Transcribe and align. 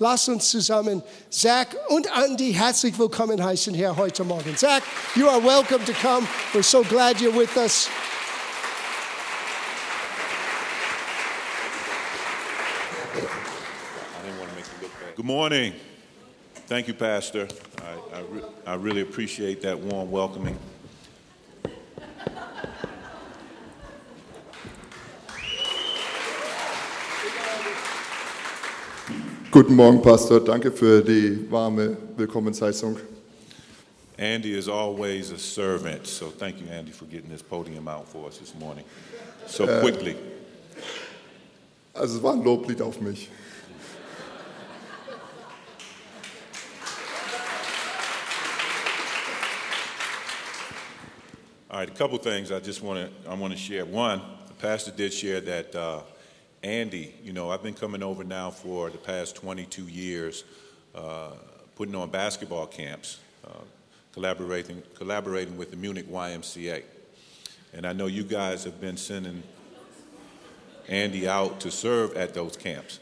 Lass 0.00 0.28
uns 0.28 0.48
zusammen 0.50 1.02
Zach 1.28 1.68
und 1.88 2.06
Andy 2.16 2.52
herzlich 2.52 2.96
willkommen 2.98 3.42
heißen 3.42 3.74
hier 3.74 3.96
heute 3.96 4.22
Morgen. 4.22 4.56
Zach, 4.56 4.82
you 5.16 5.28
are 5.28 5.42
welcome 5.42 5.84
to 5.84 5.92
come. 5.92 6.26
We're 6.52 6.62
so 6.62 6.82
glad 6.84 7.20
you're 7.20 7.36
with 7.36 7.56
us. 7.56 7.88
Good 15.16 15.24
morning. 15.24 15.74
Thank 16.68 16.86
you, 16.86 16.94
Pastor. 16.94 17.48
I, 17.78 18.18
I, 18.18 18.20
re- 18.20 18.42
I 18.66 18.74
really 18.74 19.00
appreciate 19.00 19.62
that 19.62 19.76
warm 19.76 20.12
welcoming. 20.12 20.56
Guten 29.58 29.74
Morgen, 29.74 30.00
Pastor. 30.00 30.38
Danke 30.38 30.70
für 30.70 31.02
die 31.02 31.50
warme 31.50 31.96
Willkommensheißung. 32.16 32.96
Andy 34.16 34.56
is 34.56 34.68
always 34.68 35.32
a 35.32 35.36
servant, 35.36 36.06
so 36.06 36.30
thank 36.38 36.60
you, 36.60 36.68
Andy, 36.70 36.92
for 36.92 37.06
getting 37.06 37.28
this 37.28 37.42
podium 37.42 37.88
out 37.88 38.06
for 38.06 38.28
us 38.28 38.38
this 38.38 38.54
morning 38.54 38.84
so 39.48 39.66
quickly. 39.80 40.14
Also 41.92 42.18
es 42.18 42.22
war 42.22 42.34
ein 42.34 42.44
Loblied 42.44 42.80
auf 42.80 43.00
mich. 43.00 43.28
All 51.68 51.80
right, 51.80 51.90
a 51.90 51.98
couple 51.98 52.16
things 52.18 52.52
I 52.52 52.60
just 52.60 52.80
want 52.80 53.00
to 53.00 53.28
I 53.28 53.34
want 53.34 53.52
to 53.52 53.58
share. 53.58 53.84
One, 53.84 54.20
the 54.46 54.54
pastor 54.54 54.92
did 54.92 55.12
share 55.12 55.40
that 55.40 55.74
uh, 55.74 56.02
Andy. 56.62 57.14
You 57.22 57.32
know, 57.32 57.50
I've 57.50 57.62
been 57.62 57.74
coming 57.74 58.02
over 58.02 58.24
now 58.24 58.50
for 58.50 58.90
the 58.90 58.98
past 58.98 59.36
22 59.36 59.84
years, 59.84 60.44
uh, 60.94 61.30
putting 61.76 61.94
on 61.94 62.10
basketball 62.10 62.66
camps, 62.66 63.18
uh, 63.46 63.50
collaborating 64.12 64.82
collaborating 64.94 65.56
with 65.56 65.70
the 65.70 65.76
Munich 65.76 66.08
YMCA, 66.10 66.82
and 67.72 67.86
I 67.86 67.92
know 67.92 68.06
you 68.06 68.24
guys 68.24 68.64
have 68.64 68.80
been 68.80 68.96
sending 68.96 69.42
Andy 70.88 71.28
out 71.28 71.60
to 71.60 71.70
serve 71.70 72.16
at 72.16 72.34
those 72.34 72.56
camps. 72.56 72.98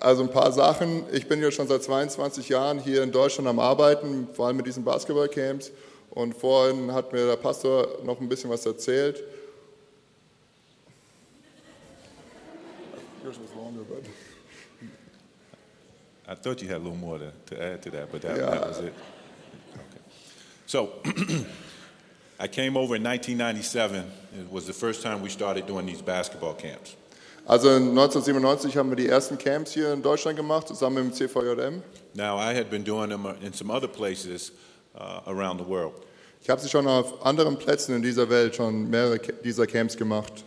Also 0.00 0.24
ein 0.24 0.30
paar 0.30 0.50
Sachen. 0.50 1.04
Ich 1.12 1.28
bin 1.28 1.40
ja 1.40 1.52
schon 1.52 1.68
seit 1.68 1.84
22 1.84 2.48
Jahren 2.48 2.80
hier 2.80 3.04
in 3.04 3.12
Deutschland 3.12 3.48
am 3.48 3.60
Arbeiten, 3.60 4.26
vor 4.32 4.48
allem 4.48 4.56
mit 4.56 4.66
diesen 4.66 4.82
Basketballcamps. 4.82 5.70
Und 6.10 6.34
vorhin 6.34 6.92
hat 6.92 7.12
mir 7.12 7.26
der 7.26 7.36
Pastor 7.36 7.86
noch 8.04 8.20
ein 8.20 8.28
bisschen 8.28 8.50
was 8.50 8.66
erzählt. 8.66 9.22
Longer, 13.62 13.82
but- 13.82 14.04
I 16.28 16.34
thought 16.34 16.62
you 16.62 16.68
had 16.68 16.76
a 16.76 16.84
little 16.84 16.96
more 16.96 17.18
to, 17.18 17.32
to 17.46 17.62
add 17.62 17.82
to 17.82 17.90
that, 17.90 18.10
but 18.12 18.22
that, 18.22 18.36
Yeah. 18.36 18.50
that 18.50 18.68
was 18.68 18.78
it. 18.78 18.94
Okay. 19.74 20.00
So, 20.66 20.92
I 22.40 22.46
came 22.48 22.76
over 22.76 22.96
in 22.96 23.02
1997. 23.02 24.04
It 24.40 24.50
was 24.50 24.66
the 24.66 24.72
first 24.72 25.02
time 25.02 25.20
we 25.20 25.28
started 25.28 25.66
doing 25.66 25.84
these 25.86 26.00
basketball 26.02 26.54
camps. 26.54 26.96
Also 27.46 27.70
1997 27.70 28.76
haben 28.76 28.88
wir 28.90 28.96
die 28.96 29.08
ersten 29.08 29.36
Camps 29.36 29.72
hier 29.72 29.92
in 29.92 30.00
Deutschland 30.00 30.36
gemacht, 30.36 30.68
zusammen 30.68 31.08
mit 31.08 31.18
dem 31.18 31.28
CVJM. 31.28 31.82
Now, 32.14 32.38
I 32.38 32.54
had 32.54 32.70
been 32.70 32.84
doing 32.84 33.10
them 33.10 33.26
in 33.42 33.52
some 33.52 33.68
other 33.70 33.88
places 33.88 34.52
uh, 34.94 35.20
around 35.26 35.58
the 35.58 35.66
world. 35.66 35.94
Ich 36.40 36.48
habe 36.48 36.60
sie 36.60 36.68
schon 36.68 36.86
auf 36.86 37.24
anderen 37.26 37.56
Plätzen 37.58 37.96
in 37.96 38.02
dieser 38.02 38.28
Welt 38.30 38.54
schon 38.54 38.88
mehrere 38.88 39.18
dieser 39.44 39.66
Camps 39.66 39.96
gemacht. 39.96 40.44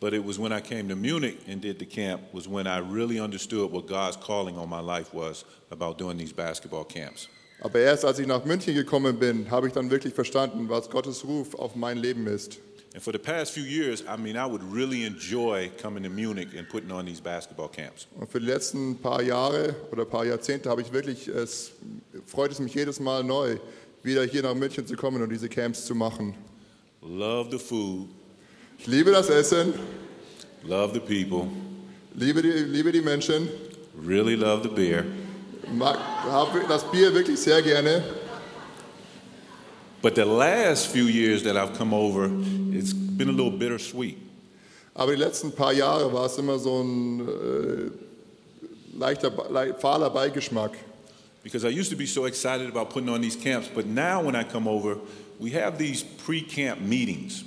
But 0.00 0.14
it 0.14 0.24
was 0.24 0.38
when 0.38 0.52
I 0.52 0.60
came 0.60 0.88
to 0.88 0.96
Munich 0.96 1.38
and 1.48 1.60
did 1.60 1.78
the 1.78 1.86
camp 1.86 2.22
was 2.32 2.46
when 2.46 2.66
I 2.68 2.78
really 2.78 3.18
understood 3.18 3.72
what 3.72 3.88
God's 3.88 4.16
calling 4.16 4.56
on 4.56 4.68
my 4.68 4.80
life 4.80 5.12
was 5.12 5.44
about 5.70 5.98
doing 5.98 6.16
these 6.16 6.32
basketball 6.32 6.84
camps. 6.84 7.28
Aber 7.60 7.80
erst 7.80 8.04
als 8.04 8.20
ich 8.20 8.26
nach 8.28 8.44
München 8.44 8.74
gekommen 8.74 9.18
bin, 9.18 9.50
habe 9.50 9.66
ich 9.66 9.72
dann 9.72 9.90
wirklich 9.90 10.14
verstanden, 10.14 10.68
was 10.68 10.88
Gottes 10.88 11.24
Ruf 11.24 11.56
auf 11.56 11.74
mein 11.74 11.98
Leben 11.98 12.28
ist. 12.28 12.60
And 12.94 13.02
for 13.02 13.12
the 13.12 13.18
past 13.18 13.52
few 13.52 13.64
years, 13.64 14.02
I 14.02 14.16
mean, 14.16 14.36
I 14.36 14.46
would 14.46 14.62
really 14.62 15.04
enjoy 15.04 15.70
coming 15.82 16.04
to 16.04 16.08
Munich 16.08 16.48
and 16.56 16.68
putting 16.68 16.90
on 16.90 17.04
these 17.04 17.20
basketball 17.20 17.68
camps. 17.68 18.06
Und 18.18 18.30
für 18.30 18.40
die 18.40 18.46
letzten 18.46 18.96
paar 18.96 19.22
Jahre 19.22 19.74
oder 19.90 20.04
paar 20.04 20.24
Jahrzehnte 20.24 20.70
habe 20.70 20.80
ich 20.80 20.92
wirklich, 20.92 21.28
es 21.28 21.72
freut 22.26 22.52
es 22.52 22.60
mich 22.60 22.74
jedes 22.74 23.00
Mal 23.00 23.24
neu, 23.24 23.58
wieder 24.02 24.24
hier 24.24 24.42
nach 24.42 24.54
München 24.54 24.86
zu 24.86 24.94
kommen 24.94 25.20
und 25.20 25.30
diese 25.30 25.48
Camps 25.48 25.84
zu 25.84 25.94
machen. 25.94 26.34
Love 27.02 27.50
the 27.50 27.58
food, 27.58 28.08
Ich 28.78 28.86
liebe 28.86 29.10
das 29.10 29.28
Essen, 29.28 29.74
love 30.62 30.94
the 30.94 31.00
people, 31.00 31.48
liebe 32.14 32.40
die, 32.40 32.48
liebe 32.48 32.92
die 32.92 33.00
Menschen, 33.00 33.48
really 34.06 34.36
love 34.36 34.62
the 34.62 34.68
beer. 34.68 35.04
mag, 35.72 35.98
habe 36.30 36.64
das 36.68 36.88
Bier 36.90 37.12
wirklich 37.12 37.40
sehr 37.40 37.60
gerne. 37.60 38.04
But 40.00 40.14
the 40.14 40.24
last 40.24 40.86
few 40.86 41.06
years 41.06 41.42
that 41.42 41.56
I've 41.56 41.76
come 41.76 41.92
over, 41.92 42.30
it's 42.72 42.92
been 42.92 43.28
a 43.28 43.32
little 43.32 43.50
bittersweet. 43.50 44.16
Aber 44.94 45.12
die 45.12 45.18
letzten 45.18 45.50
paar 45.50 45.72
Jahre 45.72 46.12
war 46.12 46.26
es 46.26 46.38
immer 46.38 46.58
so 46.60 46.80
ein 46.80 47.20
äh, 47.28 47.90
leichter, 48.96 49.32
le 49.50 49.74
fahler 49.74 50.08
Beigeschmack. 50.10 50.76
Because 51.42 51.64
I 51.64 51.70
used 51.70 51.90
to 51.90 51.96
be 51.96 52.06
so 52.06 52.26
excited 52.26 52.68
about 52.68 52.90
putting 52.90 53.08
on 53.08 53.20
these 53.20 53.36
camps, 53.36 53.68
but 53.68 53.86
now 53.86 54.22
when 54.22 54.36
I 54.36 54.44
come 54.44 54.68
over, 54.68 54.98
we 55.40 55.50
have 55.50 55.78
these 55.78 56.04
pre 56.04 56.42
camp 56.42 56.80
meetings. 56.80 57.44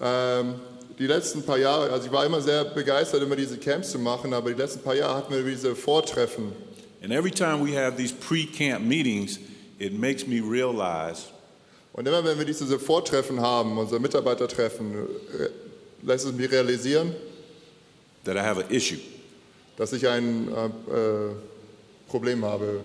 Ähm, 0.00 0.54
die 0.98 1.06
letzten 1.06 1.42
paar 1.42 1.58
Jahre, 1.58 1.90
also 1.90 2.06
ich 2.06 2.12
war 2.12 2.24
immer 2.24 2.40
sehr 2.40 2.64
begeistert, 2.64 3.22
immer 3.22 3.36
diese 3.36 3.58
Camps 3.58 3.90
zu 3.90 3.98
machen, 3.98 4.32
aber 4.32 4.50
die 4.50 4.60
letzten 4.60 4.80
paar 4.80 4.94
Jahre 4.94 5.16
hatten 5.16 5.34
wir 5.34 5.42
diese 5.42 5.74
Vortreffen. 5.74 6.52
And 7.02 7.12
every 7.12 7.30
time 7.30 7.62
we 7.62 7.76
have 7.76 7.96
these 7.96 8.14
pre 8.14 8.46
camp 8.46 8.84
meetings, 8.84 9.38
it 9.78 9.92
makes 9.92 10.26
me 10.26 10.40
realize 10.40 11.26
Und 11.92 12.06
immer 12.06 12.22
wenn 12.24 12.38
wir 12.38 12.44
diese 12.44 12.78
Vortreffen 12.78 13.40
haben, 13.40 13.78
unsere 13.78 14.00
Mitarbeitertreffen, 14.00 14.92
äh, 14.94 15.48
lässt 16.02 16.26
es 16.26 16.32
mich 16.32 16.50
realisieren, 16.50 17.14
that 18.24 18.36
I 18.36 18.40
have 18.40 18.62
an 18.62 18.70
issue. 18.70 18.98
dass 19.76 19.92
ich 19.92 20.06
ein 20.06 20.48
äh, 20.48 20.66
äh, 20.66 21.34
Problem 22.08 22.44
habe. 22.44 22.84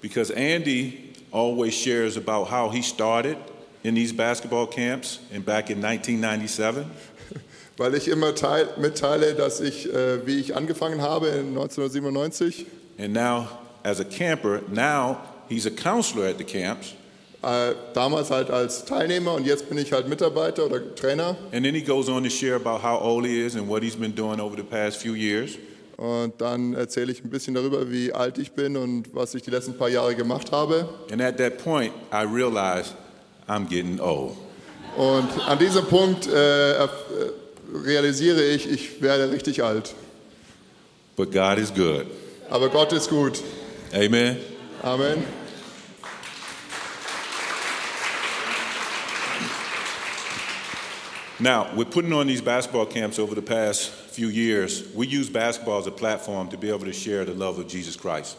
Because 0.00 0.34
Andy 0.34 1.12
always 1.32 1.74
shares 1.74 2.16
about 2.16 2.46
how 2.50 2.72
he 2.72 2.82
started 2.82 3.36
in 3.82 3.94
these 3.94 4.12
basketball 4.12 4.66
camps 4.66 5.20
and 5.34 5.44
back 5.44 5.70
in 5.70 5.82
1997. 5.82 6.84
Weil 7.76 7.94
ich 7.94 8.08
immer 8.08 8.34
teil, 8.34 8.68
mitteile, 8.78 9.34
dass 9.34 9.60
ich, 9.60 9.92
äh, 9.92 10.26
wie 10.26 10.38
ich 10.38 10.54
angefangen 10.56 11.00
habe 11.00 11.28
in 11.28 11.56
1997, 11.56 12.66
And 12.98 13.14
now, 13.14 13.48
as 13.82 13.98
a 14.00 14.04
camper, 14.04 14.60
now 14.70 15.18
he's 15.48 15.66
a 15.66 15.70
counselor 15.70 16.26
at 16.26 16.36
the 16.36 16.44
camps. 16.44 16.94
äh, 17.42 17.74
damals 17.94 18.30
halt 18.30 18.50
als 18.50 18.84
Teilnehmer 18.84 19.32
und 19.32 19.46
jetzt 19.46 19.68
bin 19.70 19.78
ich 19.78 19.92
halt 19.92 20.08
Mitarbeiter 20.08 20.66
oder 20.66 20.94
Trainer. 20.94 21.36
And 21.52 21.64
then 21.64 21.74
he 21.74 21.80
goes 21.80 22.10
on 22.10 22.22
to 22.24 22.28
share 22.28 22.56
about 22.56 22.82
how 22.82 23.00
old 23.00 23.24
he 23.24 23.40
is 23.42 23.56
and 23.56 23.66
what 23.66 23.82
he's 23.82 23.96
been 23.96 24.14
doing 24.14 24.40
over 24.40 24.54
the 24.56 24.62
past 24.62 24.98
few 24.98 25.14
years. 25.14 25.56
Und 25.96 26.38
dann 26.40 26.74
erzähle 26.74 27.12
ich 27.12 27.24
ein 27.24 27.30
bisschen 27.30 27.54
darüber, 27.54 27.90
wie 27.90 28.12
alt 28.12 28.36
ich 28.38 28.52
bin 28.52 28.76
und 28.76 29.14
was 29.14 29.34
ich 29.34 29.42
die 29.42 29.50
letzten 29.50 29.76
paar 29.78 29.88
Jahre 29.88 30.14
gemacht 30.14 30.52
habe. 30.52 30.88
And 31.10 31.22
at 31.22 31.38
that 31.38 31.56
point, 31.64 31.92
I 32.12 32.24
realized 32.24 32.94
I'm 33.50 33.66
getting 33.66 33.98
old. 34.00 34.36
Und 34.96 35.28
an 35.48 35.58
diesem 35.58 35.84
Punkt 35.86 36.28
äh, 36.28 36.84
äh, 36.84 36.88
realisiere 37.74 38.42
ich, 38.42 38.70
ich 38.70 39.02
werde 39.02 39.30
richtig 39.32 39.62
alt. 39.62 39.92
But 41.16 41.32
God 41.32 41.58
is 41.58 41.74
good. 41.74 42.06
Aber 42.48 42.68
Gott 42.68 42.92
ist 42.92 43.10
gut. 43.10 43.42
Amen. 43.92 44.36
Amen. 44.82 45.24
Now, 51.40 51.68
we're 51.74 51.86
putting 51.86 52.12
on 52.12 52.26
these 52.28 52.42
basketball 52.42 52.86
camps 52.86 53.18
over 53.18 53.34
the 53.34 53.42
past 53.42 53.90
few 53.90 54.28
years. 54.28 54.84
We 54.94 55.06
use 55.06 55.28
basketball 55.28 55.80
as 55.80 55.86
a 55.86 55.90
platform 55.90 56.48
to 56.50 56.56
be 56.56 56.68
able 56.68 56.84
to 56.84 56.92
share 56.92 57.24
the 57.24 57.34
love 57.34 57.58
of 57.58 57.66
Jesus 57.66 57.96
Christ. 57.96 58.36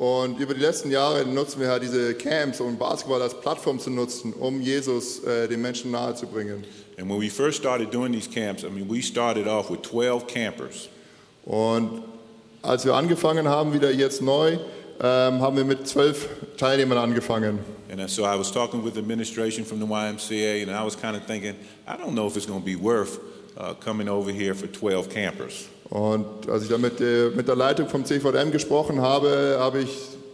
Und 0.00 0.40
über 0.40 0.54
die 0.54 0.60
letzten 0.60 0.90
Jahre 0.90 1.26
nutzen 1.26 1.60
wir 1.60 1.68
halt 1.68 1.82
diese 1.82 2.14
Camps, 2.14 2.58
um 2.58 2.78
Basketball 2.78 3.20
als 3.20 3.38
Plattform 3.38 3.78
zu 3.78 3.90
nutzen, 3.90 4.32
um 4.32 4.62
Jesus 4.62 5.22
äh, 5.24 5.46
den 5.46 5.60
Menschen 5.60 5.90
nahezubringen. 5.90 6.64
And 6.96 7.06
when 7.10 7.20
we 7.20 7.28
first 7.28 7.58
started 7.58 7.92
doing 7.92 8.10
these 8.10 8.26
camps, 8.26 8.64
I 8.64 8.70
mean, 8.70 8.88
we 8.88 9.02
started 9.02 9.46
off 9.46 9.68
with 9.70 9.82
12 9.82 10.26
campers. 10.26 10.88
Und 11.44 12.02
als 12.62 12.86
wir 12.86 12.94
angefangen 12.94 13.46
haben, 13.46 13.74
wieder 13.74 13.90
jetzt 13.90 14.22
neu, 14.22 14.52
ähm, 15.02 15.42
haben 15.42 15.58
wir 15.58 15.66
mit 15.66 15.86
zwölf 15.86 16.30
Teilnehmern 16.56 16.96
angefangen. 16.96 17.58
And 17.90 18.08
so 18.08 18.22
I 18.22 18.38
was 18.38 18.50
talking 18.50 18.82
with 18.82 18.96
administration 18.96 19.66
from 19.66 19.80
the 19.80 19.86
YMCA, 19.86 20.62
and 20.62 20.70
I 20.70 20.82
was 20.82 20.96
kind 20.98 21.14
of 21.14 21.26
thinking, 21.26 21.56
I 21.86 21.98
don't 22.02 22.14
know 22.14 22.26
if 22.26 22.36
it's 22.38 22.46
going 22.46 22.60
to 22.60 22.64
be 22.64 22.74
worth 22.74 23.18
uh, 23.58 23.74
coming 23.74 24.08
over 24.08 24.32
here 24.32 24.54
for 24.54 24.66
12 24.66 25.10
campers. 25.10 25.68
Und 25.90 26.48
als 26.48 26.62
ich 26.62 26.68
dann 26.68 26.80
mit 26.80 27.00
der, 27.00 27.30
mit 27.30 27.48
der 27.48 27.56
Leitung 27.56 27.88
vom 27.88 28.04
CVM 28.04 28.52
gesprochen 28.52 29.00
habe, 29.00 29.56
habe 29.58 29.80
ich 29.80 29.90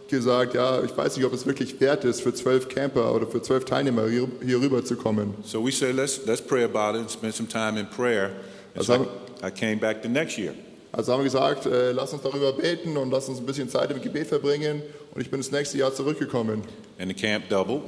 gesagt, 0.08 0.54
ja, 0.54 0.82
ich 0.84 0.96
weiß 0.96 1.16
nicht, 1.16 1.24
ob 1.24 1.32
es 1.32 1.46
wirklich 1.46 1.80
wert 1.80 2.04
ist, 2.04 2.20
für 2.20 2.32
zwölf 2.32 2.68
Camper 2.68 3.14
oder 3.14 3.26
für 3.26 3.42
zwölf 3.42 3.64
Teilnehmer 3.64 4.06
hier, 4.08 4.28
hier 4.44 4.60
rüber 4.60 4.84
zu 4.84 4.96
kommen. 4.96 5.34
So 5.44 5.64
we 5.64 5.72
said, 5.72 5.96
let's, 5.96 6.20
let's 6.26 6.42
pray 6.42 6.62
about 6.64 6.96
it 6.96 7.00
and 7.00 7.10
spend 7.10 7.34
some 7.34 7.48
time 7.48 7.80
in 7.80 7.86
prayer. 7.88 8.26
And 8.26 8.34
That's 8.74 8.86
so 8.86 8.98
how- 8.98 9.08
I, 9.42 9.48
I 9.48 9.50
came 9.50 9.76
back 9.78 10.02
the 10.02 10.08
next 10.08 10.36
year. 10.38 10.52
Also 10.92 11.12
haben 11.12 11.20
wir 11.20 11.24
gesagt, 11.24 11.66
äh, 11.66 11.92
lass 11.92 12.12
uns 12.12 12.22
darüber 12.22 12.52
beten 12.52 12.96
und 12.96 13.10
lass 13.10 13.28
uns 13.28 13.38
ein 13.38 13.46
bisschen 13.46 13.68
Zeit 13.68 13.90
im 13.90 14.00
Gebet 14.00 14.28
verbringen. 14.28 14.82
Und 15.14 15.20
ich 15.20 15.30
bin 15.30 15.40
das 15.40 15.50
nächste 15.50 15.78
Jahr 15.78 15.92
zurückgekommen. 15.94 16.62
And 16.98 17.08
the 17.08 17.14
camp 17.14 17.48
doubled. 17.48 17.82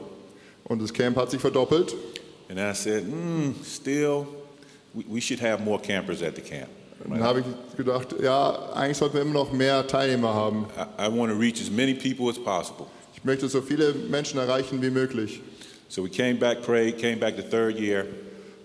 Und 0.64 0.82
das 0.82 0.92
Camp 0.92 1.16
hat 1.16 1.30
sich 1.30 1.40
verdoppelt. 1.40 1.94
And 2.50 2.58
I 2.58 2.74
said, 2.74 3.04
mm, 3.06 3.54
still, 3.64 4.26
we, 4.94 5.04
we 5.08 5.20
should 5.20 5.40
have 5.40 5.62
more 5.62 5.80
campers 5.80 6.22
at 6.22 6.34
the 6.34 6.42
camp. 6.42 6.68
Dann 7.06 7.22
habe 7.22 7.40
ich 7.40 7.76
gedacht, 7.76 8.14
ja, 8.20 8.72
eigentlich 8.74 8.96
sollten 8.96 9.14
wir 9.14 9.22
immer 9.22 9.34
noch 9.34 9.52
mehr 9.52 9.86
Teilnehmer 9.86 10.34
haben. 10.34 10.66
I, 10.98 11.06
I 11.06 11.18
want 11.18 11.32
to 11.32 11.38
reach 11.38 11.60
as 11.60 11.70
many 11.70 11.94
people 11.94 12.28
as 12.28 12.38
possible. 12.38 12.86
Ich 13.14 13.24
möchte 13.24 13.48
so 13.48 13.60
viele 13.62 13.92
Menschen 13.92 14.38
erreichen 14.38 14.82
wie 14.82 14.90
möglich. 14.90 15.40
So 15.88 16.04
we 16.04 16.10
came 16.10 16.34
back, 16.34 16.62
prayed, 16.62 16.98
came 16.98 17.16
back 17.16 17.36
the 17.36 17.42
third 17.42 17.78
year, 17.78 18.04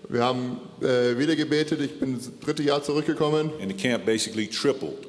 Wir 0.08 0.22
haben 0.22 0.60
äh, 0.82 1.16
wieder 1.18 1.34
gebetet. 1.36 1.80
Ich 1.80 1.98
bin 1.98 2.16
das 2.16 2.30
dritte 2.44 2.62
Jahr 2.62 2.82
zurückgekommen. 2.82 3.50
and 3.60 3.68
the 3.70 3.76
camp 3.76 4.04
basically 4.04 4.46
tripled. 4.46 5.06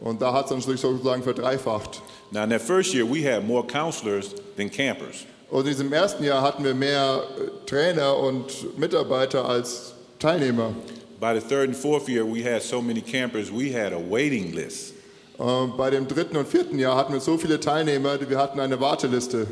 Und 0.00 0.22
da 0.22 0.32
hat 0.32 0.50
es 0.50 0.64
sich 0.64 0.80
sozusagen 0.80 1.22
verdreifacht. 1.22 2.00
Now, 2.30 2.44
in 2.44 2.50
that 2.50 2.62
first 2.62 2.94
year, 2.94 3.04
we 3.04 3.22
had 3.24 3.44
more 3.46 3.66
counselors 3.66 4.34
than 4.56 4.70
campers. 4.70 5.26
Und 5.50 5.60
in 5.62 5.72
diesem 5.72 5.92
ersten 5.92 6.24
Jahr 6.24 6.42
hatten 6.42 6.62
wir 6.64 6.74
mehr 6.74 7.22
äh, 7.38 7.66
Trainer 7.66 8.16
und 8.16 8.78
Mitarbeiter 8.78 9.44
als 9.48 9.94
Teilnehmer. 10.18 10.72
By 11.20 11.34
the 11.34 11.40
third 11.40 11.68
and 11.68 11.76
fourth 11.76 12.08
year, 12.08 12.24
we 12.24 12.42
had 12.42 12.62
so 12.62 12.80
many 12.80 13.00
campers, 13.00 13.50
we 13.50 13.72
had 13.72 13.92
a 13.92 13.98
waiting 13.98 14.54
list. 14.54 14.94
Und 15.36 15.76
bei 15.76 15.90
dem 15.90 16.06
dritten 16.06 16.36
und 16.36 16.46
vierten 16.46 16.78
Jahr 16.78 16.96
hatten 16.96 17.12
wir 17.12 17.20
so 17.20 17.36
viele 17.38 17.58
Teilnehmer, 17.58 18.18
wir 18.28 18.38
hatten 18.38 18.60
eine 18.60 18.78
Warteliste. 18.78 19.46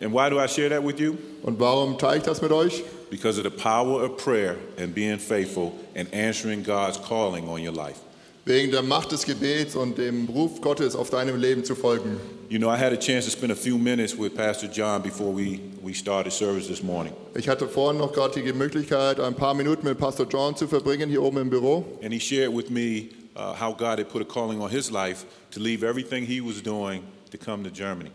And 0.00 0.12
why 0.12 0.28
do 0.28 0.38
I 0.40 0.46
share 0.46 0.68
that 0.70 0.82
with 0.82 0.98
you? 0.98 1.16
Und 1.42 1.58
warum 1.60 1.98
teile 1.98 2.18
ich 2.18 2.22
das 2.24 2.42
mit 2.42 2.50
euch? 2.50 2.82
Because 3.10 3.38
of 3.38 3.44
the 3.44 3.50
power 3.50 4.02
of 4.02 4.16
prayer 4.16 4.56
and 4.76 4.92
being 4.92 5.18
faithful 5.18 5.72
and 5.94 6.12
answering 6.12 6.64
God's 6.64 6.98
calling 6.98 7.48
on 7.48 7.60
your 7.60 7.72
life. 7.72 8.00
Wegen 8.46 8.70
der 8.70 8.82
Macht 8.82 9.10
des 9.10 9.24
Gebets 9.24 9.74
und 9.74 9.96
dem 9.96 10.26
Ruf 10.26 10.60
Gottes 10.60 10.94
auf 10.94 11.08
deinem 11.08 11.40
Leben 11.40 11.64
zu 11.64 11.74
folgen. 11.74 12.20
You 12.50 12.58
know, 12.58 12.68
I 12.68 12.76
had 12.76 12.92
a 12.92 12.96
chance 12.96 13.24
to 13.24 13.30
spend 13.30 13.50
a 13.50 13.56
few 13.56 13.78
minutes 13.78 14.18
with 14.18 14.34
Pastor 14.34 14.68
John 14.68 15.02
before 15.02 15.34
we, 15.34 15.60
we 15.82 15.94
started 15.94 16.30
service 16.30 16.66
this 16.66 16.82
morning. 16.82 17.14
Ich 17.34 17.48
hatte 17.48 17.66
vorhin 17.66 17.98
noch 17.98 18.12
gerade 18.12 18.42
die 18.42 18.52
Möglichkeit, 18.52 19.18
ein 19.18 19.34
paar 19.34 19.54
Minuten 19.54 19.86
mit 19.86 19.96
Pastor 19.96 20.26
John 20.28 20.54
zu 20.54 20.68
verbringen 20.68 21.08
hier 21.08 21.22
oben 21.22 21.38
im 21.38 21.48
Büro. 21.48 21.86
And 22.02 22.12
he 22.12 22.20
shared 22.20 22.54
with 22.54 22.68
me 22.68 23.08
uh, 23.34 23.54
how 23.58 23.74
God 23.74 23.98
had 23.98 24.10
put 24.10 24.20
a 24.20 24.26
calling 24.26 24.60
on 24.60 24.68
his 24.68 24.90
life 24.90 25.24
to 25.52 25.58
leave 25.58 25.82
everything 25.82 26.26
he 26.26 26.42
was 26.42 26.62
doing 26.62 27.00
to 27.30 27.38
come 27.38 27.64
to 27.64 27.70
Germany. 27.70 28.10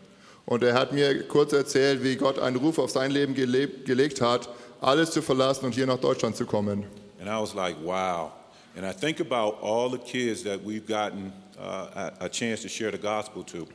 Und 0.45 0.61
er 0.61 0.75
hat 0.75 0.93
mir 0.93 1.27
kurz 1.27 1.53
erzählt, 1.53 2.03
wie 2.03 2.15
Gott 2.15 2.37
einen 2.37 2.55
Ruf 2.55 2.77
auf 2.77 2.91
sein 2.91 3.09
Leben 3.09 3.33
gelebt, 3.33 3.85
gelegt 3.85 4.21
hat, 4.21 4.47
alles 4.79 5.09
zu 5.09 5.23
verlassen 5.23 5.65
und 5.65 5.73
hier 5.73 5.87
nach 5.87 5.99
Deutschland 5.99 6.35
zu 6.35 6.45
kommen. 6.45 6.85
And 7.19 7.27
I 7.27 7.41
was 7.41 7.55
like, 7.55 7.75
wow. 7.83 8.31
And 8.75 8.86
I 8.86 8.92
think 8.94 9.19
about 9.19 9.60
all 9.62 9.89
the 9.89 9.98
kids 9.98 10.44
that 10.44 10.63
we've 10.63 10.86
gotten 10.86 11.33
uh, 11.60 12.12
a, 12.21 12.30
chance 12.30 12.62
to 12.62 12.69
share 12.69 12.92
the 12.92 12.98
gospel 12.98 13.44
to. 13.45 13.68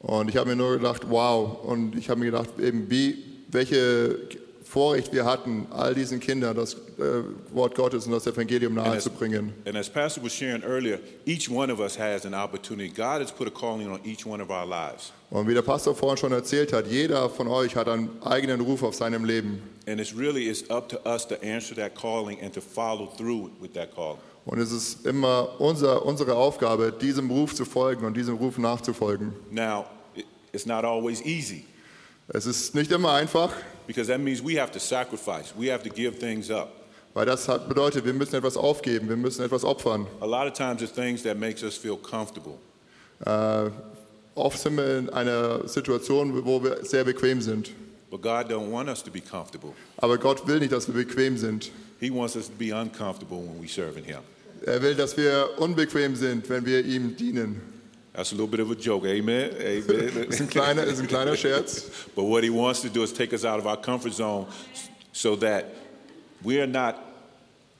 Und 0.00 0.28
ich 0.28 0.36
habe 0.36 0.48
mir 0.48 0.56
nur 0.56 0.78
gedacht, 0.78 1.08
wow. 1.08 1.64
Und 1.64 1.96
ich 1.96 2.10
habe 2.10 2.18
mir 2.20 2.26
gedacht, 2.32 2.58
eben 2.58 2.90
wie, 2.90 3.18
welche 3.48 4.18
Vorrecht 4.72 5.12
wir 5.12 5.26
hatten, 5.26 5.66
all 5.70 5.94
diesen 5.94 6.18
Kindern 6.18 6.56
das 6.56 6.72
äh, 6.74 6.78
Wort 7.52 7.74
Gottes 7.74 8.06
und 8.06 8.12
das 8.12 8.26
Evangelium 8.26 8.78
And 8.78 8.86
nahezubringen. 8.88 9.52
and 9.66 9.76
as 9.76 9.90
Pastor 9.90 10.24
was 10.24 10.32
sharing 10.32 10.62
earlier, 10.62 10.98
each 11.26 11.50
one 11.50 11.70
of 11.70 11.78
us 11.78 11.98
has 11.98 12.24
an 12.24 12.32
opportunity. 12.32 12.88
God 12.88 13.20
has 13.20 13.30
put 13.30 13.46
a 13.46 13.50
calling 13.50 13.90
on 13.90 14.00
each 14.02 14.24
one 14.24 14.42
of 14.42 14.48
our 14.48 14.64
lives. 14.64 15.12
Und 15.30 15.46
wie 15.46 15.52
der 15.52 15.60
Pastor 15.60 15.94
vorhin 15.94 16.16
schon 16.16 16.32
erzählt 16.32 16.72
hat, 16.72 16.86
jeder 16.86 17.28
von 17.28 17.48
euch 17.48 17.76
hat 17.76 17.86
einen 17.88 18.08
eigenen 18.24 18.62
Ruf 18.62 18.82
auf 18.82 18.94
seinem 18.94 19.26
Leben. 19.26 19.60
And 19.86 20.00
it's 20.00 20.16
really 20.16 20.48
it's 20.48 20.70
up 20.70 20.88
to 20.88 20.96
us 21.04 21.28
to 21.28 21.34
answer 21.42 21.74
that 21.76 21.94
calling 21.94 22.38
and 22.42 22.54
to 22.54 22.62
follow 22.62 23.12
through 23.18 23.50
with 23.60 23.72
that 23.74 23.94
calling. 23.94 24.20
Und 24.46 24.58
es 24.58 24.72
ist 24.72 25.04
immer 25.06 25.60
unser, 25.60 26.04
unsere 26.06 26.34
Aufgabe, 26.34 26.92
diesem 26.98 27.30
Ruf 27.30 27.54
zu 27.54 27.66
folgen 27.66 28.06
und 28.06 28.16
diesem 28.16 28.36
Ruf 28.36 28.56
nachzufolgen. 28.56 29.34
Now, 29.50 29.84
it- 30.14 30.24
it's 30.52 30.64
not 30.64 30.84
always 30.84 31.20
easy 31.20 31.64
Es 32.28 32.46
ist 32.46 32.74
nicht 32.74 32.90
immer 32.90 33.12
einfach, 33.12 33.52
because 33.86 34.08
that 34.08 34.20
means 34.20 34.42
we 34.42 34.58
have 34.58 34.70
to 34.72 34.78
sacrifice. 34.78 35.52
We 35.56 35.70
have 35.70 35.82
to 35.82 35.90
give 35.90 36.18
things 36.18 36.50
up. 36.50 36.82
weil 37.14 37.26
das 37.26 37.46
bedeutet, 37.68 38.04
wir 38.04 38.14
müssen 38.14 38.36
etwas 38.36 38.56
aufgeben, 38.56 39.08
wir 39.08 39.16
müssen 39.16 39.44
etwas 39.44 39.64
opfern. 39.64 40.06
A 40.20 40.26
lot 40.26 40.46
of 40.46 40.54
times 40.54 40.82
it's 40.82 40.92
things 40.92 41.22
that 41.22 41.38
makes 41.38 41.62
us 41.62 41.76
feel 41.76 41.96
comfortable. 41.96 42.54
Äh, 43.26 43.70
oft 44.34 44.58
sind 44.58 44.76
wir 44.76 44.98
in 44.98 45.10
einer 45.10 45.68
Situation, 45.68 46.44
wo 46.44 46.62
wir 46.62 46.84
sehr 46.84 47.04
bequem 47.04 47.40
sind. 47.40 47.70
But 48.10 48.22
God 48.22 48.50
don't 48.50 48.70
want 48.70 48.88
us 48.88 49.02
to 49.02 49.10
be 49.10 49.20
comfortable. 49.20 49.72
Aber 49.98 50.18
Gott 50.18 50.46
will 50.46 50.58
nicht, 50.58 50.72
dass 50.72 50.86
wir 50.86 50.94
bequem 50.94 51.36
sind. 51.36 51.70
He 51.98 52.10
wants 52.10 52.36
us 52.36 52.46
to 52.46 52.52
be 52.58 52.72
uncomfortable 52.72 53.38
when 53.38 53.62
we 53.62 53.68
serving 53.68 54.04
him. 54.04 54.18
Er 54.64 54.80
will, 54.82 54.94
dass 54.94 55.16
wir 55.16 55.48
unbequem 55.58 56.14
sind, 56.14 56.48
wenn 56.48 56.64
wir 56.64 56.84
ihm 56.84 57.16
dienen. 57.16 57.60
That's 58.14 58.32
a 58.32 58.34
little 58.34 58.46
bit 58.46 58.60
of 58.60 58.70
a 58.70 58.74
joke, 58.74 59.06
amen. 59.06 59.50
Das 59.50 59.58
ist 59.58 60.40
ein 60.40 60.46
Amen. 60.46 60.48
kleiner, 60.50 60.84
ist 60.84 61.00
ein 61.00 61.06
kleiner 61.08 61.34
Scherz. 61.36 61.90
but 62.14 62.24
what 62.24 62.44
he 62.44 62.50
wants 62.50 62.82
to 62.82 62.88
do 62.88 63.02
is 63.02 63.12
take 63.12 63.32
us 63.32 63.44
out 63.44 63.58
of 63.58 63.66
our 63.66 63.76
comfort 63.76 64.12
zone 64.12 64.46
so 65.12 65.34
that 65.36 65.64
we're 66.44 66.66
not 66.66 66.96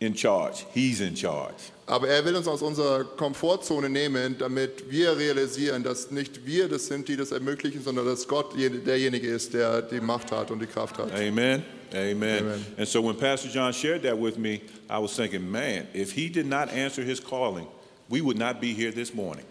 in 0.01 0.15
charge. 0.15 0.65
He's 0.73 1.01
in 1.01 1.15
charge. 1.15 1.71
Aber 1.87 2.09
er 2.09 2.25
will 2.25 2.35
uns 2.37 2.49
aus 2.49 2.63
unserer 2.63 3.05
Komfortzone 3.05 3.91
nehmen, 3.91 4.37
damit 4.39 4.91
wir 4.91 5.17
realisieren, 5.19 5.83
dass 5.83 6.11
nicht 6.11 6.47
wir 6.47 6.67
das 6.69 6.87
sind, 6.87 7.09
die 7.09 7.17
das 7.17 7.33
ermöglichen, 7.33 7.83
sondern 7.83 8.07
dass 8.07 8.27
Gott 8.27 8.55
derjenige 8.57 9.27
ist, 9.29 9.53
der 9.53 9.83
die 9.83 10.01
Macht 10.01 10.33
hat 10.33 10.51
und 10.51 10.61
die 10.61 10.67
Kraft 10.67 10.97
hat. 10.97 11.13
Amen. 11.13 11.63
Amen. 11.93 12.39
Amen. 12.41 12.67
And 12.79 12.89
so 12.89 13.03
when 13.03 13.17
Pastor 13.17 13.51
John 13.51 13.73
shared 13.75 14.03
that 14.05 14.19
with 14.19 14.39
me, 14.39 14.63
I 14.89 14.99
was 14.99 15.15
thinking, 15.15 15.43
man, 15.51 15.87
if 15.93 16.13
he 16.13 16.31
did 16.31 16.47
not 16.47 16.71
answer 16.73 17.03
his 17.03 17.21
calling, 17.21 17.67
we 18.09 18.23
would 18.23 18.39
not 18.39 18.61
be 18.63 18.73
here 18.73 18.91
this 18.91 19.13
morning. 19.13 19.45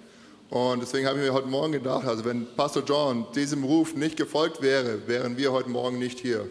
Und 0.52 0.82
deswegen 0.82 1.08
habe 1.08 1.18
ich 1.18 1.24
mir 1.26 1.34
heute 1.34 1.48
Morgen 1.48 1.72
gedacht, 1.72 2.06
also 2.06 2.26
wenn 2.26 2.46
Pastor 2.58 2.84
John 2.86 3.26
diesem 3.34 3.64
Ruf 3.64 3.96
nicht 3.96 4.18
gefolgt 4.18 4.62
wäre, 4.62 5.08
wären 5.08 5.38
wir 5.38 5.52
heute 5.54 5.70
Morgen 5.70 5.98
nicht 5.98 6.20
hier. 6.20 6.46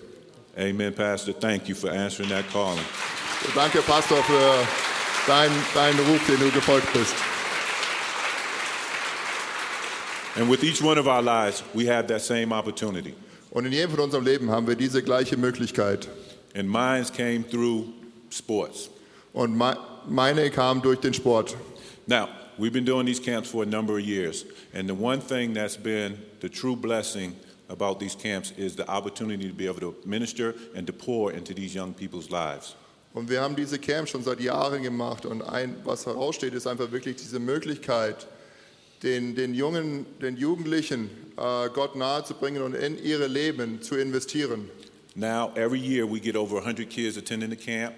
Amen, 0.56 0.94
Pastor. 0.94 1.38
Thank 1.38 1.68
you 1.68 1.74
for 1.76 1.90
answering 1.92 2.30
that 2.30 2.50
calling. 2.50 2.80
Danke, 3.54 3.82
Pastor, 3.82 4.16
für 4.24 4.66
deinen 5.26 5.54
deinen 5.74 5.98
Ruf, 6.00 6.20
den 6.26 6.40
du 6.40 6.50
gefolgt 6.50 6.90
bist. 6.94 7.14
And 10.36 10.48
with 10.50 10.62
each 10.62 10.80
one 10.82 10.98
of 10.98 11.06
our 11.06 11.20
lives, 11.22 11.62
we 11.74 11.86
have 11.86 12.06
that 12.06 12.22
same 12.22 12.52
opportunity. 12.52 13.14
Und 13.50 13.66
in 13.66 13.72
jedem 13.72 13.90
von 13.90 14.00
unserem 14.00 14.24
Leben 14.24 14.50
haben 14.50 14.66
wir 14.66 14.76
diese 14.76 15.02
gleiche 15.02 15.36
Möglichkeit. 15.36 16.08
And 16.54 16.68
mine 16.70 17.04
came 17.14 17.44
through 17.48 17.86
sports. 18.30 18.88
Und 19.32 19.56
mei- 19.56 19.76
meine 20.08 20.50
kam 20.50 20.80
durch 20.80 21.00
den 21.00 21.12
Sport. 21.14 21.54
Now, 22.06 22.28
we've 22.60 22.72
been 22.72 22.84
doing 22.84 23.06
these 23.06 23.18
camps 23.18 23.50
for 23.50 23.62
a 23.62 23.66
number 23.66 23.98
of 23.98 24.04
years. 24.04 24.44
And 24.74 24.88
the 24.88 24.94
one 24.94 25.20
thing 25.20 25.54
that's 25.54 25.76
been 25.76 26.18
the 26.40 26.48
true 26.48 26.76
blessing 26.76 27.34
about 27.68 27.98
these 27.98 28.14
camps 28.14 28.52
is 28.56 28.76
the 28.76 28.88
opportunity 28.88 29.48
to 29.48 29.54
be 29.54 29.66
able 29.66 29.80
to 29.80 29.96
minister 30.04 30.54
and 30.74 30.86
to 30.86 30.92
pour 30.92 31.32
into 31.32 31.54
these 31.54 31.74
young 31.74 31.94
people's 31.94 32.30
lives. 32.30 32.74
Und 33.12 33.28
wir 33.28 33.40
haben 33.40 33.56
diese 33.56 33.78
Camps 33.78 34.10
schon 34.10 34.22
seit 34.22 34.40
Jahren 34.40 34.82
gemacht. 34.82 35.26
Und 35.26 35.42
ein, 35.42 35.74
was 35.84 36.06
heraussteht, 36.06 36.54
ist 36.54 36.68
einfach 36.68 36.92
wirklich 36.92 37.16
diese 37.16 37.40
Möglichkeit, 37.40 38.28
den, 39.02 39.34
den 39.34 39.54
Jungen, 39.54 40.06
den 40.20 40.36
Jugendlichen 40.36 41.10
äh, 41.36 41.68
Gott 41.70 41.96
nahezubringen 41.96 42.62
und 42.62 42.74
in 42.74 43.02
ihre 43.02 43.26
Leben 43.26 43.82
zu 43.82 43.96
investieren. 43.96 44.70
Now, 45.16 45.50
every 45.56 45.80
year 45.80 46.06
we 46.06 46.20
get 46.20 46.36
over 46.36 46.58
100 46.58 46.88
kids 46.88 47.16
attending 47.16 47.50
the 47.50 47.56
camp. 47.56 47.94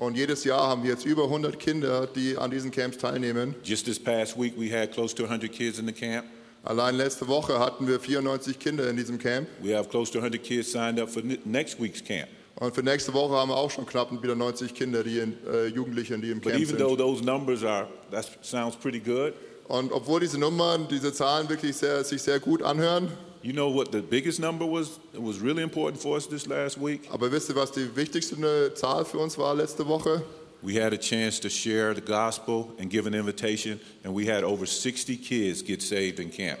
Und 0.00 0.16
jedes 0.16 0.44
Jahr 0.44 0.66
haben 0.66 0.82
wir 0.82 0.92
jetzt 0.92 1.04
über 1.04 1.24
100 1.24 1.58
Kinder, 1.58 2.06
die 2.06 2.34
an 2.38 2.50
diesen 2.50 2.70
Camps 2.70 2.96
teilnehmen. 2.96 3.54
Just 3.62 3.84
this 3.84 4.02
past 4.02 4.34
week, 4.40 4.54
we 4.58 4.72
had 4.74 4.92
close 4.92 5.14
to 5.14 5.24
100 5.24 5.52
kids 5.52 5.78
in 5.78 5.86
the 5.86 5.92
camp. 5.92 6.24
Allein 6.64 6.94
letzte 6.96 7.28
Woche 7.28 7.58
hatten 7.58 7.86
wir 7.86 8.00
94 8.00 8.58
Kinder 8.58 8.88
in 8.88 8.96
diesem 8.96 9.18
Camp. 9.18 9.46
We 9.62 9.76
have 9.76 9.90
close 9.90 10.10
to 10.10 10.18
100 10.20 10.42
kids 10.42 10.72
signed 10.72 10.98
up 10.98 11.10
for 11.10 11.22
ne- 11.22 11.38
next 11.44 11.78
week's 11.78 12.02
camp. 12.02 12.28
Und 12.54 12.74
für 12.74 12.82
nächste 12.82 13.12
Woche 13.12 13.34
haben 13.34 13.50
wir 13.50 13.56
auch 13.58 13.70
schon 13.70 13.84
knapp 13.84 14.10
wieder 14.22 14.34
90 14.34 14.72
Kinder, 14.72 15.04
die 15.04 15.18
in, 15.18 15.36
äh, 15.46 15.66
Jugendliche, 15.66 16.18
die 16.18 16.30
im 16.30 16.40
But 16.40 16.52
Camp 16.52 16.62
even 16.64 16.78
though 16.78 16.96
sind. 16.96 16.98
those 16.98 17.22
numbers 17.22 17.62
are, 17.62 17.86
that 18.10 18.26
sounds 18.40 18.76
pretty 18.76 19.00
good, 19.00 19.34
Und 19.68 19.92
obwohl 19.92 20.20
diese 20.20 20.38
Nummern, 20.38 20.88
diese 20.90 21.12
Zahlen 21.12 21.46
wirklich 21.50 21.76
sehr, 21.76 22.02
sich 22.04 22.22
sehr 22.22 22.40
gut 22.40 22.62
anhören, 22.62 23.08
you 23.42 23.52
know 23.52 23.68
what 23.68 23.90
the 23.92 24.02
biggest 24.02 24.40
number 24.40 24.64
was? 24.66 24.98
It 25.14 25.22
was 25.22 25.40
really 25.40 25.62
important 25.62 26.00
for 26.02 26.16
us 26.16 26.26
this 26.26 26.46
last 26.46 26.78
week. 26.78 27.08
aber 27.10 27.30
wisst 27.30 27.48
ihr, 27.48 27.56
was 27.56 27.72
die 27.72 27.88
wichtigste 27.94 28.36
Zahl 28.74 29.04
für 29.04 29.18
uns 29.18 29.36
war 29.38 29.54
letzte 29.54 29.86
Woche? 29.86 30.22
We 30.62 30.74
had 30.74 30.92
a 30.92 30.98
chance 30.98 31.40
to 31.40 31.48
share 31.48 31.94
the 31.94 32.02
gospel 32.02 32.72
and 32.78 32.90
give 32.90 33.06
an 33.06 33.14
invitation, 33.14 33.80
and 34.04 34.14
we 34.14 34.26
had 34.26 34.44
over 34.44 34.66
60 34.66 35.16
kids 35.16 35.62
get 35.62 35.80
saved 35.80 36.20
in 36.20 36.30
camp. 36.30 36.58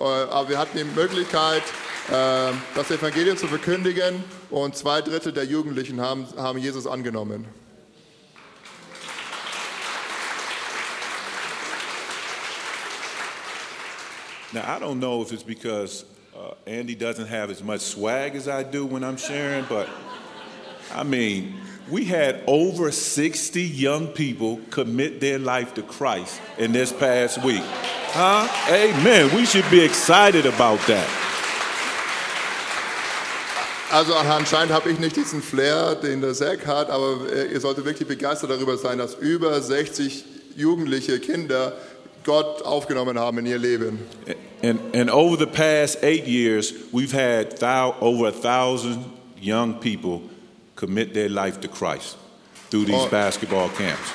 Äh, 0.00 0.04
Aber 0.04 0.48
wir 0.48 0.58
hatten 0.58 0.78
die 0.78 0.84
Möglichkeit, 0.84 1.62
äh, 2.08 2.52
das 2.74 2.90
Evangelium 2.90 3.36
zu 3.36 3.46
verkündigen 3.46 4.24
und 4.50 4.74
zwei 4.76 5.02
Drittel 5.02 5.32
der 5.32 5.44
Jugendlichen 5.44 6.00
haben, 6.00 6.26
haben 6.38 6.58
Jesus 6.58 6.86
angenommen. 6.86 7.44
Now, 14.52 14.70
I 14.70 14.78
don't 14.78 15.00
know 15.00 15.22
if 15.22 15.32
it's 15.32 15.42
because 15.42 16.04
uh, 16.36 16.54
Andy 16.66 16.94
doesn't 16.94 17.26
have 17.26 17.50
as 17.50 17.62
much 17.62 17.80
swag 17.80 18.36
as 18.36 18.48
I 18.48 18.62
do 18.62 18.84
when 18.84 19.02
I'm 19.02 19.16
sharing, 19.16 19.64
but 19.64 19.88
I 20.94 21.04
mean, 21.04 21.54
We 21.90 22.04
had 22.04 22.42
over 22.46 22.92
60 22.92 23.60
young 23.60 24.06
people 24.06 24.60
commit 24.70 25.20
their 25.20 25.38
life 25.38 25.74
to 25.74 25.82
Christ 25.82 26.40
in 26.56 26.72
this 26.72 26.92
past 26.92 27.42
week. 27.42 27.62
Huh? 28.14 28.48
Amen. 28.70 29.34
We 29.34 29.44
should 29.44 29.68
be 29.70 29.84
excited 29.84 30.46
about 30.46 30.78
that. 30.86 31.06
Also 33.90 34.14
anscheinend 34.14 34.72
habe 34.72 34.90
ich 34.90 34.98
nicht 34.98 35.16
diesen 35.16 35.42
Flair, 35.42 35.96
den 35.96 36.22
der 36.22 36.32
Zack 36.32 36.66
hat, 36.66 36.88
aber 36.88 37.30
äh, 37.30 37.52
ihr 37.52 37.60
solltet 37.60 37.84
wirklich 37.84 38.08
begeistert 38.08 38.50
darüber 38.50 38.78
sein, 38.78 38.96
dass 38.96 39.14
über 39.16 39.60
60 39.60 40.24
jugendliche 40.56 41.18
Kinder 41.20 41.74
Gott 42.24 42.62
aufgenommen 42.62 43.18
haben 43.18 43.38
in 43.38 43.46
ihr 43.46 43.58
Leben. 43.58 43.98
And, 44.62 44.80
and 44.94 45.10
over 45.10 45.36
the 45.36 45.46
past 45.46 46.02
eight 46.02 46.26
years, 46.26 46.72
we've 46.92 47.12
had 47.12 47.58
thou, 47.58 47.94
over 48.00 48.28
a 48.28 48.32
thousand 48.32 49.04
young 49.40 49.74
people 49.80 50.20
commit 50.76 51.14
their 51.14 51.28
life 51.28 51.60
to 51.60 51.68
Christ 51.68 52.16
through 52.70 52.84
these 52.86 53.06
Oh. 53.06 53.08
basketball 53.10 53.68
camps. 53.76 54.10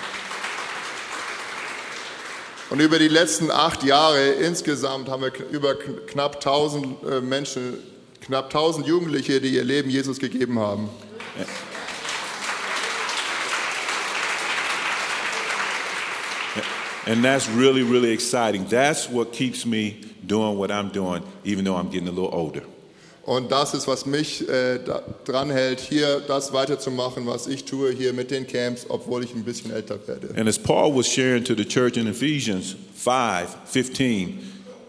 Und 2.69 2.81
über 2.81 2.99
die 2.99 3.07
letzten 3.07 3.49
acht 3.49 3.83
Jahre 3.83 4.27
insgesamt 4.31 5.07
haben 5.09 5.21
wir 5.23 5.31
über 5.51 5.71
kn- 5.71 6.05
knapp 6.07 6.35
1000 6.35 6.85
äh, 7.03 7.21
Menschen, 7.21 7.77
knapp 8.21 8.45
1000 8.53 8.85
Jugendliche, 8.87 9.39
die 9.39 9.49
ihr 9.55 9.63
Leben 9.63 9.89
Jesus 9.89 10.19
gegeben 10.19 10.59
haben. 10.59 10.89
And 11.37 11.47
that's 17.23 17.47
really, 17.49 17.83
really 17.83 18.11
exciting. 18.11 18.65
That's 18.65 19.09
what 19.09 19.31
keeps 19.31 19.65
me 19.65 20.01
doing 20.25 20.57
what 20.57 20.71
I'm 20.71 20.89
doing, 20.89 21.23
even 21.43 21.63
though 21.63 21.75
I'm 21.75 21.89
getting 21.89 22.07
a 22.07 22.11
little 22.11 22.33
older. 22.33 22.63
Und 23.25 23.51
das 23.51 23.73
ist, 23.73 23.87
was 23.87 24.05
mich 24.05 24.47
äh, 24.47 24.79
da, 24.79 25.01
dran 25.25 25.49
hält, 25.49 25.81
hier 25.81 26.21
das 26.25 26.53
weiterzumachen, 26.53 27.25
was 27.25 27.47
ich 27.47 27.65
tue 27.65 27.91
hier 27.91 28.13
mit 28.13 28.31
den 28.31 28.47
Camps, 28.47 28.85
obwohl 28.87 29.21
ich 29.25 29.35
ein 29.35 29.43
bisschen 29.43 29.71
älter 29.71 29.99
werde. 30.07 30.29
And 30.37 30.47
as 30.47 30.57
Paul 30.57 30.95
was 30.95 31.07
sharing 31.07 31.43
to 31.43 31.53
the 31.53 31.65
church 31.65 31.97
in 31.97 32.07
Ephesians 32.07 32.75
5 32.95 33.49
15, 33.65 34.39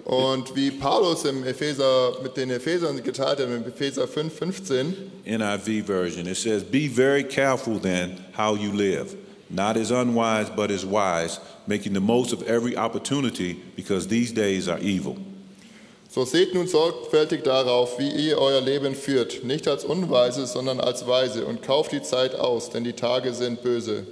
Und 0.04 0.56
wie 0.56 0.70
Paulus 0.70 1.24
im 1.24 1.44
Epheser, 1.44 2.16
mit 2.22 2.34
den 2.36 2.50
Ephesern 2.50 3.02
geteilt 3.02 3.40
hat, 3.40 3.40
im 3.40 3.66
Epheser 3.66 4.08
5, 4.08 4.32
15, 4.32 4.96
NIV 5.26 5.84
version, 5.84 6.26
it 6.26 6.38
says, 6.38 6.62
Be 6.62 6.88
very 6.88 7.22
careful 7.22 7.78
then 7.78 8.18
how 8.34 8.56
you 8.56 8.72
live, 8.72 9.14
not 9.50 9.76
as 9.76 9.90
unwise, 9.90 10.50
but 10.50 10.70
as 10.70 10.84
wise, 10.84 11.40
making 11.66 11.92
the 11.92 12.00
most 12.00 12.32
of 12.32 12.42
every 12.42 12.76
opportunity, 12.76 13.54
because 13.76 14.08
these 14.08 14.32
days 14.32 14.68
are 14.68 14.78
evil. 14.78 15.16
So 16.10 16.24
seht 16.24 16.54
nun 16.54 16.66
sorgfältig 16.66 17.44
darauf, 17.44 17.98
wie 17.98 18.08
ihr 18.08 18.38
euer 18.38 18.60
Leben 18.60 18.94
führt, 18.94 19.44
nicht 19.44 19.68
als 19.68 19.84
Unweise, 19.84 20.46
sondern 20.46 20.80
als 20.80 21.06
Weise, 21.06 21.44
und 21.44 21.62
kauft 21.62 21.92
die 21.92 22.02
Zeit 22.02 22.34
aus, 22.34 22.70
denn 22.70 22.84
die 22.84 22.94
Tage 22.94 23.32
sind 23.34 23.62
böse. 23.62 24.06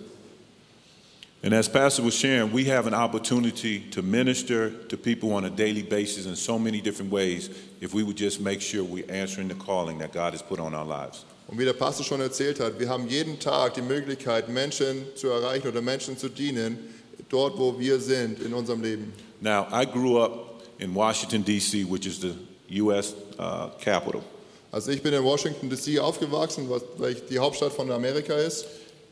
And 1.43 1.55
as 1.55 1.69
Pastor 1.69 2.05
was 2.05 2.15
sharing, 2.15 2.53
we 2.53 2.65
have 2.65 2.87
an 2.87 2.95
opportunity 2.95 3.81
to 3.91 4.03
minister 4.03 4.71
to 4.89 4.97
people 4.97 5.33
on 5.33 5.45
a 5.45 5.51
daily 5.51 5.83
basis 5.83 6.27
in 6.27 6.35
so 6.35 6.59
many 6.59 6.81
different 6.81 7.13
ways 7.13 7.51
if 7.81 7.95
we 7.95 8.03
would 8.03 8.17
just 8.17 8.41
make 8.41 8.61
sure 8.61 8.83
we're 8.83 9.09
answering 9.09 9.49
the 9.49 9.55
calling 9.55 9.99
that 9.99 10.13
God 10.13 10.33
has 10.33 10.43
put 10.43 10.59
on 10.59 10.75
our 10.75 10.85
lives. 10.85 11.25
Und 11.49 11.59
wie 11.59 11.65
der 11.65 11.75
Pastor 11.75 12.05
schon 12.05 12.21
erzählt 12.21 12.59
hat, 12.59 12.79
wir 12.79 12.89
haben 12.89 13.09
jeden 13.09 13.39
Tag 13.39 13.75
die 13.75 13.83
Möglichkeit, 13.83 14.49
Menschen 14.49 15.07
zu 15.15 15.29
erreichen 15.29 15.69
oder 15.69 15.81
Menschen 15.81 16.19
zu 16.19 16.29
dienen, 16.29 16.79
dort 17.29 17.57
wo 17.59 17.79
wir 17.79 18.01
sind 18.01 18.41
in 18.43 18.53
unserem 18.53 18.83
Leben. 18.83 19.13
Now, 19.41 19.67
I 19.73 19.85
grew 19.87 20.19
up 20.19 20.63
in 20.79 20.95
Washington, 20.95 21.45
D.C., 21.45 21.85
which 21.85 22.07
is 22.07 22.21
the 22.21 22.35
U.S. 22.83 23.15
Uh, 23.39 23.69
capital. 23.81 24.23
Also 24.73 24.91
ich 24.91 25.03
bin 25.03 25.15
in 25.15 25.23
Washington 25.23 25.71
DC 25.71 25.99
aufgewachsen, 26.01 26.69
was 26.69 26.83
die 27.31 27.39
Hauptstadt 27.39 27.73
von 27.73 27.91
Amerika 27.91 28.35
ist. 28.35 28.67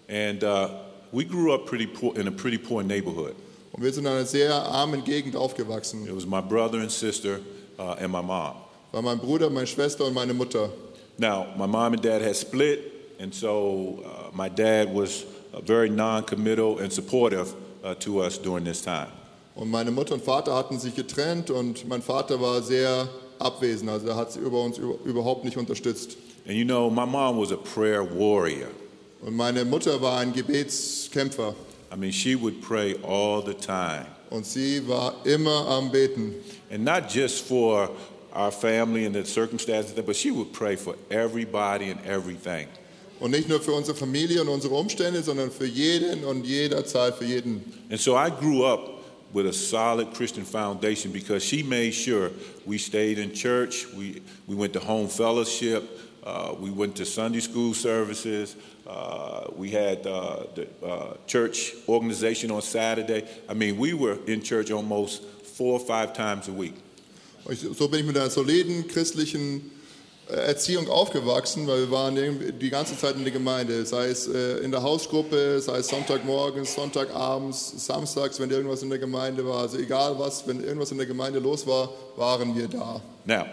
And 0.09 0.43
uh, 0.43 0.69
we 1.13 1.25
grew 1.25 1.55
up 1.55 1.67
pretty 1.67 1.87
poor, 1.87 2.15
in 2.19 2.29
a 2.29 2.31
pretty 2.31 2.59
poor 2.59 2.83
neighborhood. 2.83 3.35
Und 3.73 3.83
wir 3.83 3.93
sind 3.93 4.05
in 4.05 4.13
einer 4.13 4.27
sehr 4.27 4.55
armen 4.55 5.05
Gegend 5.05 5.37
aufgewachsen. 5.37 6.07
It 6.07 6.15
was 6.15 6.27
my 6.27 6.41
brother 6.41 6.81
and 6.81 6.91
sister 6.91 7.41
uh, 7.79 7.95
and 7.99 8.13
my 8.13 8.21
mom. 8.23 8.57
War 8.93 9.03
mein 9.03 9.19
Bruder, 9.19 9.49
meine 9.49 9.67
Schwester 9.67 10.05
und 10.05 10.15
meine 10.15 10.35
Mutter. 10.35 10.71
Now, 11.19 11.47
my 11.57 11.67
mom 11.67 11.93
and 11.95 12.03
dad 12.03 12.23
had 12.23 12.35
split, 12.37 12.81
and 13.21 13.33
so 13.33 14.03
uh, 14.05 14.37
my 14.37 14.49
dad 14.49 14.93
was 14.93 15.25
uh, 15.53 15.61
very 15.61 15.89
non 15.89 16.25
committal 16.25 16.79
and 16.81 16.93
supportive 16.93 17.55
uh, 17.85 17.95
to 18.01 18.21
us 18.23 18.39
during 18.39 18.65
this 18.65 18.83
time. 18.83 19.09
Und 19.57 19.71
meine 19.71 19.93
Mutter 19.93 20.15
und 20.15 20.25
Vater 20.25 20.55
hatten 20.57 20.79
sich 20.81 20.97
getrennt 20.97 21.51
und 21.51 21.87
mein 21.89 22.03
Vater 22.03 22.41
war 22.41 22.61
sehr 22.63 23.09
abwesend. 23.39 23.89
Also 23.89 24.09
er 24.09 24.17
hat 24.17 24.33
sie 24.33 24.41
über 24.41 24.61
uns 24.63 24.79
über- 24.79 24.99
überhaupt 25.05 25.45
nicht 25.45 25.57
unterstützt. 25.57 26.17
And 26.47 26.57
you 26.57 26.65
know, 26.65 26.91
my 26.91 27.07
mom 27.07 27.39
was 27.39 27.53
a 27.53 27.57
prayer 27.57 28.03
warrior. 28.05 28.69
Und 29.23 29.37
meine 29.37 29.65
Mutter 29.65 30.01
war 30.03 30.19
ein 30.19 30.33
Gebetskämpfer. 30.33 31.55
I 31.93 31.97
mean, 31.97 32.11
she 32.13 32.35
would 32.35 32.61
pray 32.61 32.97
all 33.07 33.41
the 33.45 33.55
time. 33.55 34.07
Und 34.31 34.45
sie 34.45 34.87
war 34.89 35.15
immer 35.25 35.69
am 35.69 35.91
Beten. 35.93 36.35
And 36.73 36.85
not 36.85 37.09
just 37.09 37.45
for 37.47 37.89
our 38.35 38.51
family 38.51 39.05
and 39.07 39.15
the 39.15 39.25
circumstances, 39.25 39.93
but 39.93 40.17
she 40.17 40.31
would 40.31 40.53
pray 40.53 40.77
for 40.77 40.97
everybody 41.11 41.91
and 41.91 42.05
everything. 42.05 42.69
Und 43.21 43.31
nicht 43.31 43.49
nur 43.49 43.61
für 43.61 43.73
unsere 43.73 43.97
Familie 43.97 44.43
und 44.43 44.49
unsere 44.49 44.75
Umstände, 44.75 45.23
sondern 45.23 45.51
für 45.51 45.67
jeden 45.67 46.25
und 46.25 46.45
jederzeit 46.45 47.15
für 47.15 47.25
jeden. 47.25 47.63
And 47.89 48.01
so 48.01 48.17
I 48.17 48.29
grew 48.29 48.65
up 48.65 48.95
with 49.33 49.47
a 49.47 49.53
solid 49.53 50.13
Christian 50.15 50.45
foundation 50.45 51.13
because 51.13 51.45
she 51.45 51.63
made 51.63 51.93
sure 51.93 52.31
we 52.67 52.77
stayed 52.79 53.19
in 53.19 53.33
church, 53.33 53.87
we, 53.97 54.21
we 54.47 54.55
went 54.55 54.73
to 54.73 54.81
home 54.81 55.09
fellowship, 55.09 55.85
uh, 56.25 56.55
we 56.59 56.71
went 56.71 56.97
to 56.97 57.05
Sunday 57.05 57.41
school 57.41 57.73
services, 57.73 58.57
uh, 58.87 59.49
we 59.57 59.71
had 59.71 60.07
uh, 60.07 60.45
the 60.55 60.69
uh, 60.85 61.15
church 61.27 61.75
organization 61.89 62.51
on 62.51 62.63
Saturday. 62.63 63.27
I 63.49 63.55
mean, 63.55 63.79
we 63.79 63.95
were 63.95 64.19
in 64.27 64.43
church 64.43 64.71
almost 64.71 65.23
four 65.23 65.73
or 65.73 65.81
five 65.81 66.13
times 66.13 66.49
a 66.49 66.53
week. 66.53 66.75
Ich- 67.51 67.61
So 67.77 67.89
bin 67.89 68.01
ich 68.01 68.07
mit 68.07 68.17
einer 68.17 68.31
soliden 68.31 68.89
christlichen 68.89 69.71
äh, 70.31 70.35
Erziehung 70.35 70.89
aufgewachsen, 70.89 71.67
weil 71.67 71.81
wir 71.81 71.91
waren 71.91 72.17
die 72.59 72.71
ganze 72.71 72.97
Zeit 72.97 73.17
in 73.17 73.25
der 73.25 73.33
Gemeinde, 73.33 73.85
sei 73.85 74.07
es 74.09 74.27
äh, 74.27 74.59
in 74.65 74.71
der 74.71 74.83
Hausgruppe, 74.83 75.61
sei 75.61 75.79
es 75.79 75.89
Sonntagmorgens, 75.89 76.75
Sonntagabends, 76.75 77.85
samstags, 77.87 78.41
wenn 78.41 78.51
irgendwas 78.51 78.83
in 78.83 78.89
der 78.89 78.99
Gemeinde 78.99 79.45
war. 79.47 79.61
Also 79.63 79.77
egal 79.79 80.19
was, 80.19 80.47
wenn 80.47 80.65
irgendwas 80.65 80.91
in 80.93 80.97
der 80.99 81.07
Gemeinde 81.07 81.39
los 81.41 81.67
war, 81.67 81.91
waren 82.17 82.57
wir 82.57 82.69
da. 82.69 83.03
Now, 83.27 83.45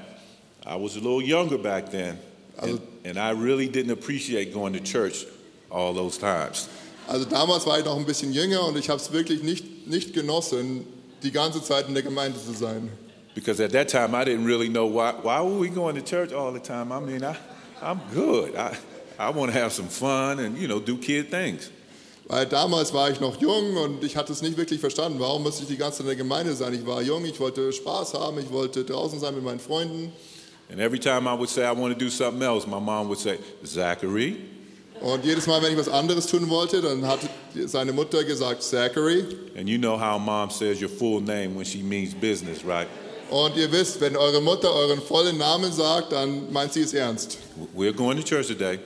I 0.66 0.76
was 0.82 0.94
a 0.96 1.00
little 1.00 1.22
younger 1.22 1.58
back 1.58 1.92
then, 1.92 2.18
and, 2.58 2.80
and 3.04 3.18
I 3.18 3.32
really 3.38 3.68
didn't 3.68 3.92
appreciate 3.92 4.54
going 4.54 4.74
to 4.74 4.80
church 4.80 5.26
all 5.70 5.94
those 5.94 6.18
times. 6.18 6.70
Also 7.08 7.26
damals 7.26 7.66
war 7.66 7.80
ich 7.80 7.84
noch 7.86 7.98
ein 7.98 8.06
bisschen 8.06 8.32
jünger 8.32 8.64
und 8.66 8.78
ich 8.78 8.90
habe 8.90 9.02
es 9.02 9.12
wirklich 9.12 9.44
nicht, 9.44 9.88
nicht 9.88 10.14
genossen, 10.14 10.86
die 11.24 11.32
ganze 11.32 11.62
Zeit 11.62 11.90
in 11.90 11.94
der 11.96 12.04
Gemeinde 12.04 12.40
zu 12.40 12.54
sein. 12.54 12.90
Because 13.34 13.60
at 13.62 13.72
that 13.72 13.88
time, 13.88 14.14
I 14.14 14.24
didn't 14.26 14.46
really 14.46 14.68
know 14.70 14.86
why, 14.88 15.14
why 15.22 15.42
were 15.42 15.58
we 15.58 15.70
going 15.70 15.96
to 15.96 16.02
church 16.02 16.34
all 16.34 16.52
the 16.52 16.60
time? 16.60 16.92
I 16.92 17.00
mean, 17.00 17.24
I, 17.24 17.36
I'm 17.82 18.02
good. 18.14 18.56
I, 18.56 18.76
I 19.18 19.30
want 19.30 19.52
to 19.54 19.58
have 19.60 19.72
some 19.72 19.88
fun 19.88 20.40
and, 20.40 20.58
you 20.58 20.68
know, 20.68 20.80
do 20.80 20.98
kid 20.98 21.30
things. 21.32 21.70
Weil 22.28 22.46
damals 22.46 22.94
war 22.94 23.10
ich 23.10 23.20
noch 23.20 23.40
jung 23.42 23.76
und 23.78 24.04
ich 24.04 24.16
hatte 24.16 24.32
es 24.32 24.42
nicht 24.42 24.58
wirklich 24.58 24.80
verstanden. 24.80 25.20
Warum 25.20 25.44
musste 25.44 25.64
ich 25.64 25.70
die 25.70 25.78
ganze 25.78 25.98
Zeit 25.98 26.02
in 26.02 26.08
der 26.08 26.16
Gemeinde 26.18 26.54
sein? 26.54 26.74
Ich 26.74 26.86
war 26.86 27.02
jung, 27.02 27.26
ich 27.26 27.40
wollte 27.40 27.72
Spaß 27.74 28.14
haben, 28.14 28.40
ich 28.40 28.50
wollte 28.52 28.84
draußen 28.84 29.20
sein 29.20 29.34
mit 29.36 29.44
meinen 29.44 29.60
Freunden. 29.60 30.12
And 30.70 30.80
every 30.80 31.00
time 31.00 31.28
I 31.28 31.34
would 31.38 31.50
say 31.50 31.64
I 31.66 31.72
want 31.72 31.94
to 31.94 32.00
do 32.00 32.10
something 32.10 32.42
else, 32.42 32.66
my 32.66 32.80
mom 32.80 33.08
would 33.10 33.20
say, 33.20 33.38
Zachary, 33.66 34.38
Und 35.02 35.26
jedes 35.26 35.48
Mal, 35.48 35.62
wenn 35.64 35.72
ich 35.72 35.78
was 35.80 35.90
anderes 35.90 36.28
tun 36.28 36.48
wollte, 36.50 36.80
dann 36.82 37.06
hat 37.08 37.20
seine 37.66 37.92
Mutter 37.92 38.24
gesagt, 38.24 38.62
Zachary. 38.64 39.26
and 39.58 39.68
you 39.68 39.78
know 39.78 39.98
how 39.98 40.20
mom 40.20 40.50
says 40.52 40.80
your 40.80 40.90
full 40.90 41.20
name 41.20 41.56
when 41.56 41.66
she 41.66 41.82
means 41.82 42.14
business, 42.14 42.64
right? 42.64 42.88
Und 43.32 43.56
ihr 43.56 43.72
wisst, 43.72 44.00
wenn 44.02 44.16
eure 44.18 44.42
Mutter 44.42 44.72
euren 44.74 45.02
vollen 45.02 45.38
Namen 45.38 45.72
sagt, 45.72 46.12
dann 46.12 46.52
meint 46.52 46.74
sie 46.74 46.82
es 46.82 46.94
ernst. 46.94 47.38
We're 47.76 47.94
going 47.94 48.18
to 48.18 48.24
church 48.24 48.48
today, 48.48 48.80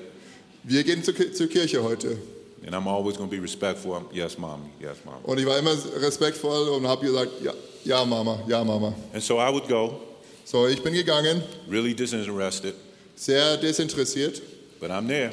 Wir 0.63 0.83
gehen 0.83 1.03
zur, 1.03 1.13
zur 1.33 1.47
Kirche 1.47 1.81
heute. 1.83 2.17
and 2.65 2.73
I'm 2.73 2.87
always 2.87 3.15
going 3.17 3.29
to 3.29 3.35
be 3.35 3.41
respectful. 3.41 4.01
Yes, 4.11 4.37
mommy, 4.37 4.69
yes, 4.79 4.97
mom. 5.05 5.15
Und 5.23 5.39
ich 5.39 5.45
war 5.45 5.57
immer 5.59 5.75
respektvoll 6.01 6.69
und 6.69 6.87
habe 6.87 7.05
gesagt, 7.05 7.31
ja, 7.43 7.53
ja, 7.83 8.03
Mama, 8.05 8.39
ja, 8.47 8.63
Mama. 8.63 8.93
And 9.13 9.21
so 9.21 9.37
I 9.39 9.51
would 9.51 9.67
go, 9.67 9.99
So, 10.45 10.67
ich 10.67 10.81
bin 10.83 10.93
gegangen, 10.93 11.41
really 11.69 11.93
disinterested, 11.95 12.73
sehr 13.15 13.57
desinteressiert, 13.57 14.41
but 14.79 14.89
I'm 14.91 15.07
there. 15.07 15.31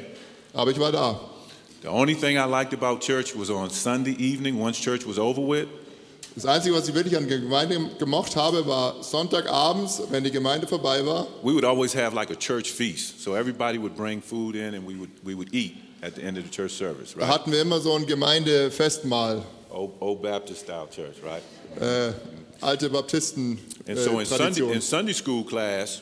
aber 0.53 0.71
ich 0.71 0.79
war 0.79 0.91
da. 0.91 1.19
The 1.83 1.87
only 1.89 2.15
thing 2.15 2.37
I 2.37 2.45
liked 2.45 2.73
about 2.73 3.01
church 3.01 3.35
was 3.35 3.49
on 3.51 3.69
Sunday 3.69 4.15
evening, 4.17 4.59
once 4.59 4.79
church 4.79 5.05
was 5.05 5.17
over 5.19 5.41
with, 5.41 5.67
Das 6.35 6.45
Einzige, 6.47 6.73
was 6.75 6.87
ich 6.89 6.95
wirklich 6.95 7.15
an 7.15 7.27
Gemeinde 7.27 7.79
gemocht 7.99 8.35
habe, 8.35 8.65
war 8.65 9.03
Sonntagabends, 9.03 10.01
wenn 10.09 10.23
die 10.23 10.31
Gemeinde 10.31 10.65
vorbei 10.65 11.05
war. 11.05 11.27
we 11.43 11.53
would 11.53 11.63
always 11.65 11.93
have 11.95 12.15
like 12.15 12.31
a 12.31 12.35
church 12.35 12.71
feast. 12.71 13.21
So 13.21 13.35
everybody 13.35 13.77
would 13.79 13.95
bring 13.95 14.21
food 14.21 14.55
in 14.55 14.73
and 14.73 14.87
we 14.87 14.95
would, 14.99 15.11
we 15.23 15.35
would 15.35 15.53
eat 15.53 15.75
at 16.01 16.15
the 16.15 16.21
end 16.23 16.37
of 16.37 16.43
the 16.43 16.49
church 16.49 16.71
service, 16.73 17.13
Da 17.13 17.19
right? 17.21 17.29
hatten 17.29 17.51
wir 17.51 17.61
immer 17.61 17.79
so 17.79 17.93
ein 17.95 18.05
Gemeindefestmahl, 18.07 19.43
Old, 19.69 19.91
old 19.99 20.21
Baptist 20.23 20.61
style 20.61 20.87
church, 20.89 21.15
right? 21.23 21.43
äh, 21.79 22.13
alte 22.61 22.89
Baptisten 22.89 23.59
And 23.87 23.97
so 23.99 24.19
in 24.19 24.25
Sunday, 24.25 24.37
Tradition. 24.45 24.71
in 24.71 24.81
Sunday 24.81 25.13
school 25.13 25.43
class, 25.43 26.01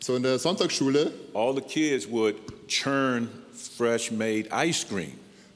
So 0.00 0.16
in 0.16 0.22
der 0.24 0.38
Sonntagsschule 0.40 1.12
all 1.32 1.54
the 1.54 1.60
kids 1.60 2.08
would 2.10 2.34
churn 2.66 3.28
fresh 3.76 4.10
made 4.10 4.48
ice 4.50 4.84
cream. 4.84 5.12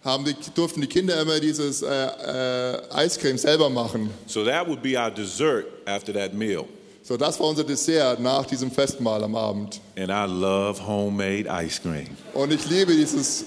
Haben 0.07 0.25
die, 0.25 0.35
durften 0.55 0.81
die 0.81 0.87
Kinder 0.87 1.21
immer 1.21 1.39
dieses 1.39 1.83
äh, 1.83 1.89
äh, 1.89 2.81
Eiscreme 2.91 3.37
selber 3.37 3.69
machen. 3.69 4.09
So 4.27 4.45
that 4.45 4.67
would 4.67 4.83
be 4.83 4.97
our 4.97 5.11
dessert 5.11 5.67
after 5.85 6.15
that 6.15 6.33
meal. 6.33 6.65
So, 7.03 7.17
das 7.17 7.39
war 7.39 7.47
unser 7.47 7.63
Dessert 7.63 8.19
nach 8.19 8.45
diesem 8.47 8.69
Festmahl 8.69 9.23
am 9.23 9.37
Abend. 9.37 9.81
And 9.97 10.11
I 10.11 10.27
love 10.27 10.85
homemade 10.85 11.47
ice 11.49 11.81
cream. 11.81 12.09
Und 12.35 12.53
ich 12.53 12.69
liebe 12.69 12.93
dieses 12.93 13.45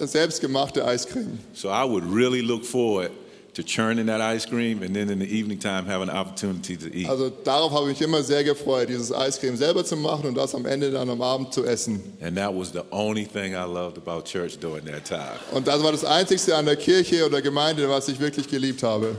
selbstgemachte 0.00 0.84
Eiscreme. 0.84 1.38
So 1.52 1.68
I 1.68 1.88
would 1.88 2.02
really 2.12 2.40
look 2.40 2.64
forward 2.64 3.12
to 3.60 3.66
churning 3.66 4.06
that 4.06 4.20
ice 4.20 4.46
cream 4.46 4.82
and 4.82 4.94
then 4.94 5.10
in 5.10 5.18
the 5.18 5.26
evening 5.26 5.58
time 5.58 5.84
have 5.86 6.00
an 6.00 6.10
opportunity 6.10 6.76
to 6.76 6.94
eat. 6.94 7.08
Also 7.08 7.30
darauf 7.30 7.72
habe 7.72 7.90
ich 7.90 7.98
mich 7.98 8.02
immer 8.02 8.22
sehr 8.22 8.42
gefreut, 8.42 8.88
dieses 8.88 9.12
Eiscreme 9.12 9.56
selber 9.56 9.84
zu 9.84 9.96
machen 9.96 10.26
und 10.26 10.34
das 10.34 10.54
am 10.54 10.64
Ende 10.66 10.90
dann 10.90 11.10
am 11.10 11.20
Abend 11.20 11.52
zu 11.52 11.64
essen. 11.64 12.00
And 12.22 12.36
that 12.36 12.54
was 12.54 12.72
the 12.72 12.84
only 12.90 13.26
thing 13.26 13.54
I 13.54 13.64
loved 13.64 13.98
about 13.98 14.24
church 14.24 14.58
during 14.58 14.84
that 14.86 15.04
time. 15.04 15.38
Und 15.52 15.66
das 15.66 15.82
war 15.82 15.92
das 15.92 16.04
Einzigste 16.04 16.56
an 16.56 16.64
der 16.64 16.76
Kirche 16.76 17.26
oder 17.26 17.42
Gemeinde, 17.42 17.88
was 17.88 18.08
ich 18.08 18.18
wirklich 18.18 18.48
geliebt 18.48 18.82
habe. 18.82 19.16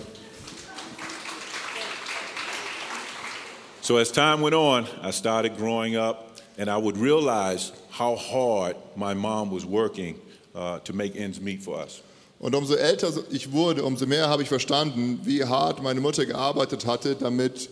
So 3.82 3.98
as 3.98 4.12
time 4.12 4.42
went 4.42 4.56
on, 4.56 4.88
I 5.04 5.12
started 5.12 5.58
growing 5.58 5.98
up, 5.98 6.38
and 6.58 6.70
I 6.70 6.78
would 6.78 6.98
realize 6.98 7.74
how 7.90 8.16
hard 8.16 8.76
my 8.96 9.14
mom 9.14 9.52
was 9.52 9.66
working 9.66 10.16
uh, 10.56 10.80
to 10.80 10.94
make 10.94 11.16
ends 11.16 11.42
meet 11.42 11.62
for 11.62 11.78
us. 11.78 12.02
Und 12.42 12.56
umso 12.56 12.74
älter 12.74 13.14
ich 13.30 13.52
wurde, 13.52 13.84
umso 13.84 14.06
mehr 14.06 14.28
habe 14.28 14.42
ich 14.42 14.50
verstanden, 14.50 15.20
wie 15.24 15.46
hart 15.46 15.82
meine 15.82 16.02
Mutter 16.02 16.26
gearbeitet 16.26 16.86
hatte, 16.86 17.16
damit 17.16 17.70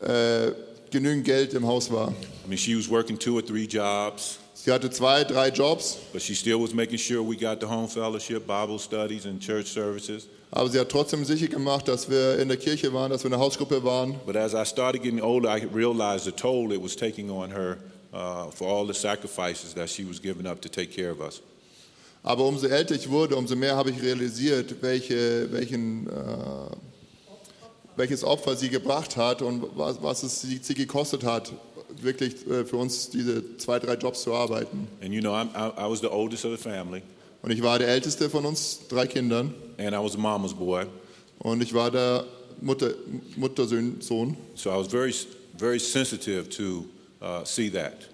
äh, 0.00 0.52
genügend 0.90 1.24
Geld 1.24 1.54
im 1.54 1.66
Haus 1.66 1.90
war. 1.90 2.08
I 2.44 2.48
mean, 2.48 2.56
she 2.56 2.76
was 2.76 2.88
working 2.88 3.18
two 3.18 3.34
or 3.34 3.44
three 3.44 3.66
jobs, 3.66 4.38
Sie 4.54 4.70
hatte 4.70 4.90
zwei, 4.90 5.24
drei 5.24 5.48
Jobs, 5.48 5.98
but 6.12 6.22
she 6.22 6.36
still 6.36 6.60
was 6.62 6.72
making 6.72 6.96
sure 6.96 7.20
we 7.20 7.34
got 7.34 7.58
the 7.60 7.66
home 7.66 7.88
fellowship, 7.88 8.46
Bible 8.46 8.78
studies, 8.78 9.26
and 9.26 9.40
church 9.40 9.66
services. 9.66 10.28
aber 10.52 10.68
sie 10.70 10.78
hat 10.78 10.88
trotzdem 10.88 11.24
sicher 11.24 11.48
gemacht, 11.48 11.88
dass 11.88 12.08
wir 12.08 12.38
in 12.38 12.46
der 12.46 12.58
Kirche 12.58 12.92
waren, 12.92 13.10
dass 13.10 13.24
wir 13.24 13.26
in 13.26 13.32
der 13.32 13.40
Hausgruppe 13.40 13.82
waren. 13.82 14.20
But 14.24 14.36
as 14.36 14.54
I 14.54 14.64
started 14.64 15.02
getting 15.02 15.20
older, 15.20 15.48
I 15.48 15.64
realized 15.74 16.26
the 16.26 16.30
toll 16.30 16.70
it 16.70 16.80
was 16.80 16.94
taking 16.94 17.28
on 17.28 17.50
her 17.50 17.78
uh, 18.12 18.52
for 18.52 18.68
all 18.68 18.86
the 18.86 18.94
sacrifices 18.94 19.74
that 19.74 19.88
she 19.88 20.04
was 20.04 20.20
giving 20.20 20.46
up 20.46 20.60
to 20.60 20.68
take 20.68 20.92
care 20.94 21.10
of 21.10 21.20
us. 21.20 21.40
Aber 22.22 22.44
umso 22.44 22.66
älter 22.68 22.94
ich 22.94 23.10
wurde, 23.10 23.36
umso 23.36 23.56
mehr 23.56 23.74
habe 23.76 23.90
ich 23.90 24.00
realisiert, 24.00 24.76
welche, 24.80 25.50
welchen, 25.52 26.06
äh, 26.06 26.10
welches 27.96 28.22
Opfer 28.22 28.54
sie 28.56 28.68
gebracht 28.68 29.16
hat 29.16 29.42
und 29.42 29.64
was, 29.76 30.00
was 30.02 30.22
es 30.22 30.40
sie, 30.40 30.60
sie 30.62 30.74
gekostet 30.74 31.24
hat, 31.24 31.52
wirklich 32.00 32.46
äh, 32.46 32.64
für 32.64 32.76
uns 32.76 33.10
diese 33.10 33.56
zwei, 33.58 33.78
drei 33.78 33.94
Jobs 33.94 34.22
zu 34.22 34.32
arbeiten. 34.32 34.86
And 35.02 35.12
you 35.12 35.20
know, 35.20 35.32
I'm, 35.34 35.48
I, 35.54 35.72
I 35.76 35.90
was 35.90 36.00
the 36.00 36.08
oldest 36.10 36.44
of 36.44 36.52
the 36.52 36.62
family, 36.62 37.02
Und 37.42 37.50
ich 37.50 37.60
war 37.62 37.78
der 37.80 37.88
älteste 37.88 38.30
von 38.30 38.46
uns 38.46 38.80
drei 38.88 39.06
Kindern 39.06 39.52
and 39.78 39.92
I 39.92 39.98
was 39.98 40.16
mama's 40.16 40.54
boy. 40.54 40.86
und 41.40 41.60
ich 41.60 41.74
war 41.74 41.90
der 41.90 42.24
Mutter, 42.60 42.90
Muttersohn. 43.36 44.36
So 44.54 44.70
I 44.70 44.76
was 44.76 44.86
very, 44.86 45.12
very 45.58 45.80
sensitive 45.80 46.48
to 46.50 46.84
uh, 47.20 47.44
see 47.44 47.68
that. 47.70 48.08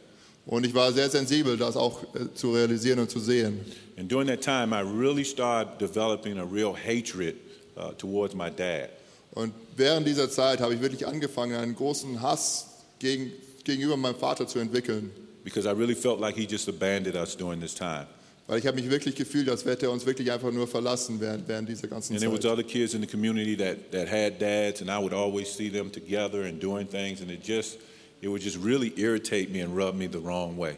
Und 0.48 0.64
ich 0.64 0.74
war 0.74 0.90
sehr 0.94 1.10
sensibel, 1.10 1.58
das 1.58 1.76
auch 1.76 2.02
äh, 2.14 2.32
zu 2.34 2.54
realisieren 2.54 2.98
und 3.00 3.10
zu 3.10 3.20
sehen. 3.20 3.60
And 3.98 4.10
during 4.10 4.28
that 4.28 4.40
time, 4.40 4.74
I 4.74 4.80
really 4.80 5.24
started 5.24 5.78
developing 5.78 6.38
a 6.38 6.44
real 6.44 6.74
hatred 6.74 7.36
uh, 7.76 7.92
towards 7.98 8.34
my 8.34 8.50
dad. 8.50 8.88
Und 9.32 9.52
während 9.76 10.06
dieser 10.08 10.30
Zeit 10.30 10.60
habe 10.60 10.72
ich 10.74 10.80
wirklich 10.80 11.06
angefangen, 11.06 11.54
einen 11.54 11.74
großen 11.74 12.22
Hass 12.22 12.66
gegen, 12.98 13.30
gegenüber 13.62 13.98
meinem 13.98 14.16
Vater 14.16 14.46
zu 14.46 14.58
entwickeln. 14.58 15.10
Because 15.44 15.68
I 15.68 15.72
really 15.72 15.94
felt 15.94 16.18
like 16.18 16.34
he 16.34 16.44
just 16.44 16.66
abandoned 16.66 17.14
us 17.14 17.36
during 17.36 17.60
this 17.60 17.74
time. 17.74 18.06
Weil 18.46 18.58
ich 18.58 18.66
habe 18.66 18.80
mich 18.80 18.88
wirklich 18.88 19.14
gefühlt, 19.16 19.50
als 19.50 19.66
hätte 19.66 19.84
er 19.86 19.92
uns 19.92 20.06
wirklich 20.06 20.32
einfach 20.32 20.50
nur 20.50 20.66
verlassen 20.66 21.20
während, 21.20 21.46
während 21.46 21.68
dieser 21.68 21.88
ganzen 21.88 22.14
And 22.14 22.22
there 22.22 22.32
was 22.32 22.40
Zeit. 22.40 22.52
other 22.52 22.62
kids 22.62 22.94
in 22.94 23.02
the 23.02 23.06
community 23.06 23.54
that, 23.58 23.92
that 23.92 24.10
had 24.10 24.40
dads, 24.40 24.80
and 24.80 24.88
I 24.88 24.96
would 24.98 25.12
always 25.12 25.54
see 25.54 25.68
them 25.68 25.92
together 25.92 26.44
and 26.44 26.58
doing 26.58 26.88
things, 26.88 27.20
and 27.20 27.30
it 27.30 27.42
just, 27.46 27.76
it 28.20 28.28
would 28.28 28.42
just 28.42 28.56
really 28.56 28.92
irritate 28.96 29.50
me 29.50 29.60
and 29.60 29.76
rub 29.76 29.94
me 29.94 30.08
the 30.10 30.20
wrong 30.20 30.56
way. 30.56 30.76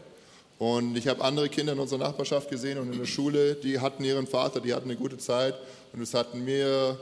Und 0.59 0.95
ich 0.95 1.07
habe 1.07 1.23
andere 1.23 1.49
Kinder 1.49 1.73
in 1.73 1.79
unserer 1.79 1.99
Nachbarschaft 1.99 2.49
gesehen 2.49 2.77
und 2.77 2.91
in 2.91 2.99
der 2.99 3.07
Schule, 3.07 3.55
die 3.55 3.79
hatten 3.79 4.03
ihren 4.03 4.27
Vater, 4.27 4.59
die 4.59 4.73
hatten 4.73 4.89
eine 4.91 4.95
gute 4.95 5.17
Zeit 5.17 5.55
und 5.91 6.01
es 6.01 6.13
hat 6.13 6.35
mir 6.35 6.99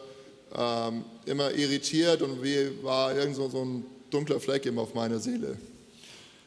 ähm, 0.55 1.03
immer 1.25 1.51
irritiert 1.51 2.21
und 2.21 2.41
wie 2.41 2.83
war 2.83 3.13
irgend 3.13 3.35
so, 3.35 3.49
so 3.49 3.65
ein 3.65 3.85
dunkler 4.09 4.39
Fleck 4.39 4.65
immer 4.65 4.83
auf 4.83 4.93
meiner 4.93 5.19
Seele. 5.19 5.57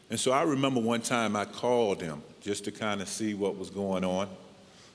And 0.09 0.19
so 0.19 0.31
I 0.31 0.43
remember 0.43 0.81
one 0.81 1.03
time 1.03 1.37
I 1.37 1.45
called 1.45 2.01
him 2.01 2.23
just 2.43 2.65
to 2.65 2.71
kind 2.71 3.03
of 3.03 3.09
see 3.09 3.35
what 3.39 3.59
was 3.59 3.71
going 3.73 4.05
on. 4.05 4.29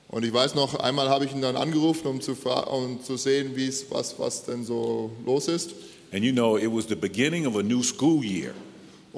Und 0.09 0.23
ich 0.23 0.33
weiß 0.33 0.55
noch, 0.55 0.75
einmal 0.79 1.09
habe 1.09 1.25
ich 1.25 1.33
ihn 1.33 1.41
dann 1.41 1.55
angerufen, 1.55 2.07
um 2.07 2.21
zu, 2.21 2.31
um 2.33 3.03
zu 3.03 3.17
sehen, 3.17 3.55
wie 3.55 3.67
es, 3.67 3.91
was, 3.91 4.17
was 4.17 4.45
denn 4.45 4.63
so 4.63 5.11
los 5.25 5.47
ist. 5.49 5.71
And 6.13 6.23
you 6.23 6.31
know, 6.31 6.57
it 6.57 6.71
was 6.71 6.87
the 6.87 6.95
beginning 6.95 7.45
of 7.45 7.57
a 7.57 7.63
new 7.63 7.83
school 7.83 8.23
year. 8.23 8.53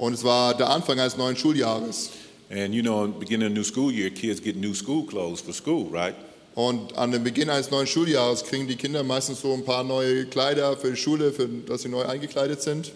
Und 0.00 0.14
es 0.14 0.24
war 0.24 0.54
der 0.54 0.70
Anfang 0.70 0.98
eines 0.98 1.18
neuen 1.18 1.36
Schuljahres. 1.36 2.08
And 2.50 2.74
you 2.74 2.80
know, 2.80 3.06
beginning 3.06 3.48
of 3.48 3.52
a 3.52 3.54
new 3.54 3.62
school 3.62 3.92
year, 3.92 4.08
kids 4.08 4.42
get 4.42 4.56
new 4.56 4.72
school 4.72 5.04
clothes 5.04 5.42
for 5.42 5.52
school, 5.52 5.90
right? 5.92 6.14
Und 6.54 6.96
an 6.96 7.12
dem 7.12 7.22
Beginn 7.22 7.50
eines 7.50 7.70
neuen 7.70 7.86
Schuljahres 7.86 8.42
kriegen 8.42 8.66
die 8.66 8.76
Kinder 8.76 9.02
meistens 9.02 9.42
so 9.42 9.52
ein 9.52 9.62
paar 9.62 9.84
neue 9.84 10.24
Kleider 10.24 10.74
für 10.78 10.92
die 10.92 10.96
Schule, 10.96 11.32
für, 11.32 11.46
dass 11.46 11.82
sie 11.82 11.90
neu 11.90 12.06
eingekleidet 12.06 12.62
sind. 12.62 12.92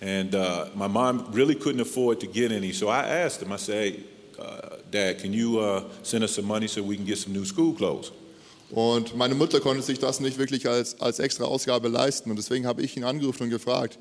And 0.00 0.34
uh, 0.34 0.66
my 0.74 0.88
mom 0.88 1.24
really 1.32 1.54
couldn't 1.54 1.82
afford 1.82 2.18
to 2.18 2.26
get 2.26 2.50
any, 2.50 2.72
so 2.72 2.88
I 2.88 3.24
asked 3.24 3.40
him. 3.40 3.52
I 3.52 3.56
said, 3.56 3.76
"Hey, 3.76 4.04
uh, 4.36 4.78
Dad, 4.90 5.22
can 5.22 5.32
you 5.32 5.60
uh, 5.60 5.84
send 6.02 6.24
us 6.24 6.34
some 6.34 6.48
money 6.48 6.66
so 6.66 6.82
we 6.82 6.96
can 6.96 7.06
get 7.06 7.18
some 7.18 7.32
new 7.32 7.44
school 7.44 7.72
clothes?" 7.74 8.10
Und 8.72 9.16
meine 9.16 9.36
Mutter 9.36 9.60
konnte 9.60 9.82
sich 9.82 10.00
das 10.00 10.18
nicht 10.18 10.36
wirklich 10.36 10.68
als, 10.68 11.00
als 11.00 11.20
extra 11.20 11.44
Ausgabe 11.44 11.88
leisten. 11.88 12.28
Und 12.28 12.36
deswegen 12.36 12.66
habe 12.66 12.82
ich 12.82 12.96
ihn 12.96 13.04
angerufen 13.04 13.44
und 13.44 13.50
gefragt, 13.50 13.98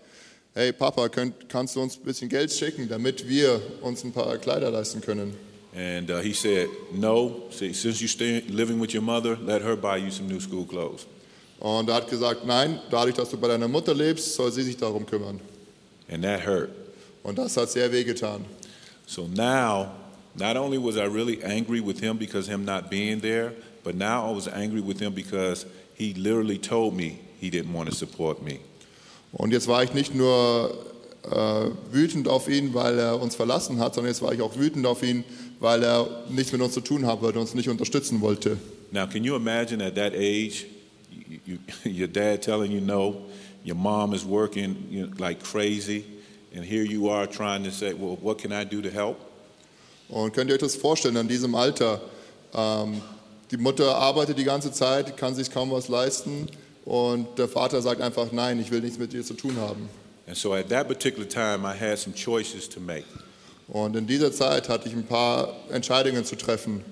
hey 0.56 0.72
Papa, 0.72 1.10
könnt, 1.10 1.50
kannst 1.50 1.76
du 1.76 1.82
uns 1.82 1.98
ein 1.98 2.04
bisschen 2.04 2.30
Geld 2.30 2.52
schicken, 2.52 2.88
damit 2.88 3.28
wir 3.28 3.62
uns 3.82 4.04
ein 4.04 4.12
paar 4.12 4.38
Kleider 4.38 4.72
leisten 4.72 5.02
können? 5.02 5.36
And 5.76 6.10
uh, 6.10 6.20
he 6.20 6.34
said, 6.34 6.68
"No. 6.92 7.44
See, 7.52 7.74
since 7.74 8.02
you 8.02 8.08
stay 8.08 8.42
living 8.50 8.80
with 8.80 8.94
your 8.94 9.04
mother, 9.04 9.38
let 9.38 9.62
her 9.62 9.76
buy 9.76 9.98
you 9.98 10.10
some 10.10 10.28
new 10.28 10.40
school 10.40 10.66
clothes." 10.66 11.06
Und 11.60 11.90
er 11.90 11.96
hat 11.96 12.10
gesagt, 12.10 12.46
nein, 12.46 12.80
dadurch, 12.90 13.16
dass 13.16 13.30
du 13.30 13.38
bei 13.38 13.50
deiner 13.50 13.68
Mutter 13.68 13.94
lebst, 13.94 14.34
soll 14.34 14.52
sie 14.52 14.64
sich 14.64 14.78
darum 14.78 15.06
kümmern. 15.06 15.40
And 16.10 16.24
that 16.24 16.46
hurt. 16.46 16.70
Und 17.22 17.38
das 17.38 17.56
hat 17.58 17.70
sehr 17.70 17.92
wehgetan. 17.92 18.46
So 19.06 19.28
now, 19.28 19.92
not 20.36 20.56
only 20.56 20.78
was 20.78 20.96
I 20.96 21.06
really 21.06 21.44
angry 21.44 21.82
with 21.82 22.00
him 22.00 22.18
because 22.18 22.48
him 22.48 22.64
not 22.64 22.90
being 22.90 23.20
there, 23.20 23.54
but 23.84 23.96
now 23.96 24.30
I 24.30 24.34
was 24.34 24.48
angry 24.48 24.82
with 24.82 25.00
him 25.00 25.14
because 25.14 25.66
he 25.96 26.14
literally 26.14 26.58
told 26.58 26.96
me 26.96 27.20
he 27.40 27.50
didn't 27.50 27.74
want 27.74 27.90
to 27.90 27.96
support 27.96 28.42
me. 28.42 28.60
Und 29.32 29.52
jetzt 29.52 29.68
war 29.68 29.84
ich 29.84 29.94
nicht 29.94 30.16
nur 30.16 30.76
äh, 31.30 31.66
wütend 31.92 32.28
auf 32.28 32.50
ihn, 32.50 32.74
weil 32.74 32.98
er 32.98 33.22
uns 33.22 33.36
verlassen 33.36 33.80
hat, 33.80 33.94
sondern 33.94 34.12
jetzt 34.12 34.22
war 34.22 34.34
ich 34.34 34.42
auch 34.42 34.58
wütend 34.58 34.86
auf 34.86 35.04
ihn, 35.04 35.24
weil 35.60 35.84
er 35.84 36.08
nichts 36.30 36.52
mit 36.52 36.62
uns 36.62 36.74
zu 36.74 36.82
tun 36.82 37.06
haben 37.06 37.22
wollte, 37.22 37.40
uns 37.40 37.54
nicht 37.54 37.70
unterstützen 37.70 38.22
wollte. 38.22 38.58
Now, 38.92 39.06
can 39.06 39.24
you 39.24 39.36
imagine 39.36 39.86
at 39.86 39.96
that 39.96 40.14
age, 40.14 40.66
you, 41.12 41.38
you, 41.46 41.58
your 41.86 42.08
dad 42.08 42.42
telling 42.42 42.72
you 42.72 42.82
no, 42.82 43.26
your 43.64 43.76
mom 43.76 44.14
is 44.14 44.26
working 44.26 44.76
you 44.90 45.06
know, 45.06 45.16
like 45.20 45.44
crazy, 45.44 46.04
and 46.56 46.66
here 46.66 46.84
you 46.84 47.10
are 47.10 47.28
trying 47.28 47.64
to 47.64 47.72
say, 47.72 47.94
well, 47.94 48.18
what 48.22 48.40
can 48.40 48.52
I 48.52 48.64
do 48.64 48.82
to 48.82 48.90
help? 48.90 49.18
Und 50.10 50.34
könnt 50.34 50.50
ihr 50.50 50.56
euch 50.56 50.62
das 50.62 50.76
vorstellen, 50.76 51.18
an 51.18 51.28
diesem 51.28 51.54
Alter, 51.54 52.02
ähm, 52.52 53.00
die 53.52 53.58
Mutter 53.58 53.96
arbeitet 53.96 54.40
die 54.40 54.44
ganze 54.44 54.72
Zeit, 54.72 55.16
kann 55.18 55.36
sich 55.36 55.52
kaum 55.52 55.70
was 55.70 55.88
leisten 55.88 56.48
und 56.90 57.38
der 57.38 57.48
Vater 57.48 57.84
sagt 57.84 58.02
einfach, 58.02 58.32
nein, 58.32 58.60
ich 58.60 58.72
will 58.72 58.82
nichts 58.82 58.98
mit 58.98 59.14
dir 59.14 59.24
zu 59.24 59.36
tun 59.36 59.56
haben. 59.58 59.88
And 60.28 60.36
so 60.36 60.54
at 60.54 60.70
that 60.70 60.88
particular 60.88 61.30
time, 61.30 61.64
I 61.64 61.78
had 61.78 62.00
some 62.00 62.16
choices 62.16 62.68
to 62.70 62.80
make. 62.80 63.06
Und 63.68 63.96
in 63.96 64.08
dieser 64.08 64.32
Zeit 64.32 64.70
hatte 64.70 64.90
ich 64.90 64.96
ein 64.96 65.06
paar 65.06 65.54
Entscheidungen 65.72 66.26
zu 66.26 66.36
treffen. 66.36 66.84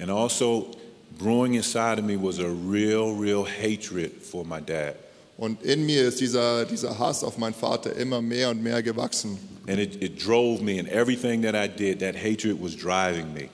And 0.00 0.10
also, 0.10 0.70
brewing 1.18 1.54
inside 1.54 1.98
of 1.98 2.06
me 2.06 2.16
was 2.16 2.38
a 2.38 2.48
real, 2.48 3.14
real 3.14 3.44
hatred 3.44 4.12
for 4.22 4.46
my 4.46 4.62
dad. 4.62 4.94
Und 5.36 5.62
in 5.62 5.84
mir 5.84 6.08
ist 6.08 6.20
dieser, 6.20 6.64
dieser 6.64 6.98
Hass 6.98 7.22
auf 7.22 7.36
meinen 7.36 7.54
Vater 7.54 7.94
immer 7.96 8.22
mehr 8.22 8.48
und 8.48 8.62
mehr 8.62 8.82
gewachsen. 8.82 9.38
And 9.68 9.78
it, 9.78 10.02
it 10.02 10.18
drove 10.18 10.62
me, 10.62 10.80
and 10.80 10.88
everything 10.88 11.42
that 11.42 11.54
I 11.54 11.68
did, 11.68 12.00
that 12.00 12.16
hatred 12.16 12.58
was 12.58 12.74
driving 12.74 13.34
me. 13.34 13.50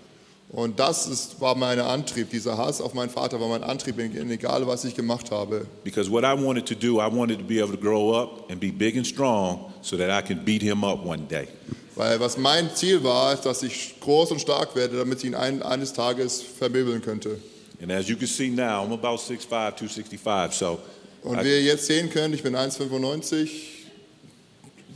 Und 0.54 0.78
das 0.78 1.08
ist, 1.08 1.40
war 1.40 1.56
mein 1.56 1.80
Antrieb. 1.80 2.30
Dieser 2.30 2.56
Hass 2.56 2.80
auf 2.80 2.94
meinen 2.94 3.10
Vater 3.10 3.40
war 3.40 3.48
mein 3.48 3.64
Antrieb, 3.64 3.98
egal 3.98 4.64
was 4.68 4.84
ich 4.84 4.94
gemacht 4.94 5.32
habe. 5.32 5.66
Because 5.82 6.08
what 6.08 6.22
I 6.22 6.32
wanted 6.40 6.64
to 6.66 6.74
do, 6.76 7.00
I 7.00 7.10
wanted 7.12 7.40
to 7.40 7.44
be 7.44 7.60
able 7.60 7.72
to 7.76 7.80
grow 7.80 8.14
up 8.16 8.48
and 8.50 8.60
be 8.60 8.70
big 8.70 8.96
and 8.96 9.04
strong 9.04 9.72
so 9.82 9.96
that 9.96 10.08
I 10.10 10.24
can 10.24 10.44
beat 10.44 10.62
him 10.62 10.84
up 10.84 11.04
one 11.04 11.26
day. 11.28 11.48
Weil 11.96 12.20
was 12.20 12.36
mein 12.38 12.70
Ziel 12.74 13.02
war, 13.02 13.34
ist, 13.34 13.42
dass 13.46 13.64
ich 13.64 13.96
groß 14.00 14.30
und 14.30 14.40
stark 14.40 14.76
werde, 14.76 14.96
damit 14.98 15.18
ich 15.18 15.24
ihn 15.24 15.34
ein, 15.34 15.60
eines 15.62 15.92
Tages 15.92 16.40
vermöbeln 16.42 17.02
könnte. 17.02 17.38
And 17.82 17.90
as 17.90 18.08
you 18.08 18.16
can 18.16 18.28
see 18.28 18.48
now, 18.50 18.84
I'm 18.84 18.92
about 18.92 19.18
6'5, 19.18 19.76
265. 19.76 20.56
So 20.56 20.78
Und 21.24 21.40
I- 21.40 21.44
wie 21.44 21.48
ihr 21.48 21.62
jetzt 21.62 21.86
sehen 21.86 22.10
könnt, 22.10 22.32
ich 22.32 22.44
bin 22.44 22.54
1,95, 22.54 23.48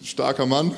starker 0.05 0.47
Mann. 0.47 0.73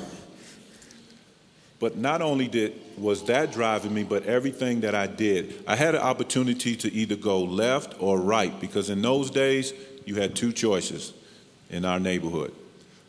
But 1.80 1.96
not 1.96 2.20
only 2.20 2.46
did 2.46 2.74
was 2.98 3.24
that 3.24 3.52
driving 3.52 3.94
me, 3.94 4.04
but 4.04 4.26
everything 4.26 4.82
that 4.82 4.94
I 4.94 5.06
did, 5.06 5.64
I 5.66 5.76
had 5.76 5.94
an 5.94 6.02
opportunity 6.02 6.76
to 6.76 6.92
either 6.92 7.16
go 7.16 7.42
left 7.42 7.94
or 7.98 8.20
right 8.20 8.52
because 8.60 8.90
in 8.90 9.00
those 9.00 9.30
days 9.30 9.72
you 10.04 10.16
had 10.16 10.36
two 10.36 10.52
choices 10.52 11.14
in 11.70 11.86
our 11.86 11.98
neighborhood. 11.98 12.52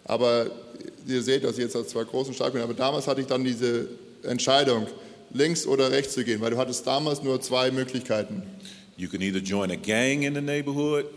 Aber 0.08 0.50
ihr 1.06 1.22
seht, 1.22 1.44
dass 1.44 1.58
ich 1.58 1.66
jetzt 1.66 1.76
als 1.76 1.90
zwei 1.90 2.06
großen 2.06 2.34
stark 2.34 2.54
bin. 2.54 2.62
Aber 2.62 2.74
damals 2.74 3.08
hatte 3.08 3.20
ich 3.20 3.28
dann 3.28 3.44
diese 3.44 3.90
Entscheidung, 4.24 4.88
links 5.34 5.68
oder 5.68 5.92
rechts 5.92 6.14
zu 6.14 6.24
gehen, 6.24 6.40
weil 6.40 6.52
du 6.52 6.58
hattest 6.58 6.88
damals 6.88 7.22
nur 7.22 7.42
zwei 7.42 7.72
Möglichkeiten. 7.72 8.42
You 8.96 9.10
can 9.10 9.22
either 9.22 9.42
join 9.42 9.72
a 9.72 9.76
gang 9.76 10.24
in 10.24 10.34
the 10.34 10.42
neighborhood 10.42 11.08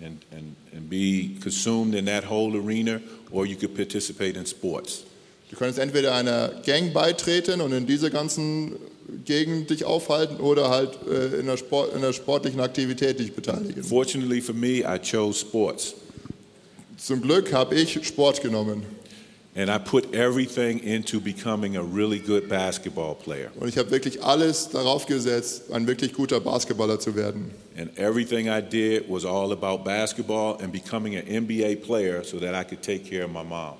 and, 0.00 0.24
and, 0.30 0.54
and 0.72 0.88
be 0.88 1.36
consumed 1.40 1.96
in 1.96 2.04
that 2.04 2.24
whole 2.24 2.56
arena, 2.56 3.00
or 3.32 3.44
you 3.44 3.56
could 3.56 3.74
participate 3.74 4.36
in 4.36 4.46
sports. 4.46 5.04
Du 5.52 5.58
könntest 5.58 5.78
entweder 5.78 6.14
einer 6.14 6.48
Gang 6.64 6.94
beitreten 6.94 7.60
und 7.60 7.72
in 7.72 7.86
dieser 7.86 8.08
ganzen 8.08 8.72
Gegend 9.26 9.68
dich 9.68 9.84
aufhalten 9.84 10.38
oder 10.38 10.70
halt 10.70 10.98
äh, 11.06 11.40
in, 11.40 11.46
der 11.46 11.58
Sport, 11.58 11.94
in 11.94 12.00
der 12.00 12.14
sportlichen 12.14 12.58
Aktivität 12.58 13.20
dich 13.20 13.34
beteiligen. 13.34 13.84
Fortunately 13.84 14.40
for 14.40 14.54
me, 14.54 14.78
I 14.78 14.98
chose 14.98 15.40
sports. 15.40 15.94
Zum 16.96 17.20
Glück 17.20 17.52
habe 17.52 17.74
ich 17.74 18.02
Sport 18.06 18.40
genommen 18.40 18.82
And 19.54 19.68
I 19.68 19.78
put 19.78 20.14
everything 20.14 20.78
into 20.78 21.20
becoming 21.20 21.76
a 21.76 21.82
really 21.82 22.18
good 22.18 22.48
basketball 22.48 23.14
player. 23.14 23.50
und 23.60 23.68
ich 23.68 23.76
habe 23.76 23.90
wirklich 23.90 24.22
alles 24.24 24.70
darauf 24.70 25.04
gesetzt, 25.04 25.70
ein 25.70 25.86
wirklich 25.86 26.14
guter 26.14 26.40
Basketballer 26.40 26.98
zu 26.98 27.14
werden. 27.14 27.50
And 27.76 27.90
everything 27.98 28.48
I 28.48 28.62
did 28.62 29.04
was 29.10 29.26
all 29.26 29.52
about 29.52 29.84
basketball 29.84 30.56
and 30.62 30.72
becoming 30.72 31.16
an 31.16 31.26
NBA 31.26 31.84
player 31.84 32.24
so 32.24 32.38
that 32.38 32.54
I 32.54 32.64
could 32.66 32.80
take 32.80 33.04
care 33.04 33.26
of 33.26 33.30
my 33.30 33.44
mom. 33.44 33.74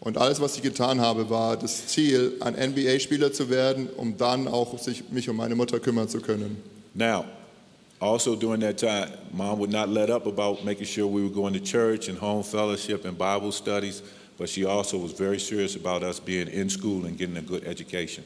Und 0.00 0.16
alles, 0.16 0.40
was 0.40 0.56
ich 0.56 0.62
getan 0.62 1.00
habe, 1.00 1.28
war 1.28 1.56
das 1.56 1.86
Ziel, 1.88 2.32
ein 2.40 2.54
NBA-Spieler 2.54 3.32
zu 3.32 3.50
werden, 3.50 3.88
um 3.96 4.16
dann 4.16 4.48
auch 4.48 4.78
sich, 4.78 5.04
mich 5.10 5.28
um 5.28 5.36
meine 5.36 5.54
Mutter 5.54 5.78
kümmern 5.78 6.08
zu 6.08 6.20
können. 6.20 6.56
Now, 6.94 7.26
also 8.00 8.34
during 8.34 8.62
that 8.62 8.78
time, 8.78 9.08
mom 9.32 9.58
would 9.58 9.70
not 9.70 9.90
let 9.90 10.08
up 10.10 10.26
about 10.26 10.64
making 10.64 10.86
sure 10.86 11.06
we 11.06 11.22
were 11.22 11.30
going 11.30 11.52
to 11.52 11.60
church 11.60 12.08
and 12.08 12.18
home 12.18 12.42
fellowship 12.42 13.04
and 13.04 13.18
Bible 13.18 13.52
studies, 13.52 14.02
but 14.38 14.48
she 14.48 14.64
also 14.64 14.96
was 14.96 15.12
very 15.12 15.38
serious 15.38 15.76
about 15.76 16.02
us 16.02 16.18
being 16.18 16.48
in 16.48 16.70
school 16.70 17.04
and 17.04 17.18
getting 17.18 17.36
a 17.36 17.42
good 17.42 17.62
education. 17.64 18.24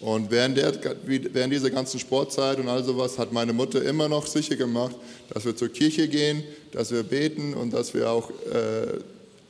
Und 0.00 0.30
während, 0.30 0.56
der, 0.56 0.72
während 1.04 1.52
dieser 1.52 1.68
ganzen 1.68 2.00
Sportzeit 2.00 2.58
und 2.58 2.68
all 2.68 2.82
sowas 2.82 3.18
hat 3.18 3.32
meine 3.32 3.52
Mutter 3.52 3.82
immer 3.82 4.08
noch 4.08 4.26
sicher 4.26 4.56
gemacht, 4.56 4.94
dass 5.28 5.44
wir 5.44 5.54
zur 5.54 5.68
Kirche 5.68 6.08
gehen, 6.08 6.42
dass 6.72 6.90
wir 6.90 7.02
beten 7.02 7.52
und 7.52 7.74
dass 7.74 7.92
wir 7.92 8.10
auch, 8.10 8.30
äh, 8.30 9.00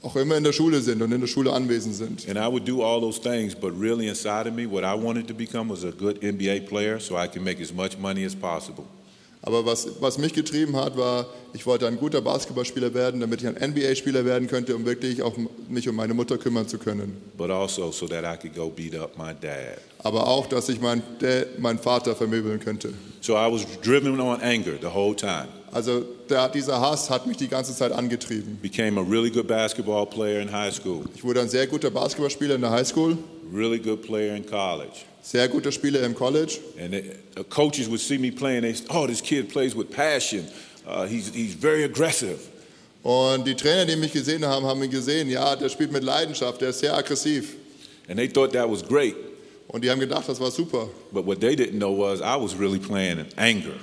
auch 0.02 0.16
immer 0.16 0.36
in 0.36 0.44
der 0.44 0.52
Schule 0.52 0.80
sind 0.80 1.02
und 1.02 1.12
in 1.12 1.20
der 1.20 1.28
Schule 1.28 1.52
anwesend 1.52 1.94
sind. 1.94 2.28
And 2.28 2.38
I 2.38 2.46
would 2.50 2.66
do 2.66 2.82
all 2.82 3.00
those 3.00 3.20
things, 3.20 3.54
but 3.54 3.72
really 3.78 4.08
inside 4.08 4.48
of 4.48 4.54
me, 4.54 4.66
what 4.66 4.84
I 4.84 4.94
wanted 4.94 5.28
to 5.28 5.34
become 5.34 5.68
was 5.68 5.84
a 5.84 5.90
good 5.90 6.20
NBA 6.22 6.68
player 6.68 6.98
so 7.00 7.16
I 7.16 7.28
could 7.28 7.42
make 7.42 7.60
as 7.60 7.72
much 7.72 7.98
money 7.98 8.24
as 8.24 8.34
possible. 8.34 8.86
Aber 9.42 9.64
was, 9.64 9.88
was 10.00 10.18
mich 10.18 10.34
getrieben 10.34 10.76
hat, 10.76 10.98
war, 10.98 11.26
ich 11.54 11.64
wollte 11.64 11.86
ein 11.86 11.96
guter 11.98 12.20
Basketballspieler 12.20 12.92
werden, 12.92 13.20
damit 13.20 13.40
ich 13.40 13.48
ein 13.48 13.54
NBA-Spieler 13.70 14.24
werden 14.26 14.48
könnte, 14.48 14.76
um 14.76 14.84
wirklich 14.84 15.22
auch 15.22 15.34
mich 15.68 15.88
um 15.88 15.96
meine 15.96 16.12
Mutter 16.12 16.36
kümmern 16.36 16.68
zu 16.68 16.76
können. 16.78 17.16
but 17.38 17.50
also 17.50 17.90
so 17.90 18.06
that 18.06 18.22
I 18.22 18.36
could 18.36 18.54
go 18.54 18.68
beat 18.68 18.94
up 18.94 19.16
my 19.16 19.32
dad. 19.40 19.78
Aber 20.02 20.26
auch, 20.28 20.46
dass 20.46 20.68
ich 20.68 20.80
meinen 20.80 21.02
meinen 21.58 21.78
Vater 21.78 22.14
vermöbeln 22.14 22.60
könnte. 22.60 22.92
So 23.22 23.32
I 23.34 23.50
was 23.50 23.66
driven 23.82 24.20
on 24.20 24.40
anger 24.42 24.74
the 24.80 24.88
whole 24.92 25.16
time. 25.16 25.48
Also 25.72 26.02
der, 26.28 26.48
dieser 26.48 26.80
Hass 26.80 27.08
hat 27.08 27.26
mich 27.26 27.36
die 27.38 27.48
ganze 27.48 27.74
Zeit 27.74 27.92
angetrieben. 27.92 28.58
Became 28.60 29.00
a 29.00 29.04
really 29.04 29.30
good 29.30 29.46
basketball 29.46 30.04
player 30.04 30.42
in 30.42 30.50
high 30.52 30.74
school, 30.74 31.04
Ich 31.14 31.24
wurde 31.24 31.40
ein 31.40 31.48
sehr 31.48 31.66
guter 31.66 31.90
Basketballspieler 31.90 32.56
in 32.56 32.60
der 32.60 32.70
Highschool, 32.72 33.16
really 33.54 33.78
good 33.78 34.02
player 34.02 34.36
in 34.36 34.44
college. 34.44 35.04
Sehr 35.22 35.48
guter 35.48 35.72
Spieler 35.72 36.02
im 36.02 36.14
College. 36.14 36.58
And 36.78 36.92
the, 36.92 37.44
coaches 37.44 37.88
would 37.88 38.00
see 38.00 38.18
me 38.18 38.30
playing. 38.30 38.62
They, 38.62 38.74
oh, 38.90 39.06
this 39.06 39.20
kid 39.20 39.48
plays 39.48 39.74
with 39.74 39.90
passion. 39.90 40.46
Uh, 40.86 41.06
he's, 41.06 41.32
he's 41.34 41.54
very 41.54 41.84
aggressive. 41.84 42.38
Und 43.02 43.46
die 43.46 43.54
Trainer, 43.54 43.86
die 43.86 43.96
mich 43.96 44.12
gesehen 44.12 44.44
haben, 44.44 44.66
haben 44.66 44.82
ihn 44.82 44.90
gesehen, 44.90 45.30
ja, 45.30 45.56
der 45.56 45.70
spielt 45.70 45.90
mit 45.90 46.02
Leidenschaft, 46.02 46.60
der 46.60 46.70
ist 46.70 46.80
sehr 46.80 46.94
aggressiv. 46.94 47.56
And 48.08 48.18
they 48.18 48.28
thought 48.28 48.52
that 48.52 48.70
was 48.70 48.82
great. 48.82 49.14
Und 49.68 49.84
die 49.84 49.90
haben 49.90 50.00
gedacht, 50.00 50.28
das 50.28 50.40
war 50.40 50.50
super. 50.50 50.88
But 51.12 51.24
what 51.26 51.40
they 51.40 51.54
didn't 51.54 51.78
know 51.78 51.96
was 51.96 52.20
I 52.20 52.36
was 52.36 52.58
really 52.58 52.78
playing 52.78 53.18
in 53.18 53.26
anger. 53.36 53.74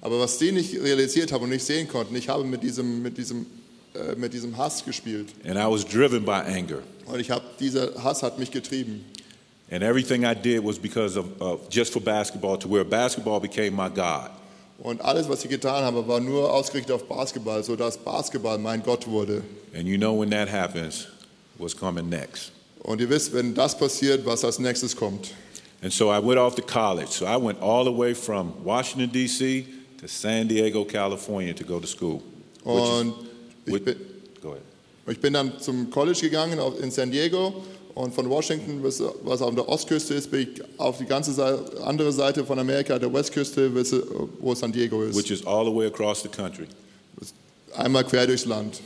Aber 0.00 0.18
was 0.20 0.38
die 0.38 0.52
nicht 0.52 0.74
realisiert 0.80 1.32
haben 1.32 1.44
und 1.44 1.50
nicht 1.50 1.64
sehen 1.64 1.86
konnten, 1.86 2.14
ich 2.16 2.28
habe 2.28 2.44
mit 2.44 2.62
diesem, 2.62 3.02
mit 3.02 3.18
diesem, 3.18 3.46
äh, 3.94 4.14
mit 4.16 4.32
diesem 4.32 4.56
Hass 4.56 4.84
gespielt. 4.84 5.28
And 5.44 5.56
I 5.56 5.70
was 5.70 5.84
driven 5.84 6.24
by 6.24 6.42
anger. 6.46 6.82
Und 7.06 7.20
ich 7.20 7.30
habe, 7.30 7.44
dieser 7.60 7.92
Hass 8.02 8.22
hat 8.22 8.38
mich 8.38 8.50
getrieben. 8.50 9.04
And 9.72 9.82
everything 9.82 10.24
I 10.26 10.34
did 10.34 10.62
was 10.62 10.78
because 10.78 11.16
of, 11.16 11.40
of 11.40 11.70
just 11.70 11.94
for 11.94 12.00
basketball 12.00 12.58
to 12.58 12.68
where 12.68 12.84
basketball 12.84 13.40
became 13.40 13.74
my 13.74 13.88
God. 13.88 14.30
Und 14.82 15.00
alles, 15.00 15.28
was 15.28 15.42
ich 15.44 15.50
getan 15.50 15.82
habe, 15.82 16.06
war 16.06 16.20
nur 16.20 16.52
ausgerichtet 16.52 16.90
auf 16.92 17.04
Basketball, 17.08 17.62
sodass 17.64 17.96
Basketball 17.96 18.58
mein 18.58 18.82
Gott 18.82 19.06
wurde. 19.06 19.42
And 19.74 19.86
you 19.88 19.96
know 19.96 20.12
when 20.12 20.28
that 20.30 20.48
happens, 20.50 21.06
what's 21.56 21.74
coming 21.74 22.08
next. 22.10 22.52
Und 22.82 23.00
ihr 23.00 23.08
wisst, 23.08 23.32
wenn 23.32 23.54
das 23.54 23.78
passiert, 23.78 24.26
was 24.26 24.44
als 24.44 24.58
nächstes 24.58 24.94
kommt. 24.94 25.32
And 25.82 25.90
so 25.92 26.10
I 26.12 26.18
went 26.18 26.38
off 26.38 26.54
to 26.56 26.62
college. 26.62 27.10
So 27.10 27.24
I 27.26 27.36
went 27.36 27.60
all 27.62 27.84
the 27.84 27.92
way 27.96 28.12
from 28.14 28.52
Washington, 28.64 29.10
D.C. 29.10 29.66
to 30.00 30.06
San 30.08 30.48
Diego, 30.48 30.84
California 30.84 31.54
to 31.54 31.64
go 31.64 31.80
to 31.80 31.86
school. 31.86 32.22
Which 32.64 32.74
is- 32.76 32.90
Und 32.90 33.14
ich 33.66 33.72
which- 33.72 33.84
bin, 33.84 33.96
go 34.42 34.50
ahead. 34.50 34.62
ich 35.08 35.20
bin 35.20 35.32
dann 35.32 35.58
zum 35.60 35.90
College 35.90 36.20
gegangen 36.20 36.58
in 36.82 36.90
San 36.90 37.10
Diego 37.10 37.62
und 37.94 38.14
von 38.14 38.28
Washington, 38.28 38.82
was, 38.82 39.02
was 39.22 39.42
auf 39.42 39.54
der 39.54 39.68
Ostküste 39.68 40.14
ist, 40.14 40.32
ich 40.32 40.48
auf 40.78 40.98
die 40.98 41.04
ganze 41.06 41.32
Seite, 41.32 41.82
andere 41.84 42.12
Seite 42.12 42.44
von 42.44 42.58
Amerika, 42.58 42.98
der 42.98 43.12
Westküste, 43.12 43.68
bis- 43.70 43.94
wo 44.40 44.54
San 44.54 44.72
Diego 44.72 45.02
ist. 45.02 45.16
Which 45.16 45.30
is 45.30 45.44
all 45.46 45.64
the 45.64 45.74
way 45.74 45.86
across 45.86 46.22
the 46.22 46.28
country. 46.28 46.66
Einmal 47.76 48.04
quer 48.04 48.26
durchs 48.26 48.44
Land. 48.44 48.80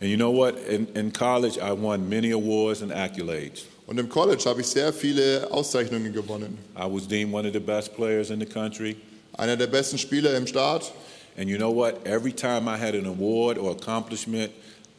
And 0.00 0.10
you 0.10 0.16
know 0.16 0.30
what? 0.30 0.54
In, 0.66 0.86
in 0.94 1.12
college, 1.12 1.58
I 1.58 1.72
won 1.72 2.08
many 2.08 2.32
awards 2.32 2.80
and 2.82 2.90
accolades. 2.90 3.64
Und 3.86 3.98
im 3.98 4.08
College 4.08 4.44
habe 4.46 4.60
ich 4.60 4.66
sehr 4.68 4.92
viele 4.92 5.46
Auszeichnungen 5.50 6.12
gewonnen. 6.12 6.56
I 6.76 6.86
was 6.86 7.06
deemed 7.06 7.34
one 7.34 7.46
of 7.46 7.52
the 7.52 7.60
best 7.60 7.94
players 7.96 8.30
in 8.30 8.40
the 8.40 8.46
country. 8.46 8.96
Einer 9.36 9.56
der 9.56 9.66
besten 9.66 9.98
Spieler 9.98 10.34
im 10.36 10.46
Staat. 10.46 10.92
And 11.36 11.48
you 11.48 11.56
know 11.58 11.70
what? 11.74 12.06
Every 12.06 12.32
time 12.32 12.68
I 12.68 12.76
had 12.78 12.94
an 12.94 13.06
award 13.06 13.58
or 13.58 13.72
accomplishment, 13.72 14.50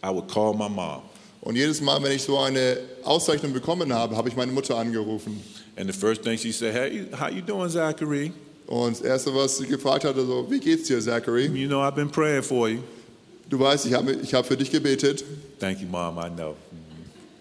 I 0.03 0.09
would 0.11 0.27
call 0.27 0.53
my 0.53 0.67
mom. 0.69 1.01
Und 1.41 1.55
jedes 1.55 1.81
Mal, 1.81 2.01
wenn 2.03 2.11
ich 2.11 2.21
so 2.21 2.37
eine 2.37 2.77
Auszeichnung 3.03 3.51
bekommen 3.51 3.91
habe, 3.93 4.15
habe 4.15 4.29
ich 4.29 4.35
meine 4.35 4.51
Mutter 4.51 4.77
angerufen. 4.77 5.43
And 5.75 5.91
the 5.91 5.97
first 5.97 6.21
thing 6.21 6.37
she 6.37 6.51
said, 6.51 6.73
hey, 6.73 7.07
how 7.19 7.29
you 7.29 7.41
doing, 7.41 7.69
Zachary? 7.69 8.31
Und 8.67 8.99
das 8.99 9.01
Erste, 9.01 9.33
was 9.33 9.57
sie 9.57 9.65
gefragt 9.65 10.05
hatte, 10.05 10.25
so, 10.25 10.45
wie 10.49 10.59
geht's 10.59 10.87
dir, 10.87 11.01
Zachary? 11.01 11.47
You 11.47 11.67
know, 11.67 11.81
I've 11.81 11.95
been 11.95 12.09
praying 12.09 12.43
for 12.43 12.69
you. 12.69 12.79
Du 13.49 13.59
weißt, 13.59 13.85
ich 13.85 13.93
habe 13.93 14.13
ich 14.13 14.33
habe 14.33 14.47
für 14.47 14.55
dich 14.55 14.71
gebetet. 14.71 15.25
Thank 15.59 15.81
you, 15.81 15.87
Mom, 15.87 16.17
I 16.17 16.29
know. 16.29 16.55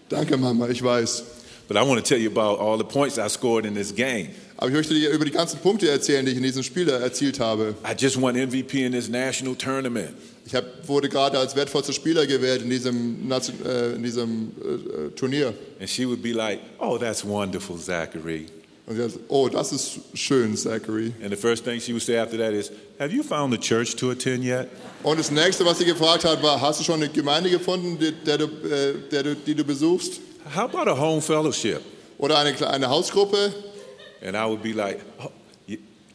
Danke, 0.09 0.35
Mama, 0.35 0.67
ich 0.67 0.83
weiß. 0.83 1.23
But 1.71 1.79
I 1.79 1.83
want 1.83 2.03
to 2.03 2.13
tell 2.13 2.21
you 2.21 2.27
about 2.29 2.59
all 2.59 2.77
the 2.77 2.83
points 2.83 3.17
I 3.17 3.29
scored 3.29 3.65
in 3.65 3.73
this 3.73 3.93
game. 3.95 4.31
Aber 4.57 4.67
ich 4.67 4.73
möchte 4.73 4.93
dir 4.93 5.09
über 5.11 5.23
die 5.23 5.31
ganzen 5.31 5.57
Punkte 5.59 5.89
erzählen, 5.89 6.25
die 6.25 6.33
ich 6.33 6.37
in 6.37 6.43
diesem 6.43 6.63
Spiel 6.63 6.89
erzielt 6.89 7.39
habe. 7.39 7.75
I 7.85 7.93
just 7.97 8.19
won 8.19 8.35
MVP 8.35 8.83
in 8.83 8.91
this 8.91 9.07
national 9.07 9.55
tournament. 9.55 10.09
Ich 10.45 10.53
hab, 10.53 10.65
wurde 10.85 11.07
gerade 11.07 11.39
als 11.39 11.55
wertvollster 11.55 11.93
Spieler 11.93 12.27
gewählt 12.27 12.61
in 12.61 12.69
diesem, 12.69 13.25
Nation- 13.25 13.65
äh, 13.65 13.93
in 13.93 14.03
diesem 14.03 14.51
äh, 14.61 15.05
äh, 15.05 15.09
Turnier. 15.11 15.53
And 15.79 15.89
she 15.89 16.05
would 16.05 16.21
be 16.21 16.33
like, 16.33 16.59
oh, 16.77 16.97
that's 16.97 17.23
wonderful, 17.25 17.77
Zachary. 17.77 18.47
Und 18.85 18.97
sie 18.97 19.03
gesagt, 19.03 19.23
oh, 19.29 19.47
das 19.47 19.71
ist 19.71 20.01
schön, 20.13 20.57
Zachary. 20.57 21.13
And 21.23 21.29
the 21.31 21.37
first 21.37 21.63
thing 21.63 21.79
she 21.79 21.93
would 21.93 22.03
say 22.03 22.17
after 22.17 22.37
that 22.37 22.51
is, 22.51 22.69
have 22.99 23.13
you 23.13 23.23
found 23.23 23.53
a 23.53 23.57
church 23.57 23.95
to 23.95 24.11
attend 24.11 24.43
yet? 24.43 24.67
Und 25.03 25.17
das 25.17 25.31
nächste, 25.31 25.63
was 25.63 25.77
sie 25.77 25.85
gefragt 25.85 26.25
hat, 26.25 26.43
war, 26.43 26.59
hast 26.59 26.81
du 26.81 26.83
schon 26.83 26.95
eine 26.95 27.07
Gemeinde 27.07 27.49
gefunden, 27.49 27.97
die, 27.97 28.11
der 28.11 28.39
du, 28.39 28.43
äh, 28.43 29.09
der 29.09 29.23
du, 29.23 29.35
die 29.35 29.55
du 29.55 29.63
besuchst? 29.63 30.19
How 30.49 30.65
about 30.65 30.87
a 30.87 30.95
home 30.95 31.21
fellowship? 31.21 31.81
Oder 32.17 32.37
eine 32.37 32.53
kleine 32.53 32.89
Hausgruppe? 32.89 33.53
And 34.21 34.35
I 34.35 34.45
would 34.45 34.61
be 34.61 34.73
like, 34.73 35.01
oh, 35.19 35.31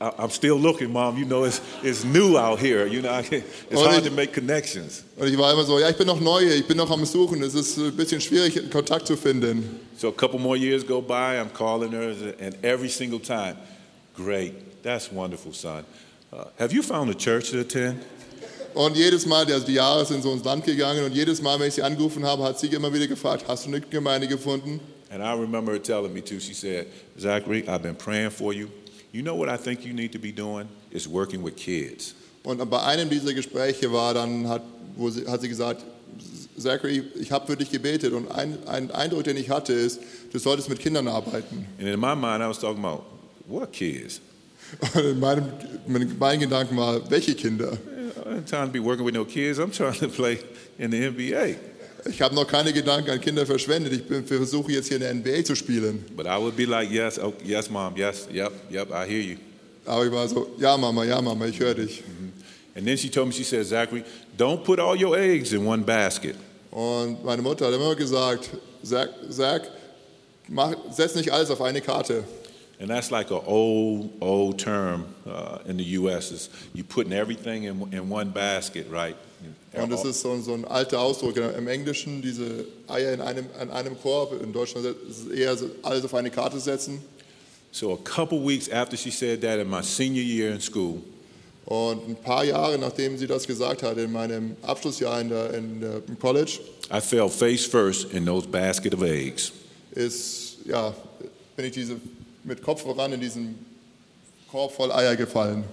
I'm 0.00 0.30
still 0.30 0.56
looking, 0.56 0.92
Mom. 0.92 1.16
You 1.16 1.24
know, 1.24 1.44
it's, 1.44 1.60
it's 1.82 2.04
new 2.04 2.36
out 2.36 2.58
here. 2.58 2.86
You 2.86 3.02
know, 3.02 3.22
it's 3.30 3.82
hard 3.82 4.04
to 4.04 4.10
make 4.10 4.32
connections. 4.32 5.04
Und 5.16 5.28
ich 5.28 5.38
war 5.38 5.52
immer 5.52 5.64
so, 5.64 5.78
ja, 5.78 5.88
ich 5.88 5.96
bin 5.96 6.06
noch 6.06 6.20
neu 6.20 6.42
ich 6.42 6.66
bin 6.66 6.76
noch 6.76 6.90
am 6.90 7.04
Suchen. 7.04 7.42
Es 7.42 7.54
ist 7.54 7.78
ein 7.78 7.96
bisschen 7.96 8.20
schwierig, 8.20 8.70
Kontakt 8.70 9.06
zu 9.06 9.16
finden. 9.16 9.80
So 9.96 10.08
a 10.08 10.12
couple 10.12 10.38
more 10.38 10.56
years 10.56 10.84
go 10.84 11.00
by, 11.00 11.38
I'm 11.38 11.50
calling 11.50 11.92
her, 11.92 12.14
and 12.38 12.54
every 12.62 12.90
single 12.90 13.18
time, 13.18 13.56
great, 14.14 14.82
that's 14.82 15.10
wonderful, 15.10 15.54
son. 15.54 15.84
Uh, 16.30 16.44
have 16.58 16.72
you 16.72 16.82
found 16.82 17.08
a 17.08 17.14
church 17.14 17.50
to 17.50 17.60
attend? 17.60 18.04
Und 18.76 18.94
jedes 18.94 19.24
Mal, 19.24 19.50
also 19.50 19.66
die 19.66 19.72
Jahre 19.72 20.04
sind 20.04 20.22
so 20.22 20.30
ins 20.30 20.44
Land 20.44 20.66
gegangen 20.66 21.02
und 21.02 21.14
jedes 21.14 21.40
Mal, 21.40 21.58
wenn 21.58 21.68
ich 21.68 21.74
sie 21.74 21.82
angerufen 21.82 22.26
habe, 22.26 22.42
hat 22.42 22.60
sie 22.60 22.66
immer 22.66 22.92
wieder 22.92 23.06
gefragt, 23.06 23.46
hast 23.48 23.64
du 23.64 23.70
eine 23.70 23.80
Gemeinde 23.80 24.28
gefunden? 24.28 24.80
And 25.08 25.22
I 25.22 25.32
remember 25.32 25.72
her 25.72 25.82
telling 25.82 26.12
me 26.12 26.22
too. 26.22 26.38
She 26.38 26.52
said, 26.52 26.86
Zachary, 27.18 27.62
I've 27.66 27.82
been 27.82 27.96
praying 27.96 28.32
for 28.32 28.52
you. 28.52 28.68
You 29.12 29.22
know 29.22 29.34
what 29.34 29.48
I 29.48 29.56
think 29.56 29.86
you 29.86 29.94
need 29.94 30.12
to 30.12 30.18
be 30.18 30.30
doing? 30.30 30.68
Is 30.90 31.08
working 31.08 31.42
with 31.42 31.56
kids. 31.56 32.14
Und 32.42 32.68
bei 32.68 32.82
einem 32.82 33.08
dieser 33.08 33.32
Gespräche 33.32 33.90
war 33.90 34.12
dann, 34.12 34.46
hat, 34.46 34.60
wo 34.94 35.08
sie, 35.08 35.26
hat 35.26 35.40
sie 35.40 35.48
gesagt, 35.48 35.82
Zachary, 36.58 37.02
ich 37.18 37.32
habe 37.32 37.46
für 37.46 37.56
dich 37.56 37.70
gebetet 37.70 38.12
und 38.12 38.30
ein, 38.30 38.58
ein 38.66 38.90
Eindruck, 38.90 39.24
den 39.24 39.38
ich 39.38 39.48
hatte, 39.48 39.72
ist, 39.72 40.00
du 40.30 40.38
solltest 40.38 40.68
mit 40.68 40.80
Kindern 40.80 41.08
arbeiten. 41.08 41.64
And 41.78 41.88
in 41.88 41.98
my 41.98 42.14
mind, 42.14 42.42
I 42.42 42.48
was 42.48 42.58
talking 42.58 42.84
about 42.84 43.04
what 43.46 43.72
kids? 43.72 44.20
Und 44.94 45.02
in 45.02 45.20
meinem, 45.20 45.44
mein 46.18 46.40
Gedanken 46.40 46.76
war, 46.76 47.08
welche 47.10 47.34
Kinder? 47.34 47.78
I 48.36 48.38
don't 48.40 48.50
have 48.50 48.60
time 48.60 48.66
to 48.68 48.72
be 48.72 48.80
working 48.80 49.02
with 49.02 49.14
no 49.14 49.24
kids. 49.24 49.58
I'm 49.58 49.70
trying 49.70 49.94
to 49.94 50.08
play 50.08 50.38
in 50.78 50.90
the 50.90 51.08
NBA. 51.08 51.56
Ich 52.04 52.20
habe 52.20 52.34
noch 52.34 52.46
keine 52.46 52.70
Gedanken 52.70 53.10
an 53.10 53.18
Kinder 53.18 53.46
verschwendet. 53.46 53.94
Ich 53.94 54.02
versuche 54.28 54.72
jetzt 54.72 54.88
hier 54.88 54.98
in 54.98 55.02
der 55.02 55.14
NBA 55.14 55.42
zu 55.42 55.56
spielen. 55.56 56.04
But 56.14 56.26
I 56.26 56.36
would 56.36 56.54
be 56.54 56.66
like, 56.66 56.90
yes, 56.90 57.18
oh, 57.18 57.32
yes, 57.42 57.70
mom, 57.70 57.96
yes, 57.96 58.28
yep, 58.30 58.52
yep, 58.70 58.90
I 58.92 59.06
hear 59.06 59.22
you. 59.22 59.38
Aber 59.86 60.04
ich 60.04 60.12
war 60.12 60.28
so, 60.28 60.48
ja 60.58 60.76
Mama, 60.76 61.04
ja 61.04 61.22
Mama, 61.22 61.46
ich 61.46 61.58
höre 61.58 61.76
dich. 61.76 62.02
And 62.74 62.86
then 62.86 62.98
she 62.98 63.08
told 63.08 63.28
me, 63.28 63.32
she 63.32 63.42
said, 63.42 63.64
Zachary, 63.64 64.04
don't 64.36 64.62
put 64.62 64.78
all 64.78 64.94
your 64.94 65.16
eggs 65.16 65.54
in 65.54 65.64
one 65.64 65.82
basket. 65.82 66.36
Und 66.70 67.24
meine 67.24 67.40
Mutter 67.40 67.66
hat 67.66 67.72
immer 67.72 67.94
gesagt, 67.94 68.50
Zach, 68.84 69.08
Zach 69.30 69.62
mach, 70.46 70.74
setz 70.90 71.14
nicht 71.14 71.32
alles 71.32 71.50
auf 71.50 71.62
eine 71.62 71.80
Karte. 71.80 72.22
And 72.78 72.90
that's 72.90 73.10
like 73.10 73.30
an 73.30 73.40
old, 73.46 74.12
old 74.20 74.58
term 74.58 75.06
uh, 75.26 75.58
in 75.66 75.78
the 75.78 75.84
U.S. 76.00 76.30
Is 76.30 76.50
you 76.74 76.84
putting 76.84 77.12
everything 77.12 77.64
in, 77.64 77.92
in 77.92 78.10
one 78.10 78.30
basket, 78.30 78.86
right? 78.90 79.16
Und 79.72 79.90
das 79.90 80.04
ist 80.04 80.22
so, 80.22 80.40
so 80.40 80.54
ein 80.54 80.64
alter 80.64 80.98
Ausdruck 81.00 81.36
im 81.36 81.68
Englischen, 81.68 82.22
diese 82.22 82.64
Eier 82.88 83.12
in 83.12 83.20
einem, 83.20 83.46
an 83.58 83.70
einem 83.70 84.00
Korb. 84.00 84.42
In 84.42 84.52
Deutschland 84.52 84.86
ist 84.86 85.26
es 85.26 85.28
eher 85.28 85.54
so, 85.56 85.70
alles 85.82 86.04
auf 86.04 86.14
eine 86.14 86.30
Karte 86.30 86.58
setzen. 86.58 87.02
So 87.72 87.92
a 87.92 87.98
couple 87.98 88.38
weeks 88.38 88.70
after 88.70 88.96
she 88.96 89.10
said 89.10 89.42
that 89.42 89.58
in 89.58 89.68
my 89.68 89.82
senior 89.82 90.22
year 90.22 90.50
in 90.50 90.60
school, 90.60 91.02
Und 91.66 92.08
ein 92.08 92.16
paar 92.16 92.44
Jahre 92.44 92.78
nachdem 92.78 93.18
sie 93.18 93.26
das 93.26 93.46
gesagt 93.46 93.82
hat, 93.82 93.98
in 93.98 94.12
meinem 94.12 94.56
Abschlussjahr 94.62 95.20
in 95.20 95.28
der, 95.28 95.52
in 95.54 95.80
der, 95.80 96.02
im 96.06 96.18
College, 96.18 96.60
I 96.90 97.00
fell 97.00 97.28
face 97.28 97.66
first 97.66 98.12
in 98.12 98.24
those 98.24 98.46
basket 98.46 98.94
of 98.94 99.02
eggs. 99.02 99.52
ist, 99.90 100.58
ja, 100.64 100.94
bin 101.56 101.66
ich 101.66 101.72
diese, 101.72 101.96
mit 102.46 102.62
Kopf 102.62 102.82
voran 102.82 103.12
in 103.12 103.20
diesen 103.20 103.54
Korb 104.50 104.72
voll 104.72 104.92
Eier 104.92 105.16
gefallen. 105.16 105.64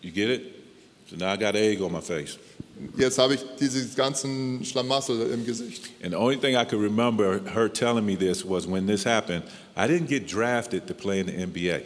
You 0.00 0.10
get 0.10 0.30
it? 0.30 0.42
So 1.10 1.16
now 1.16 1.32
I 1.32 1.36
got 1.36 1.54
egg 1.56 1.82
on 1.82 1.92
my 1.92 2.00
face. 2.00 2.38
Jetzt 2.96 3.18
habe 3.18 3.34
ich 3.34 3.40
diese 3.60 3.94
ganzen 3.94 4.64
Schlamassel 4.64 5.30
im 5.32 5.44
Gesicht. 5.44 5.90
And 6.02 6.12
the 6.12 6.18
only 6.18 6.36
thing 6.36 6.56
I 6.56 6.64
could 6.64 6.80
remember 6.80 7.40
her 7.54 7.68
telling 7.68 8.04
me 8.04 8.16
this 8.16 8.44
was 8.44 8.66
when 8.66 8.86
this 8.86 9.04
happened, 9.04 9.44
I 9.76 9.86
didn't 9.86 10.08
get 10.08 10.26
drafted 10.26 10.86
to 10.86 10.94
play 10.94 11.20
in 11.20 11.26
the 11.26 11.46
NBA. 11.46 11.82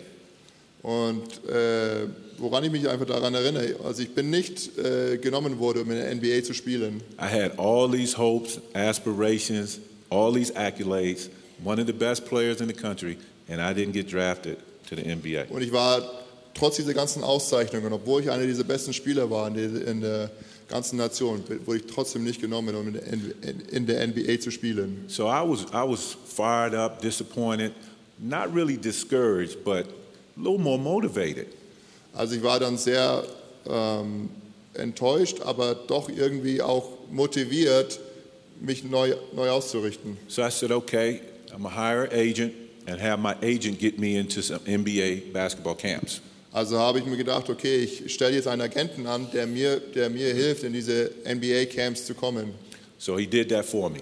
Und 0.83 1.45
äh, 1.49 2.07
woran 2.39 2.63
ich 2.65 2.71
mich 2.71 2.89
einfach 2.89 3.07
daran 3.07 3.35
erinnere, 3.35 3.77
also 3.83 4.03
ich 4.03 4.15
bin 4.15 4.31
nicht 4.31 4.79
äh, 4.79 5.19
genommen 5.19 5.59
worden, 5.59 5.83
um 5.83 5.91
in 5.91 5.97
der 5.97 6.15
NBA 6.15 6.45
zu 6.45 6.55
spielen. 6.55 7.03
I 7.19 7.27
had 7.27 7.59
all 7.59 7.91
these 7.91 8.17
hopes, 8.17 8.61
aspirations, 8.75 9.81
all 10.11 10.33
these 10.33 10.55
accolades, 10.55 11.29
one 11.64 11.81
of 11.81 11.87
the 11.87 11.92
best 11.92 12.27
players 12.27 12.61
in 12.61 12.69
the 12.69 12.75
country, 12.75 13.16
and 13.49 13.61
I 13.61 13.73
didn't 13.75 13.92
get 13.92 14.11
drafted 14.11 14.59
to 14.88 14.97
the 14.97 15.03
NBA. 15.03 15.47
Und 15.51 15.62
ich 15.62 15.73
war 15.73 16.03
trotz 16.55 16.77
dieser 16.77 16.95
ganzen 16.95 17.23
Auszeichnungen, 17.23 17.92
obwohl 17.92 18.23
ich 18.23 18.31
einer 18.31 18.47
dieser 18.47 18.64
besten 18.64 18.92
Spieler 18.92 19.31
war 19.31 19.49
in 19.49 20.01
der, 20.01 20.31
ganzen 20.69 20.97
Nation, 20.97 21.45
wurde 21.64 21.79
ich 21.79 21.87
trotzdem 21.87 22.25
nicht 22.25 22.40
genommen, 22.40 22.75
um 22.75 22.88
in 22.88 22.95
der, 22.95 23.07
N- 23.07 23.62
in 23.71 23.87
der 23.87 24.05
NBA 24.07 24.40
zu 24.40 24.51
spielen. 24.51 25.05
So 25.07 25.29
I 25.29 25.42
was, 25.49 25.61
I 25.73 25.88
was 25.88 26.16
fired 26.27 26.75
up, 26.75 27.01
disappointed, 27.01 27.73
not 28.19 28.53
really 28.53 28.77
discouraged, 28.77 29.62
but 29.64 29.87
a 29.87 30.40
little 30.40 30.59
more 30.59 30.77
motivated. 30.79 31.47
Also 32.14 32.35
ich 32.35 32.42
war 32.42 32.59
dann 32.59 32.79
sehr 32.79 33.23
ähm, 33.69 34.29
enttäuscht, 34.75 35.40
aber 35.42 35.75
doch 35.75 36.09
irgendwie 36.09 36.61
auch 36.61 36.88
motiviert, 37.12 38.01
mich 38.61 38.83
neu, 38.83 39.14
neu 39.37 39.51
auszurichten. 39.51 40.16
So 40.27 40.42
I 40.42 40.51
said, 40.51 40.73
okay, 40.73 41.21
I'm 41.57 41.62
gonna 41.62 41.75
hire 41.75 42.07
agent 42.12 42.53
and 42.87 43.01
have 43.01 43.19
my 43.19 43.35
agent 43.40 43.79
get 43.79 43.99
me 43.99 44.19
into 44.19 44.42
some 44.42 44.59
NBA 44.66 45.33
basketball 45.33 45.75
camps. 45.75 46.21
Also 46.53 46.79
habe 46.79 46.99
ich 46.99 47.07
mir 47.07 47.16
gedacht, 47.16 47.49
okay, 47.49 47.77
ich 47.79 48.12
stelle 48.12 48.35
jetzt 48.35 48.47
einen 48.47 48.61
Agenten 48.61 49.07
an, 49.07 49.27
der 49.33 49.47
mir, 49.47 49.81
der 49.81 50.11
mir 50.11 50.35
hilft, 50.35 50.64
in 50.64 50.75
diese 50.75 51.11
NBA-Camps 51.25 52.05
zu 52.05 52.14
kommen. 52.14 52.53
So 52.99 53.16
he 53.16 53.27
did 53.27 53.49
that 53.49 53.64
for 53.64 53.88
me. 53.88 54.01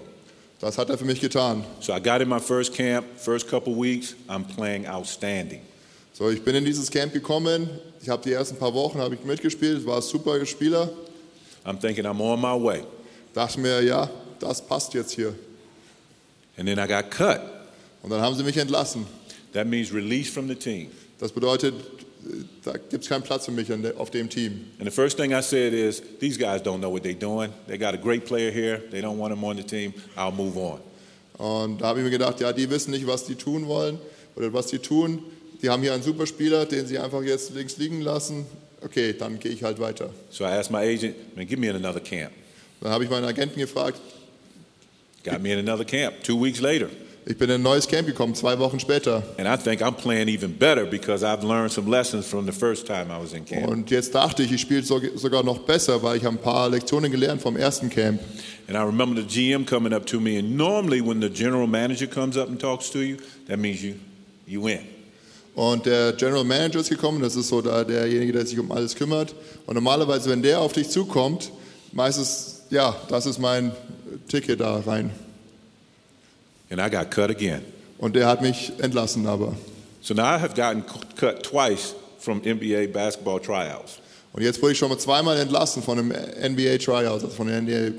Das 0.59 0.77
hat 0.77 0.89
er 0.89 0.97
für 0.97 1.05
mich 1.05 1.21
getan. 1.21 1.63
So 1.79 1.93
I 1.93 1.99
got 2.01 2.21
in 2.21 2.27
my 2.27 2.39
first 2.39 2.73
camp, 2.73 3.05
first 3.17 3.47
couple 3.47 3.73
weeks, 3.73 4.15
I'm 4.27 4.43
playing 4.43 4.85
outstanding. 4.85 5.61
So, 6.11 6.29
ich 6.29 6.41
bin 6.41 6.55
in 6.55 6.65
dieses 6.65 6.89
Camp 6.89 7.13
gekommen. 7.13 7.69
Ich 8.01 8.09
habe 8.09 8.21
die 8.23 8.33
ersten 8.33 8.57
paar 8.57 8.73
Wochen 8.73 8.99
habe 8.99 9.15
ich 9.15 9.23
mitgespielt, 9.23 9.85
war 9.85 9.97
ein 9.97 10.01
super 10.01 10.45
Spieler. 10.45 10.89
I'm 11.65 11.79
thinking 11.79 12.05
I'm 12.05 12.21
on 12.21 12.39
my 12.39 12.61
way. 12.61 12.83
Dachte 13.33 13.59
mir, 13.59 13.81
ja, 13.81 14.09
das 14.39 14.65
passt 14.65 14.93
jetzt 14.93 15.11
hier. 15.11 15.33
And 16.57 16.67
then 16.67 16.79
I 16.79 16.87
got 16.87 17.11
cut. 17.11 17.41
Und 18.01 18.11
dann 18.11 18.21
haben 18.21 18.35
sie 18.35 18.43
mich 18.43 18.57
entlassen. 18.57 19.05
That 19.53 19.67
means 19.67 19.93
released 19.93 20.33
from 20.33 20.47
the 20.47 20.55
team. 20.55 20.89
Das 21.19 21.31
bedeutet, 21.31 21.73
da 22.63 22.73
gibt 22.73 23.03
es 23.03 23.09
keinen 23.09 23.23
Platz 23.23 23.45
für 23.45 23.51
mich 23.51 23.69
auf 23.97 24.09
dem 24.11 24.29
Team. 24.29 24.65
And 24.79 24.85
the 24.85 24.91
first 24.91 25.17
thing 25.17 25.31
I 25.31 25.41
said 25.41 25.73
is, 25.73 26.01
these 26.19 26.37
guys 26.37 26.61
don't 26.61 26.79
know 26.79 26.91
what 26.91 27.03
they're 27.03 27.13
doing. 27.13 27.51
They 27.67 27.77
got 27.77 27.93
a 27.93 27.97
great 27.97 28.25
player 28.25 28.51
here. 28.51 28.81
They 28.91 29.01
don't 29.01 29.17
want 29.17 29.33
him 29.33 29.43
on 29.43 29.57
the 29.57 29.63
team. 29.63 29.93
I'll 30.17 30.31
move 30.31 30.57
on. 30.57 30.79
Und 31.37 31.81
da 31.81 31.87
habe 31.87 31.99
ich 31.99 32.05
mir 32.05 32.11
gedacht, 32.11 32.39
ja, 32.39 32.53
die 32.53 32.69
wissen 32.69 32.91
nicht, 32.91 33.05
was 33.07 33.25
die 33.25 33.35
tun 33.35 33.67
wollen 33.67 33.99
oder 34.35 34.53
was 34.53 34.67
die 34.67 34.79
tun. 34.79 35.23
Die 35.61 35.69
haben 35.69 35.81
hier 35.81 35.93
einen 35.93 36.03
Superspieler, 36.03 36.65
den 36.65 36.85
sie 36.87 36.97
einfach 36.97 37.23
jetzt 37.23 37.53
links 37.53 37.77
liegen 37.77 38.01
lassen. 38.01 38.45
Okay, 38.81 39.13
dann 39.17 39.39
gehe 39.39 39.51
ich 39.51 39.63
halt 39.63 39.79
weiter. 39.79 40.11
So 40.29 40.43
I 40.43 40.47
asked 40.47 40.71
my 40.71 40.79
agent, 40.79 41.15
man, 41.35 41.47
get 41.47 41.59
me 41.59 41.69
another 41.69 41.99
camp. 41.99 42.31
Dann 42.81 42.91
habe 42.91 43.03
ich 43.03 43.09
meinen 43.09 43.25
Agenten 43.25 43.59
gefragt. 43.59 43.99
Got 45.25 45.41
me 45.41 45.51
in 45.51 45.59
another 45.59 45.83
camp 45.85 46.23
two 46.23 46.39
weeks 46.39 46.61
later. 46.61 46.87
Ich 47.27 47.35
bin 47.39 47.49
in 47.49 47.55
ein 47.55 47.61
neues 47.63 47.87
Camp 47.87 48.05
gekommen, 48.05 48.35
zwei 48.35 48.59
Wochen 48.59 48.79
später. 48.79 49.23
Und 53.67 53.89
jetzt 53.89 54.13
dachte 54.13 54.43
ich, 54.43 54.51
ich 54.51 54.61
spiele 54.61 54.83
so- 54.83 55.01
sogar 55.15 55.43
noch 55.43 55.57
besser, 55.59 56.03
weil 56.03 56.17
ich 56.17 56.27
ein 56.27 56.37
paar 56.37 56.69
Lektionen 56.69 57.11
gelernt 57.11 57.41
vom 57.41 57.57
ersten 57.57 57.89
Camp. 57.89 58.19
And 58.67 58.77
I 58.77 58.81
remember 58.81 59.19
the 59.19 59.25
GM 59.27 59.65
coming 59.65 59.91
up 59.93 60.05
to 60.05 60.19
me, 60.19 60.37
and 60.37 60.55
normally 60.55 61.01
when 61.01 61.19
the 61.19 61.29
general 61.29 61.65
manager 61.65 62.05
comes 62.05 62.37
up 62.37 62.47
and 62.47 62.59
talks 62.59 62.91
to 62.91 62.99
you, 63.01 63.17
that 63.47 63.57
means 63.57 63.81
you, 63.81 63.93
you 64.45 64.61
win. 64.63 64.79
Und 65.55 65.85
der 65.87 66.11
General 66.13 66.43
Manager 66.43 66.81
ist 66.81 66.89
gekommen, 66.89 67.21
das 67.21 67.35
ist 67.37 67.47
so 67.47 67.61
da 67.61 67.83
derjenige, 67.83 68.33
der 68.33 68.45
sich 68.45 68.59
um 68.59 68.71
alles 68.71 68.93
kümmert. 68.93 69.33
Und 69.65 69.73
normalerweise, 69.75 70.29
wenn 70.29 70.41
der 70.43 70.59
auf 70.59 70.73
dich 70.73 70.89
zukommt, 70.89 71.49
meistens, 71.93 72.54
ja, 72.69 72.95
das 73.09 73.25
ist 73.25 73.39
mein 73.39 73.71
Ticket 74.27 74.59
da 74.59 74.77
rein. 74.85 75.11
And 76.69 76.79
I 76.79 76.89
got 76.89 77.11
cut 77.11 77.29
again. 77.29 77.61
Und 77.97 78.15
der 78.15 78.27
hat 78.27 78.41
mich 78.41 78.73
entlassen 78.79 79.27
aber. 79.27 79.55
So 80.01 80.13
now 80.13 80.23
I 80.23 80.39
have 80.39 80.55
gotten 80.55 80.83
cut 81.15 81.43
twice 81.43 81.95
from 82.19 82.39
NBA 82.39 82.87
basketball 82.91 83.39
tryouts. 83.39 83.99
Und 84.33 84.43
jetzt 84.43 84.61
wurde 84.61 84.73
ich 84.73 84.77
schon 84.77 84.89
mal 84.89 84.97
zweimal 84.97 85.37
entlassen 85.37 85.81
von 85.81 85.97
einem 85.97 86.09
NBA 86.09 86.77
Tryout, 86.77 87.11
also 87.11 87.29
von 87.29 87.47
der 87.47 87.61
NBA. 87.61 87.97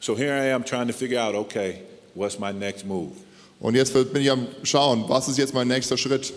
So 0.00 0.16
here 0.16 0.36
I 0.36 0.52
am 0.52 0.64
trying 0.64 0.88
to 0.88 0.92
figure 0.92 1.18
out, 1.18 1.34
okay, 1.34 1.80
what's 2.14 2.38
my 2.38 2.52
next 2.52 2.84
move? 2.84 3.12
Und 3.60 3.74
jetzt 3.74 3.92
bin 3.94 4.22
ich 4.22 4.30
am 4.30 4.46
Schauen, 4.62 5.08
was 5.08 5.28
ist 5.28 5.38
jetzt 5.38 5.54
mein 5.54 5.66
nächster 5.66 5.96
Schritt? 5.96 6.32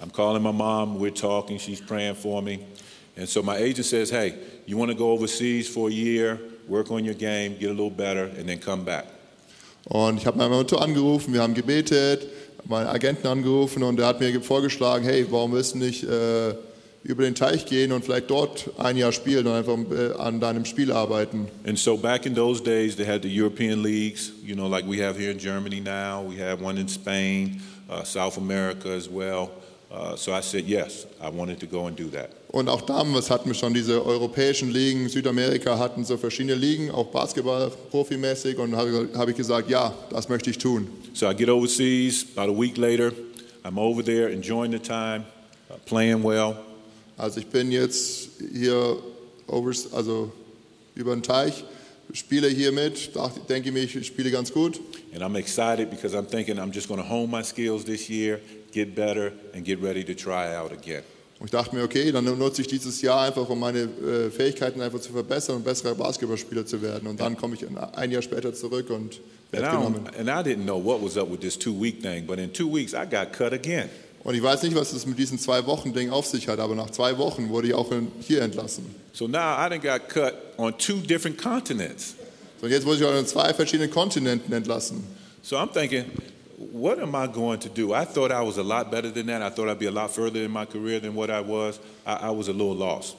I'm 0.00 0.12
calling 0.12 0.42
my 0.42 0.52
mom, 0.52 1.00
we're 1.00 1.14
talking, 1.14 1.58
she's 1.58 1.80
praying 1.80 2.14
for 2.14 2.42
me. 2.42 2.60
And 3.16 3.26
so 3.26 3.42
my 3.42 3.56
agent 3.56 3.86
says, 3.86 4.10
hey, 4.10 4.34
you 4.66 4.76
want 4.76 4.90
to 4.90 4.96
go 4.96 5.10
overseas 5.10 5.68
for 5.68 5.88
a 5.88 5.92
year, 5.92 6.38
work 6.68 6.90
on 6.90 7.04
your 7.04 7.14
game, 7.14 7.56
get 7.58 7.70
a 7.70 7.72
little 7.72 7.90
better, 7.90 8.24
and 8.38 8.48
then 8.48 8.60
come 8.60 8.84
back. 8.84 9.06
Und 9.88 10.18
ich 10.18 10.26
habe 10.26 10.36
meine 10.36 10.50
Mutter 10.50 10.82
angerufen, 10.82 11.32
wir 11.32 11.42
haben 11.42 11.54
gebetet, 11.54 12.26
meinen 12.64 12.88
Agenten 12.88 13.26
angerufen 13.28 13.82
und 13.84 14.00
er 14.00 14.06
hat 14.06 14.20
mir 14.20 14.40
vorgeschlagen, 14.40 15.04
hey, 15.04 15.24
warum 15.30 15.52
willst 15.52 15.74
du 15.74 15.78
nicht 15.78 16.02
äh, 16.02 16.54
über 17.04 17.22
den 17.22 17.36
Teich 17.36 17.66
gehen 17.66 17.92
und 17.92 18.04
vielleicht 18.04 18.28
dort 18.28 18.68
ein 18.78 18.96
Jahr 18.96 19.12
spielen 19.12 19.46
und 19.46 19.52
einfach 19.52 19.76
äh, 19.92 20.18
an 20.18 20.40
deinem 20.40 20.64
Spiel 20.64 20.90
arbeiten? 20.90 21.46
And 21.64 21.78
so 21.78 21.96
back 21.96 22.26
in 22.26 22.34
those 22.34 22.60
days, 22.60 22.96
they 22.96 23.06
had 23.06 23.22
the 23.22 23.28
European 23.28 23.82
leagues, 23.82 24.32
you 24.44 24.56
know, 24.56 24.66
like 24.68 24.84
we 24.88 25.00
have 25.00 25.16
here 25.16 25.30
in 25.30 25.38
Germany 25.38 25.80
now. 25.80 26.24
We 26.28 26.42
have 26.42 26.60
one 26.60 26.80
in 26.80 26.88
Spain, 26.88 27.62
uh, 27.88 28.02
South 28.02 28.38
America 28.38 28.88
as 28.88 29.08
well. 29.08 29.50
Uh, 29.88 30.16
so 30.16 30.34
I 30.34 30.40
said, 30.40 30.64
yes, 30.64 31.06
I 31.22 31.30
wanted 31.30 31.60
to 31.60 31.66
go 31.66 31.86
and 31.86 31.96
do 31.96 32.10
that. 32.10 32.30
Und 32.56 32.70
auch 32.70 32.80
damals 32.80 33.28
hatten 33.28 33.50
wir 33.50 33.54
schon 33.54 33.74
diese 33.74 34.02
europäischen 34.02 34.70
Ligen, 34.70 35.10
Südamerika 35.10 35.78
hatten 35.78 36.06
so 36.06 36.16
verschiedene 36.16 36.54
Ligen, 36.54 36.90
auch 36.90 37.08
Basketball 37.08 37.70
profimäßig 37.90 38.56
und 38.56 38.74
habe 38.74 39.10
hab 39.14 39.28
ich 39.28 39.36
gesagt, 39.36 39.68
ja, 39.68 39.94
das 40.08 40.30
möchte 40.30 40.48
ich 40.48 40.56
tun. 40.56 40.88
So 41.12 41.28
I 41.30 41.34
get 41.34 41.50
overseas, 41.50 42.24
about 42.34 42.50
a 42.50 42.58
week 42.58 42.78
later, 42.78 43.12
I'm 43.62 43.78
over 43.78 44.02
there 44.02 44.32
enjoying 44.32 44.72
the 44.72 44.78
time, 44.78 45.26
uh, 45.68 45.74
playing 45.84 46.24
well. 46.24 46.56
Also 47.18 47.40
ich 47.40 47.46
bin 47.46 47.70
jetzt 47.70 48.30
hier 48.54 48.96
overs, 49.48 49.92
also 49.92 50.32
über 50.94 51.14
den 51.14 51.22
Teich, 51.22 51.62
spiele 52.14 52.48
hier 52.48 52.72
mit, 52.72 53.10
denke 53.50 53.70
mir, 53.70 53.82
ich 53.82 54.06
spiele 54.06 54.30
ganz 54.30 54.50
gut. 54.50 54.80
And 55.12 55.22
I'm 55.22 55.36
excited 55.36 55.90
because 55.90 56.16
I'm 56.16 56.26
thinking 56.26 56.56
I'm 56.58 56.72
just 56.72 56.88
going 56.88 57.02
to 57.02 57.06
hone 57.06 57.30
my 57.30 57.42
skills 57.42 57.84
this 57.84 58.08
year, 58.08 58.40
get 58.72 58.94
better, 58.94 59.34
and 59.52 59.62
get 59.62 59.82
ready 59.82 60.02
to 60.04 60.14
try 60.14 60.54
out 60.54 60.72
again. 60.72 61.02
Und 61.38 61.46
ich 61.46 61.50
dachte 61.50 61.76
mir, 61.76 61.82
okay, 61.84 62.10
dann 62.12 62.24
nutze 62.38 62.62
ich 62.62 62.68
dieses 62.68 63.02
Jahr 63.02 63.22
einfach, 63.22 63.46
um 63.48 63.60
meine 63.60 63.80
äh, 63.80 64.30
Fähigkeiten 64.30 64.80
einfach 64.80 65.00
zu 65.00 65.12
verbessern 65.12 65.56
und 65.56 65.64
besserer 65.64 65.94
Basketballspieler 65.94 66.64
zu 66.64 66.80
werden. 66.80 67.06
Und 67.08 67.20
dann 67.20 67.36
komme 67.36 67.54
ich 67.56 67.62
in- 67.62 67.76
ein 67.76 68.10
Jahr 68.10 68.22
später 68.22 68.54
zurück 68.54 68.88
und 68.90 68.96
And 68.96 69.20
werde 69.52 69.66
I, 69.66 69.70
genommen. 69.76 70.06
and 70.18 70.28
I 70.28 70.32
didn't 70.50 70.64
know 70.64 70.82
what 70.82 71.02
was 71.02 71.16
up 71.18 71.30
with 71.30 71.40
this 71.40 71.58
two 71.58 71.78
week 71.78 72.00
thing, 72.02 72.26
but 72.26 72.38
in 72.38 72.52
two 72.52 72.72
weeks 72.74 72.92
I 72.94 73.04
got 73.08 73.32
cut 73.32 73.52
again. 73.52 73.88
Und 74.24 74.34
ich 74.34 74.42
weiß 74.42 74.62
nicht, 74.62 74.74
was 74.74 74.92
es 74.92 75.04
mit 75.06 75.18
diesen 75.18 75.38
zwei 75.38 75.64
Wochen 75.66 75.92
Ding 75.92 76.10
auf 76.10 76.26
sich 76.26 76.48
hat, 76.48 76.58
aber 76.58 76.74
nach 76.74 76.90
zwei 76.90 77.16
Wochen 77.18 77.48
wurde 77.50 77.68
ich 77.68 77.74
auch 77.74 77.92
hier 78.20 78.40
entlassen. 78.42 78.86
So 79.12 79.28
now 79.28 79.56
I 79.64 79.68
done 79.68 79.80
got 79.80 80.08
cut 80.08 80.34
on 80.56 80.76
two 80.78 80.96
different 80.96 81.40
continents. 81.40 82.14
So, 82.60 82.66
und 82.66 82.72
jetzt 82.72 82.86
wurde 82.86 82.96
ich 82.96 83.04
auch 83.04 83.14
in 83.16 83.26
zwei 83.26 83.52
verschiedenen 83.54 83.90
Kontinenten 83.90 84.52
entlassen. 84.54 85.04
So 85.42 85.56
I'm 85.56 85.70
thinking, 85.72 86.06
what 86.56 86.98
am 86.98 87.14
I 87.14 87.26
going 87.26 87.58
to 87.60 87.68
do? 87.68 87.92
I 87.92 88.04
thought 88.04 88.32
I 88.32 88.42
was 88.42 88.56
a 88.56 88.62
lot 88.62 88.90
better 88.90 89.10
than 89.10 89.26
that. 89.26 89.42
I 89.42 89.50
thought 89.50 89.68
I'd 89.68 89.78
be 89.78 89.86
a 89.86 89.90
lot 89.90 90.10
further 90.10 90.42
in 90.42 90.50
my 90.50 90.64
career 90.64 91.00
than 91.00 91.14
what 91.14 91.30
I 91.30 91.40
was. 91.40 91.78
I, 92.06 92.14
I 92.14 92.30
was 92.30 92.48
a 92.48 92.52
little 92.52 92.74
lost. 92.74 93.16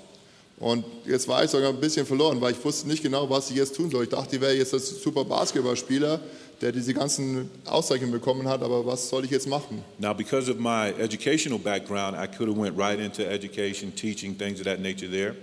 Und 0.59 0.83
jetzt 1.05 1.27
war 1.27 1.43
ich 1.43 1.51
sogar 1.51 1.69
ein 1.69 1.79
bisschen 1.79 2.03
verloren, 2.07 2.41
weil 2.41 2.53
ich 2.53 2.65
wusste 2.65 2.87
nicht 2.87 3.03
genau, 3.03 3.29
was 3.29 3.51
ich 3.51 3.57
jetzt 3.57 3.75
tun 3.75 3.91
soll. 3.91 4.05
Ich 4.05 4.09
dachte, 4.09 4.37
ich 4.37 4.41
wäre 4.41 4.55
jetzt 4.55 4.73
ein 4.73 4.79
super 4.79 5.23
Basketballspieler, 5.23 6.19
der 6.61 6.71
diese 6.71 6.95
ganzen 6.95 7.51
Auszeichnungen 7.65 8.11
bekommen 8.13 8.47
hat, 8.47 8.63
aber 8.63 8.83
was 8.83 9.07
soll 9.07 9.23
ich 9.25 9.29
jetzt 9.29 9.47
machen? 9.47 9.83
Now, 9.99 10.15
because 10.15 10.49
of 10.49 10.57
my 10.57 10.95
educational 10.99 11.59
background, 11.59 12.17
I 12.17 12.25
could 12.25 12.49
have 12.49 12.59
went 12.59 12.75
right 12.75 12.99
into 12.99 13.21
education, 13.23 13.93
teaching, 13.95 14.35
things 14.35 14.59
of 14.59 14.65
that 14.65 14.79
nature 14.79 15.11
there. 15.11 15.35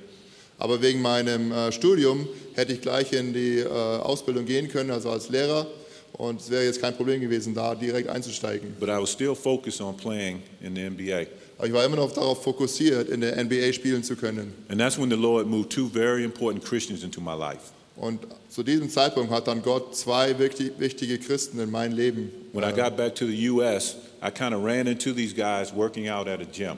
Aber 0.59 0.83
wegen 0.83 1.01
meinem 1.01 1.53
äh, 1.53 1.71
Studium 1.71 2.27
hätte 2.55 2.73
ich 2.73 2.81
gleich 2.81 3.13
in 3.13 3.33
die 3.33 3.59
äh, 3.59 3.69
Ausbildung 3.69 4.47
gehen 4.47 4.69
können, 4.69 4.91
also 4.91 5.11
als 5.11 5.29
Lehrer. 5.29 5.69
Und 6.17 6.41
es 6.41 6.51
wäre 6.51 6.65
jetzt 6.65 6.81
kein 6.81 6.95
Problem 6.97 7.21
gewesen, 7.21 7.55
da 7.55 7.75
direkt 7.75 8.09
einzusteigen. 8.09 8.75
But 8.79 8.89
I 8.89 9.01
was 9.01 9.11
still 9.11 9.35
focused 9.35 9.81
on 9.81 9.97
playing 9.97 10.43
in 10.61 10.75
the 10.75 10.89
NBA. 10.89 11.27
Aber 11.59 11.67
ich 11.67 11.73
war 11.73 11.85
immer 11.85 11.97
noch 11.97 12.13
darauf 12.13 12.43
fokussiert, 12.43 13.09
in 13.09 13.21
der 13.21 13.43
NBA 13.43 13.73
spielen 13.73 14.05
zu 14.05 14.15
können. 14.15 14.53
And 14.69 14.81
that's 14.81 14.99
when 14.99 15.11
the 15.11 15.17
Lord 15.17 15.47
moved 15.47 15.71
two 15.71 15.89
very 15.89 16.25
important 16.25 16.65
Christians 16.65 17.03
into 17.03 17.21
my 17.21 17.35
life. 17.35 17.73
Und 17.97 18.21
zu 18.49 18.63
diesem 18.63 18.89
Zeitpunkt 18.91 19.31
hat 19.33 19.47
dann 19.47 19.63
Gott 19.63 19.97
zwei 19.97 20.37
wichtig, 20.39 20.73
wichtige 20.79 21.19
Christen 21.19 21.61
in 21.61 21.71
mein 21.71 21.93
Leben. 21.93 22.31
When 22.53 22.65
I 22.65 22.73
got 22.73 22.97
back 22.97 23.15
to 23.17 23.27
the 23.27 23.49
U.S., 23.51 23.97
I 24.23 24.31
kind 24.31 24.55
of 24.55 24.65
ran 24.65 24.87
into 24.87 25.13
these 25.13 25.35
guys 25.35 25.73
working 25.75 26.09
out 26.09 26.27
at 26.29 26.41
a 26.41 26.45
gym. 26.45 26.77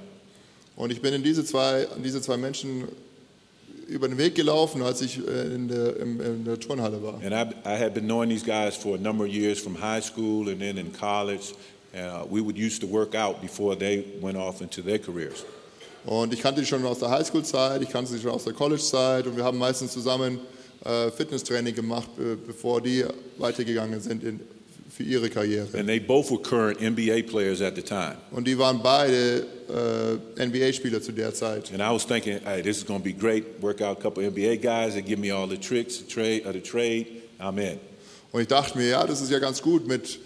Und 0.77 0.93
ich 0.93 1.01
bin 1.01 1.15
in 1.15 1.23
diese 1.23 1.45
zwei, 1.45 1.89
an 1.89 2.03
diese 2.03 2.21
zwei 2.21 2.37
Menschen 2.37 2.85
über 3.87 4.09
den 4.09 4.19
Weg 4.19 4.35
gelaufen, 4.35 4.83
als 4.83 5.01
ich 5.01 5.19
äh, 5.19 5.55
in 5.55 5.69
der, 5.69 5.97
in 5.97 6.45
der 6.45 6.59
Turnhalle 6.59 7.03
war. 7.03 7.21
And 7.25 7.33
I, 7.33 7.55
I 7.65 7.79
had 7.79 7.95
been 7.95 8.07
knowing 8.07 8.29
these 8.29 8.45
guys 8.45 8.77
for 8.77 8.97
a 8.97 8.99
number 8.99 9.25
of 9.25 9.31
years 9.31 9.61
from 9.61 9.75
high 9.75 10.03
school 10.03 10.49
and 10.49 10.61
then 10.61 10.79
in 10.79 10.93
college. 10.93 11.55
Uh, 11.95 12.27
we 12.29 12.43
would 12.43 12.59
used 12.59 12.83
to 12.83 12.87
work 12.87 13.15
out 13.15 13.41
before 13.41 13.75
they 13.75 14.05
went 14.21 14.37
off 14.37 14.61
into 14.61 14.83
their 14.83 14.99
careers. 14.99 15.45
Und 16.05 16.33
ich 16.33 16.43
kannte 16.43 16.61
die 16.61 16.67
schon 16.67 16.85
aus 16.85 16.99
der 16.99 17.11
Highschool-Zeit, 17.11 17.83
ich 17.83 17.89
kannte 17.89 18.13
sie 18.13 18.21
schon 18.21 18.31
aus 18.31 18.45
der 18.45 18.53
College-Zeit 18.53 19.27
und 19.27 19.37
wir 19.37 19.43
haben 19.43 19.59
meistens 19.59 19.93
zusammen 19.93 20.39
äh, 20.85 21.11
Fitnesstraining 21.11 21.75
gemacht, 21.75 22.09
be 22.17 22.37
bevor 22.37 22.81
die 22.81 23.05
weitergegangen 23.39 24.01
sind 24.01 24.23
in, 24.23 24.41
für 24.97 25.03
ihre 25.03 25.29
Karriere. 25.29 25.67
And 25.75 25.87
they 25.87 25.99
both 26.01 26.31
were 26.31 26.39
current 26.41 26.81
NBA 26.81 27.25
players 27.29 27.61
at 27.61 27.77
the 27.77 27.83
time. 27.83 28.17
Und 28.31 28.47
die 28.47 28.57
waren 28.59 28.81
beide 28.83 29.47
äh, 29.69 30.43
NBA-Spieler 30.47 31.03
zu 31.03 31.13
der 31.13 31.35
Zeit. 31.35 31.71
And 31.73 31.81
I 31.81 31.93
was 31.93 32.07
thinking, 32.07 32.39
hey, 32.45 32.63
this 32.63 32.79
is 32.79 32.87
going 32.87 33.01
to 33.01 33.05
be 33.05 33.13
great. 33.13 33.45
Work 33.61 33.83
out 33.83 33.99
a 33.99 34.01
couple 34.01 34.23
NBA 34.23 34.63
guys 34.63 34.95
that 34.95 35.05
give 35.05 35.19
me 35.19 35.31
all 35.31 35.47
the 35.47 35.59
tricks, 35.59 35.99
the 35.99 36.05
trade, 36.07 36.47
uh, 36.47 36.53
the 36.53 36.63
trade. 36.63 37.07
I'm 37.39 37.59
in. 37.59 37.79
Und 38.33 38.41
ich 38.41 38.49
dachte 38.49 38.79
mir, 38.79 38.89
ja, 38.89 39.07
das 39.07 39.21
ist 39.21 39.31
ja 39.31 39.39
ganz 39.39 39.61
gut, 39.61 39.87
mit 39.87 40.19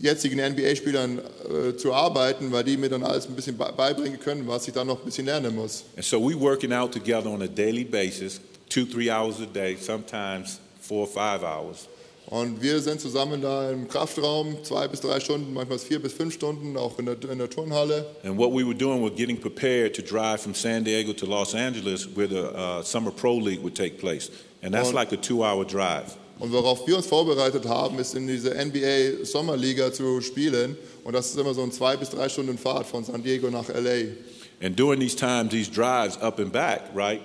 jetzigen 0.00 0.38
NBA-Spielern 0.40 1.18
äh, 1.18 1.76
zu 1.76 1.92
arbeiten, 1.92 2.50
weil 2.50 2.64
die 2.64 2.76
mir 2.76 2.88
dann 2.88 3.02
alles 3.04 3.26
ein 3.28 3.34
bisschen 3.34 3.56
be- 3.56 3.72
beibringen 3.76 4.18
können, 4.18 4.46
was 4.46 4.66
ich 4.66 4.74
dann 4.74 4.86
noch 4.88 5.00
ein 5.00 5.04
bisschen 5.04 5.26
lernen 5.26 5.54
muss. 5.54 5.84
And 5.96 6.04
so 6.04 6.18
we 6.20 6.34
working 6.38 6.72
out 6.72 6.92
together 6.92 7.28
on 7.28 7.42
a 7.42 7.46
daily 7.48 7.84
basis, 7.84 8.40
two, 8.68 8.84
three 8.86 9.10
hours 9.10 9.40
a 9.40 9.46
day, 9.46 9.76
sometimes 9.76 10.58
four 10.80 11.02
or 11.02 11.08
five 11.08 11.42
hours. 11.44 11.88
Und 12.30 12.62
wir 12.62 12.78
sind 12.80 13.00
zusammen 13.00 13.42
da 13.42 13.72
im 13.72 13.88
Kraftraum, 13.88 14.62
zwei 14.62 14.86
bis 14.86 15.00
drei 15.00 15.18
Stunden, 15.18 15.52
manchmal 15.52 15.80
vier 15.80 16.00
bis 16.00 16.12
fünf 16.12 16.32
Stunden, 16.32 16.76
auch 16.76 16.96
in 17.00 17.06
der, 17.06 17.16
in 17.28 17.38
der 17.38 17.50
Turnhalle. 17.50 18.06
And 18.22 18.38
what 18.38 18.52
we 18.52 18.64
were 18.64 18.74
doing 18.74 19.02
was 19.02 19.16
getting 19.16 19.36
prepared 19.36 19.94
to 19.96 20.02
drive 20.02 20.40
from 20.40 20.54
San 20.54 20.84
Diego 20.84 21.12
to 21.12 21.26
Los 21.26 21.54
Angeles, 21.56 22.06
where 22.14 22.28
the 22.28 22.52
uh, 22.54 22.82
Summer 22.84 23.10
Pro 23.10 23.34
League 23.36 23.60
would 23.62 23.74
take 23.74 23.98
place. 23.98 24.30
And 24.62 24.72
that's 24.72 24.90
Und- 24.90 24.94
like 24.94 25.12
a 25.12 25.16
two-hour 25.16 25.64
drive. 25.64 26.16
Und 26.38 26.52
worauf 26.52 26.86
wir 26.86 26.96
uns 26.96 27.06
vorbereitet 27.06 27.66
haben, 27.66 27.98
ist 27.98 28.14
in 28.14 28.26
diese 28.26 28.54
NBA 28.54 29.24
Sommerliga 29.26 29.92
zu 29.92 30.22
spielen. 30.22 30.74
Und 31.04 31.12
das 31.14 31.30
ist 31.30 31.38
immer 31.38 31.52
so 31.52 31.62
ein 31.62 31.72
zwei 31.72 31.96
bis 31.96 32.10
drei 32.10 32.28
Stunden 32.30 32.56
Fahrt 32.56 32.86
von 32.86 33.04
San 33.04 33.22
Diego 33.22 33.50
nach 33.50 33.68
LA. 33.68 34.14
And 34.62 34.78
during 34.78 35.00
these 35.00 35.16
times, 35.16 35.50
these 35.50 35.68
drives 35.70 36.16
up 36.22 36.38
and 36.38 36.50
back, 36.52 36.82
right? 36.94 37.20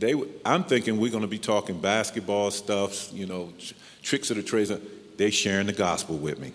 They, 0.00 0.14
I'm 0.44 0.64
thinking 0.64 0.98
we're 0.98 1.10
going 1.10 1.22
to 1.22 1.28
be 1.28 1.38
talking 1.38 1.78
basketball 1.78 2.50
stuff, 2.50 3.12
you 3.12 3.26
know, 3.26 3.52
tr- 3.58 3.74
tricks 4.02 4.30
of 4.30 4.36
the 4.36 4.42
trade. 4.42 4.80
They 5.18 5.30
sharing 5.30 5.66
the 5.66 5.74
gospel 5.74 6.16
with 6.16 6.38
me. 6.38 6.52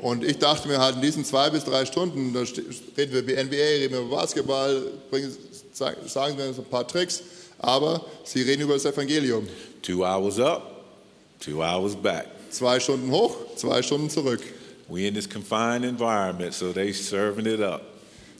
Und 0.00 0.24
ich 0.24 0.38
dachte 0.38 0.68
mir 0.68 0.78
halt, 0.78 0.96
in 0.96 1.02
diesen 1.02 1.24
zwei 1.24 1.50
bis 1.50 1.64
drei 1.64 1.84
Stunden, 1.84 2.32
da 2.32 2.40
reden 2.40 3.12
wir 3.12 3.20
über 3.20 3.44
NBA, 3.44 3.56
reden 3.56 3.92
wir 3.92 4.00
über 4.00 4.16
Basketball, 4.16 4.82
bringen, 5.10 5.36
sagen 5.72 6.38
wir 6.38 6.44
ein 6.44 6.64
paar 6.70 6.86
Tricks, 6.86 7.22
aber 7.58 8.04
sie 8.24 8.42
reden 8.42 8.62
über 8.62 8.74
das 8.74 8.84
Evangelium. 8.84 9.46
Two 9.82 10.04
hours 10.04 10.38
up, 10.38 10.84
two 11.40 11.62
hours 11.62 11.94
back. 11.96 12.26
Zwei 12.50 12.80
Stunden 12.80 13.10
hoch, 13.10 13.36
zwei 13.56 13.82
Stunden 13.82 14.08
zurück. 14.08 14.40
We 14.88 15.06
in 15.06 15.14
this 15.14 15.28
confined 15.28 15.84
environment, 15.84 16.54
so 16.54 16.72
they 16.72 16.92
serving 16.92 17.46
it 17.46 17.60
up. 17.60 17.82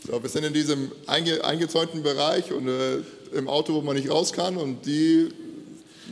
So, 0.06 0.22
wir 0.22 0.30
sind 0.30 0.44
in 0.44 0.52
diesem 0.52 0.92
einge, 1.06 1.44
eingezäunten 1.44 2.02
Bereich 2.02 2.52
und 2.52 2.68
äh, 2.68 3.02
im 3.34 3.48
Auto, 3.48 3.74
wo 3.74 3.80
man 3.82 3.96
nicht 3.96 4.10
raus 4.10 4.32
kann 4.32 4.56
und 4.56 4.84
die 4.86 5.28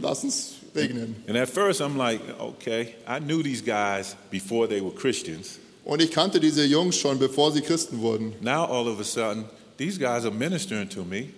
lassen 0.02 0.28
es 0.28 0.54
regnen. 0.74 1.16
And 1.26 1.36
at 1.36 1.48
first, 1.48 1.80
I'm 1.80 1.96
like, 1.96 2.20
okay, 2.38 2.94
I 3.08 3.18
knew 3.20 3.42
these 3.42 3.62
guys 3.62 4.16
before 4.30 4.68
they 4.68 4.80
were 4.82 4.94
Christians. 4.94 5.58
Und 5.84 6.02
ich 6.02 6.10
kannte 6.10 6.40
diese 6.40 6.64
Jungs 6.64 6.96
schon, 6.96 7.18
bevor 7.18 7.52
sie 7.52 7.60
Christen 7.60 8.00
wurden. 8.00 8.34
Now, 8.40 8.64
all 8.64 8.88
of 8.88 8.98
a 9.00 9.04
sudden, 9.04 9.44
these 9.76 9.98
guys 9.98 10.24
are 10.24 10.34
ministering 10.34 10.88
to 10.88 11.04
me, 11.04 11.28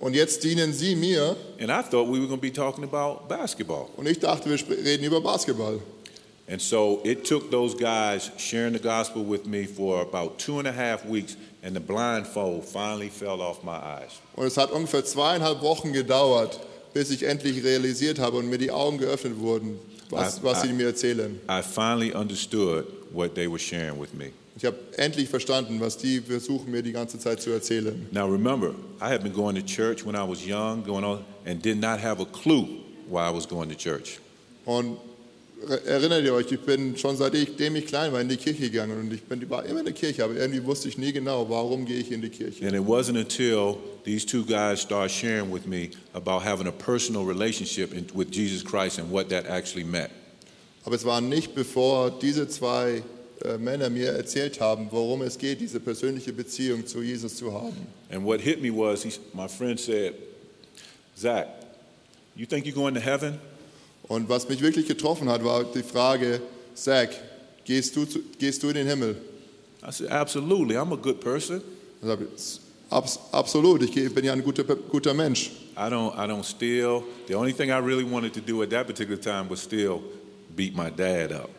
Und 0.00 0.14
jetzt 0.14 0.44
dienen 0.44 0.72
sie 0.72 0.94
mir 0.94 1.34
and 1.58 1.70
I 1.72 1.82
thought 1.82 2.06
we 2.06 2.20
were 2.20 2.28
going 2.28 2.38
to 2.40 2.46
be 2.46 2.52
talking 2.52 2.84
about 2.84 3.26
basketball. 3.28 3.88
und 3.96 4.06
ich 4.06 4.20
dachte, 4.20 4.48
wir 4.48 4.84
reden 4.84 5.04
über 5.04 5.20
Basketball. 5.20 5.80
And 6.50 6.60
so 6.62 7.00
it 7.04 7.24
took 7.24 7.50
those 7.50 7.74
guys 7.74 8.30
sharing 8.38 8.72
the 8.72 8.78
gospel 8.78 9.22
with 9.22 9.44
me 9.46 9.66
for 9.66 10.00
about 10.00 10.38
two 10.38 10.58
and 10.58 10.66
a 10.66 10.72
half 10.72 11.04
weeks, 11.04 11.36
and 11.62 11.74
the 11.74 11.80
blindfold 11.80 12.64
finally 12.64 13.10
fell 13.10 13.42
off 13.42 13.62
my 13.62 13.76
eyes. 13.76 14.18
Und 14.34 14.46
es 14.46 14.56
hat 14.56 14.70
ungefähr 14.70 15.04
zweieinhalb 15.04 15.60
Wochen 15.60 15.92
gedauert, 15.92 16.58
bis 16.94 17.10
ich 17.10 17.24
endlich 17.24 17.62
realisiert 17.62 18.18
habe 18.18 18.38
und 18.38 18.48
mir 18.48 18.56
die 18.58 18.70
Augen 18.70 18.96
geöffnet 18.96 19.38
wurden, 19.38 19.78
was, 20.08 20.38
Ah, 20.38 20.40
was 20.44 20.62
sie 20.62 20.72
mir 20.72 20.86
erzählen. 20.86 21.38
I 21.50 21.60
finally 21.60 22.14
understood 22.14 22.86
what 23.12 23.34
they 23.34 23.46
were 23.46 23.58
sharing 23.58 24.00
with 24.00 24.14
me. 24.14 24.30
Ich 24.56 24.64
habe 24.64 24.76
endlich 24.96 25.28
verstanden, 25.28 25.78
was 25.80 25.98
die 25.98 26.20
versuchen 26.20 26.70
mir 26.70 26.82
die 26.82 26.92
ganze 26.92 27.18
Zeit 27.18 27.42
zu 27.42 27.50
erzählen. 27.50 28.08
Now 28.10 28.26
remember, 28.26 28.70
I 29.00 29.04
had 29.12 29.22
been 29.22 29.34
going 29.34 29.54
to 29.54 29.62
church 29.62 30.04
when 30.04 30.16
I 30.16 30.26
was 30.26 30.44
young, 30.46 30.82
going 30.82 31.04
on, 31.04 31.24
and 31.44 31.62
did 31.62 31.78
not 31.78 32.00
have 32.00 32.20
a 32.22 32.24
clue 32.24 32.66
why 33.06 33.28
I 33.28 33.30
was 33.30 33.46
going 33.46 33.68
to 33.68 33.76
church. 33.76 34.18
Und 34.64 34.96
erinnert 35.86 36.24
ihr 36.24 36.34
euch, 36.34 36.50
ich 36.50 36.60
bin 36.60 36.96
schon 36.96 37.16
seitdem 37.16 37.76
ich 37.76 37.86
klein 37.86 38.12
war 38.12 38.20
in 38.20 38.28
die 38.28 38.36
Kirche 38.36 38.70
gegangen 38.70 38.98
und 38.98 39.12
ich 39.12 39.22
bin, 39.22 39.48
war 39.50 39.64
immer 39.66 39.80
in 39.80 39.86
der 39.86 39.94
Kirche, 39.94 40.24
aber 40.24 40.34
irgendwie 40.34 40.64
wusste 40.64 40.88
ich 40.88 40.98
nie 40.98 41.12
genau, 41.12 41.48
warum 41.48 41.84
gehe 41.84 41.98
ich 41.98 42.12
in 42.12 42.22
die 42.22 42.28
Kirche. 42.28 42.64
And 42.66 42.74
it 42.74 42.82
wasn't 42.82 43.18
until 43.18 43.78
these 44.04 44.24
two 44.24 44.44
guys 44.44 44.80
started 44.80 45.10
sharing 45.10 45.52
with 45.52 45.66
me 45.66 45.90
about 46.14 46.42
having 46.44 46.66
a 46.66 46.72
personal 46.72 47.24
relationship 47.24 47.92
in, 47.92 48.06
with 48.14 48.28
Jesus 48.30 48.62
Christ 48.64 48.98
and 48.98 49.10
what 49.10 49.28
that 49.30 49.46
actually 49.46 49.84
meant. 49.84 50.10
Aber 50.84 50.94
es 50.94 51.04
war 51.04 51.20
nicht 51.20 51.54
bevor 51.54 52.10
diese 52.10 52.48
zwei 52.48 53.02
äh, 53.44 53.58
Männer 53.58 53.90
mir 53.90 54.12
erzählt 54.12 54.60
haben, 54.60 54.88
worum 54.90 55.22
es 55.22 55.38
geht, 55.38 55.60
diese 55.60 55.80
persönliche 55.80 56.32
Beziehung 56.32 56.86
zu 56.86 57.02
Jesus 57.02 57.36
zu 57.36 57.52
haben. 57.52 57.86
And 58.10 58.24
what 58.24 58.40
hit 58.40 58.62
me 58.62 58.70
was, 58.70 59.02
he, 59.02 59.12
my 59.34 59.48
friend 59.48 59.78
said, 59.78 60.14
Zach, 61.16 61.46
you 62.36 62.46
think 62.46 62.64
you're 62.64 62.74
going 62.74 62.94
to 62.94 63.00
heaven? 63.00 63.38
Und 64.08 64.28
was 64.28 64.48
mich 64.48 64.60
wirklich 64.60 64.86
getroffen 64.86 65.28
hat, 65.28 65.44
war 65.44 65.64
die 65.64 65.82
Frage, 65.82 66.40
Zach, 66.74 67.08
gehst 67.64 67.94
du, 67.94 68.06
zu, 68.06 68.20
gehst 68.38 68.62
du 68.62 68.68
in 68.68 68.74
den 68.74 68.86
Himmel? 68.86 69.16
I 69.86 69.92
said, 69.92 70.10
absolutely. 70.10 70.76
I'm 70.76 70.92
a 70.92 70.96
good 70.96 71.20
person. 71.20 71.62
Abs, 72.90 73.18
absolut, 73.32 73.82
ich 73.82 74.14
bin 74.14 74.24
ja 74.24 74.32
ein 74.32 74.42
guter, 74.42 74.64
guter 74.64 75.12
Mensch. 75.12 75.50
I 75.76 75.90
don't, 75.90 76.14
I 76.16 76.26
don't 76.26 76.44
steal. 76.44 77.04
The 77.26 77.34
only 77.34 77.52
thing 77.52 77.70
I 77.70 77.78
really 77.78 78.04
wanted 78.04 78.32
to 78.34 78.40
do 78.40 78.62
at 78.62 78.70
that 78.70 78.86
particular 78.86 79.20
time 79.20 79.48
was 79.48 79.60
still 79.60 80.00
beat 80.56 80.74
my 80.74 80.90
dad 80.90 81.32
up. 81.32 81.50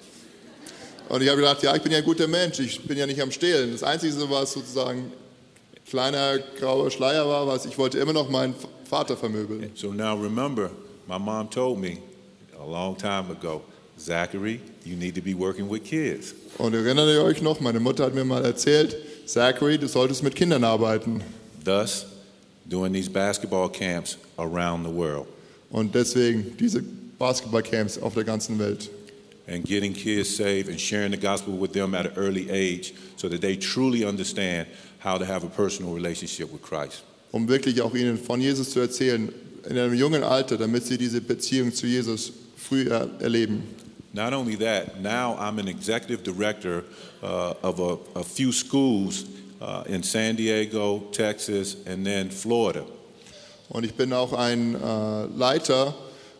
Und 1.08 1.22
ich 1.22 1.30
habe 1.30 1.38
gedacht, 1.40 1.62
ja, 1.64 1.76
ich 1.76 1.82
bin 1.82 1.92
ja 1.92 2.00
ein 2.00 2.04
guter 2.04 2.28
Mensch, 2.28 2.60
ich 2.60 2.82
bin 2.82 2.98
ja 2.98 3.06
nicht 3.06 3.22
am 3.22 3.32
Stehlen. 3.32 3.72
Das 3.72 3.84
Einzige, 3.84 4.30
was 4.30 4.54
sozusagen 4.54 5.12
kleiner 5.88 6.40
grauer 6.60 6.90
Schleier 6.92 7.28
war, 7.28 7.48
was 7.48 7.66
ich 7.66 7.78
wollte 7.78 8.00
immer 8.00 8.14
noch 8.14 8.30
meinen 8.30 8.56
Vater 8.90 9.16
vermöbeln. 9.16 9.72
So 9.76 9.92
now 9.92 10.16
remember, 10.16 10.72
my 11.08 11.18
mom 11.18 11.50
told 11.50 11.80
me 11.80 11.98
a 12.62 12.66
long 12.66 12.96
time 12.96 13.30
ago, 13.32 13.62
Zachary, 14.00 14.62
you 14.86 14.96
need 14.96 15.16
to 15.16 15.22
be 15.22 15.34
working 15.34 15.68
with 15.70 15.84
kids. 15.84 16.34
Und 16.58 16.74
erinnert 16.74 17.08
ihr 17.10 17.24
euch 17.24 17.42
noch, 17.42 17.60
meine 17.60 17.80
Mutter 17.80 18.06
hat 18.06 18.14
mir 18.14 18.26
mal 18.26 18.44
erzählt, 18.46 18.96
Zachary, 19.26 19.78
du 19.78 19.88
solltest 19.88 20.24
mit 20.24 20.36
Kindern 20.36 20.64
arbeiten. 20.64 21.22
thus 21.64 22.06
doing 22.70 22.94
these 22.94 23.10
basketball 23.10 23.70
camps 23.70 24.18
around 24.38 24.86
the 24.86 24.92
world 24.92 25.28
Und 25.72 25.94
deswegen 25.94 26.56
diese 26.58 26.82
Basketballcamps 27.20 27.98
auf 28.02 28.14
der 28.14 28.24
ganzen 28.24 28.58
Welt. 28.60 28.90
and 29.48 29.66
getting 29.66 29.94
kids 29.94 30.30
saved 30.36 30.70
and 30.70 30.80
sharing 30.80 31.12
the 31.12 31.18
gospel 31.18 31.54
with 31.60 31.72
them 31.74 31.94
at 31.96 32.06
an 32.06 32.14
early 32.16 32.50
age 32.52 32.94
so 33.18 33.28
that 33.28 33.42
they 33.42 33.56
truly 33.58 34.06
understand 34.06 34.68
how 35.04 35.18
to 35.18 35.26
have 35.26 35.44
a 35.44 35.50
personal 35.50 35.94
relationship 35.94 36.52
with 36.54 36.62
Christ. 36.62 37.04
um 37.32 37.48
wirklich 37.48 37.82
auch 37.82 37.94
ihnen 37.96 38.18
von 38.18 38.40
Jesus 38.42 38.72
zu 38.72 38.80
erzählen, 38.80 39.30
in 39.70 39.78
einem 39.78 39.94
jungen 39.94 40.24
Alter, 40.24 40.58
damit 40.58 40.86
sie 40.86 40.98
diese 40.98 41.20
Beziehung 41.22 41.74
zu 41.74 41.86
Jesus 41.86 42.32
früh 42.60 42.90
er 42.90 43.10
erleben. 43.20 43.64
Not 44.14 44.34
only 44.34 44.56
that, 44.58 45.02
now 45.02 45.36
I'm 45.38 45.60
an 45.60 45.68
executive 45.68 46.24
director 46.24 46.84
uh, 47.22 47.54
of 47.62 47.80
a, 47.80 48.20
a 48.20 48.24
few 48.24 48.52
schools 48.52 49.26
uh, 49.62 49.84
in 49.88 50.04
San 50.04 50.36
Diego, 50.36 51.00
Texas, 51.12 51.78
and 51.86 52.06
then 52.06 52.30
Florida. 52.30 52.86
Und 53.70 53.86
ich 53.86 53.94
bin 53.94 54.14
auch 54.14 54.34
ein 54.34 54.76
äh, 54.76 55.26
Leiter 55.38 55.94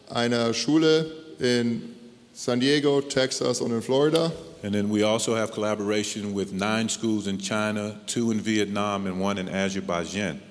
einer 0.10 0.52
Schule 0.54 1.06
in 1.40 1.96
San 2.34 2.60
Diego, 2.60 3.02
Texas 3.02 3.62
und 3.62 3.72
in 3.72 3.82
Florida. 3.82 4.32
And 4.64 4.74
then 4.74 4.90
we 4.90 5.04
also 5.04 5.36
have 5.36 5.52
collaboration 5.52 6.34
with 6.34 6.52
nine 6.52 6.90
schools 6.90 7.28
in 7.28 7.38
China, 7.38 8.00
two 8.08 8.32
in 8.32 8.40
Vietnam, 8.40 9.06
and 9.06 9.22
one 9.22 9.38
in 9.38 9.48
Azerbaijan. 9.48 10.42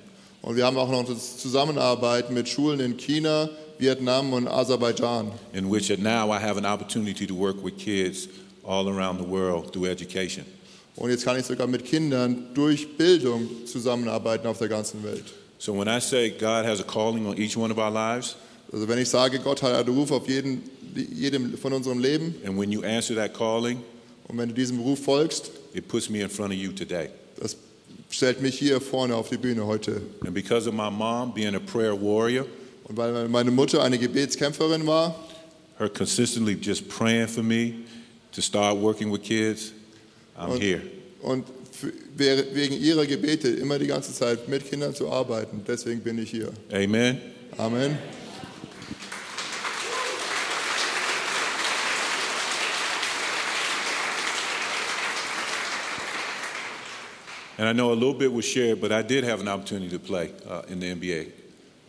Und 0.40 0.56
wir 0.56 0.64
haben 0.64 0.78
auch 0.78 0.88
noch 0.88 1.04
Zusammenarbeit 1.04 2.30
mit 2.30 2.48
Schulen 2.48 2.80
in 2.80 2.96
China, 2.96 3.50
Vietnam 3.78 4.32
und 4.32 4.48
Aserbaidschan. 4.48 5.30
in 5.52 5.70
which 5.70 5.88
now 5.98 6.30
I 6.32 6.38
have 6.40 6.56
an 6.58 6.66
opportunity 6.66 7.26
to 7.26 7.34
work 7.34 7.62
with 7.62 7.76
kids 7.78 8.28
all 8.64 8.88
around 8.88 9.18
the 9.18 9.26
world 9.28 9.72
through 9.72 9.86
education. 9.88 10.44
Und 10.96 11.10
jetzt 11.10 11.24
kann 11.24 11.38
ich 11.38 11.46
sogar 11.46 11.66
mit 11.68 11.84
Kindern 11.84 12.46
durch 12.54 12.96
Bildung 12.96 13.48
zusammenarbeiten 13.66 14.46
auf 14.48 14.58
der 14.58 14.68
ganzen 14.68 15.02
Welt. 15.04 15.24
So 15.58 15.72
when 15.76 15.88
I 15.88 16.00
say 16.00 16.30
God 16.30 16.64
has 16.66 16.80
a 16.80 16.84
calling 16.84 17.26
on 17.26 17.36
each 17.38 17.56
one 17.56 17.70
of 17.72 17.78
our 17.78 17.90
lives, 17.90 18.36
Also 18.72 18.86
wenn 18.88 18.98
ich 18.98 19.08
sage, 19.08 19.38
Gott 19.38 19.62
hat 19.62 19.74
einen 19.74 19.96
Ruf 19.96 20.10
auf 20.10 20.28
jeden, 20.28 20.62
jedem 20.94 21.56
von 21.56 21.72
unserem 21.72 22.00
Leben 22.00 22.34
and 22.44 22.58
when 22.58 22.70
you 22.70 22.82
answer 22.82 23.14
that 23.16 23.32
calling, 23.32 23.78
und 24.28 24.36
wenn 24.38 24.48
du 24.50 24.54
diesem 24.54 24.78
Ruf 24.80 25.04
folgst, 25.04 25.50
it 25.72 25.88
puts 25.88 26.10
me 26.10 26.20
in 26.20 26.28
front 26.28 26.52
of 26.52 26.58
you 26.58 26.72
today. 26.72 27.08
das 27.40 27.56
stellt 28.10 28.42
mich 28.42 28.58
hier 28.58 28.80
vorne 28.80 29.14
auf 29.14 29.28
die 29.30 29.36
Bühne 29.38 29.64
heute. 29.66 30.02
And 30.24 30.34
because 30.34 30.68
of 30.68 30.74
my 30.74 30.90
mom 30.90 31.32
being 31.32 31.54
a 31.54 31.60
prayer 31.60 31.94
warrior, 31.94 32.44
Und 32.88 32.96
weil 32.96 33.28
meine 33.28 33.50
Mutter 33.50 33.82
eine 33.82 33.98
Gebetskämpferin 33.98 34.86
war 34.86 35.14
her 35.78 35.88
consistently 35.88 36.54
just 36.54 36.88
praying 36.88 37.28
for 37.28 37.42
me 37.42 37.84
to 38.32 38.40
start 38.42 38.76
working 38.76 39.10
with 39.10 39.22
kids, 39.22 39.72
I'm 40.36 40.50
Und- 40.52 40.62
here. 40.62 40.82
und 41.22 41.44
wegen 42.16 42.74
ihrer 42.74 43.06
Gebete 43.06 43.48
immer 43.48 43.78
die 43.78 43.86
ganze 43.86 44.12
Zeit 44.12 44.48
mit 44.48 44.68
Kindern 44.68 44.94
zu 44.94 45.08
arbeiten, 45.08 45.62
deswegen 45.66 46.00
bin 46.00 46.18
ich 46.18 46.30
hier. 46.30 46.50
Amen. 46.72 47.20
Amen. 47.56 47.96
And 57.58 57.68
I 57.68 57.72
know 57.72 57.92
a 57.92 57.94
little 57.94 58.14
bit 58.14 58.32
was 58.32 58.44
shared, 58.44 58.80
but 58.80 58.92
I 58.92 59.02
did 59.02 59.24
have 59.24 59.40
an 59.40 59.48
opportunity 59.48 59.88
to 59.90 59.98
play 59.98 60.32
uh, 60.48 60.62
in 60.68 60.78
the 60.80 60.86
NBA. 60.94 61.32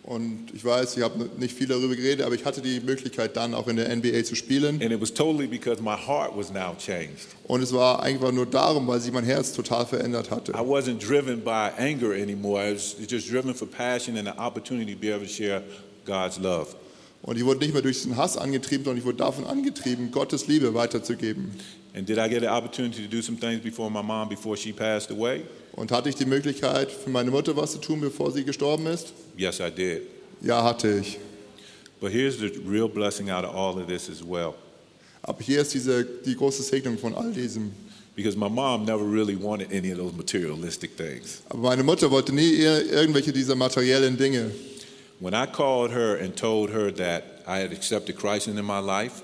Und 0.03 0.47
ich 0.53 0.65
weiß, 0.65 0.97
ich 0.97 1.03
habe 1.03 1.29
nicht 1.37 1.55
viel 1.55 1.67
darüber 1.67 1.95
geredet, 1.95 2.25
aber 2.25 2.33
ich 2.33 2.43
hatte 2.45 2.61
die 2.61 2.79
Möglichkeit 2.79 3.37
dann 3.37 3.53
auch 3.53 3.67
in 3.67 3.75
der 3.75 3.95
NBA 3.95 4.23
zu 4.23 4.35
spielen. 4.35 4.81
And 4.81 4.91
it 4.91 4.99
was 4.99 5.13
totally 5.13 5.45
because 5.45 5.81
my 5.81 5.95
heart 5.95 6.35
was 6.35 6.51
now 6.51 6.75
changed. 6.77 7.27
Und 7.43 7.61
es 7.61 7.71
war 7.73 8.01
einfach 8.01 8.31
nur 8.31 8.45
darum, 8.45 8.87
weil 8.87 8.99
sich 8.99 9.11
mein 9.11 9.25
Herz 9.25 9.53
total 9.53 9.85
verändert 9.85 10.31
hatte. 10.31 10.53
I 10.53 10.55
wasn't 10.55 11.05
driven 11.05 11.41
by 11.43 11.69
anger 11.77 12.13
anymore. 12.13 12.71
I 12.71 12.73
was 12.73 12.95
just 13.07 13.31
driven 13.31 13.53
for 13.53 13.67
passion 13.67 14.17
and 14.17 14.27
the 14.27 14.39
opportunity 14.39 14.95
to 14.95 14.99
be 14.99 15.13
able 15.13 15.27
to 15.27 15.31
share 15.31 15.61
God's 16.05 16.39
love. 16.39 16.75
Und 17.21 17.37
ich 17.37 17.45
wurde 17.45 17.59
nicht 17.59 17.73
mehr 17.73 17.81
durch 17.81 17.97
diesen 17.97 18.15
Hass 18.15 18.37
angetrieben, 18.37 18.85
sondern 18.85 18.99
ich 18.99 19.05
wurde 19.05 19.17
davon 19.17 19.45
angetrieben, 19.45 20.11
Gottes 20.11 20.47
Liebe 20.47 20.73
weiterzugeben. 20.73 21.51
And 21.93 22.05
did 22.05 22.19
I 22.19 22.27
get 22.27 22.41
the 22.41 22.49
opportunity 22.49 23.01
to 23.01 23.07
do 23.07 23.21
some 23.21 23.37
things 23.37 23.61
before 23.61 23.89
my 23.89 24.01
mom, 24.01 24.29
before 24.29 24.55
she 24.55 24.71
passed 24.71 25.09
away? 25.11 25.43
Und 25.73 25.91
hatte 25.91 26.09
ich 26.09 26.15
die 26.15 26.25
Möglichkeit, 26.25 26.91
für 26.91 27.09
meine 27.09 27.31
Mutter 27.31 27.55
was 27.55 27.71
zu 27.71 27.79
tun, 27.79 27.99
bevor 28.01 28.31
sie 28.31 28.43
gestorben 28.43 28.85
ist? 28.87 29.13
Yes, 29.35 29.59
I 29.59 29.71
did. 29.71 30.03
Ja, 30.41 30.63
hatte 30.63 30.99
ich. 30.99 31.17
But 31.99 32.11
here's 32.11 32.37
the 32.37 32.61
real 32.65 32.87
blessing 32.87 33.29
out 33.29 33.43
of 33.43 33.55
all 33.55 33.77
of 33.79 33.87
this 33.87 34.09
as 34.09 34.23
well. 34.23 34.53
Aber 35.21 35.41
hier 35.41 35.61
ist 35.61 35.73
diese, 35.73 36.05
die 36.25 36.35
große 36.35 36.63
Segnung 36.63 36.97
von 36.97 37.13
all 37.15 37.31
diesem. 37.31 37.71
Because 38.15 38.37
my 38.37 38.49
mom 38.49 38.85
never 38.85 39.03
really 39.03 39.35
wanted 39.35 39.71
any 39.71 39.91
of 39.91 39.97
those 39.97 40.13
materialistic 40.13 40.97
things. 40.97 41.41
Aber 41.49 41.59
meine 41.59 41.83
Mutter 41.83 42.11
wollte 42.11 42.33
nie 42.33 42.57
irgendwelche 42.57 43.31
dieser 43.31 43.55
materiellen 43.55 44.17
Dinge. 44.17 44.51
When 45.19 45.33
I 45.33 45.45
called 45.45 45.91
her 45.91 46.17
and 46.17 46.35
told 46.35 46.69
her 46.71 46.91
that 46.91 47.23
I 47.47 47.59
had 47.59 47.71
accepted 47.71 48.17
Christ 48.17 48.47
into 48.47 48.63
my 48.63 48.79
life, 48.79 49.21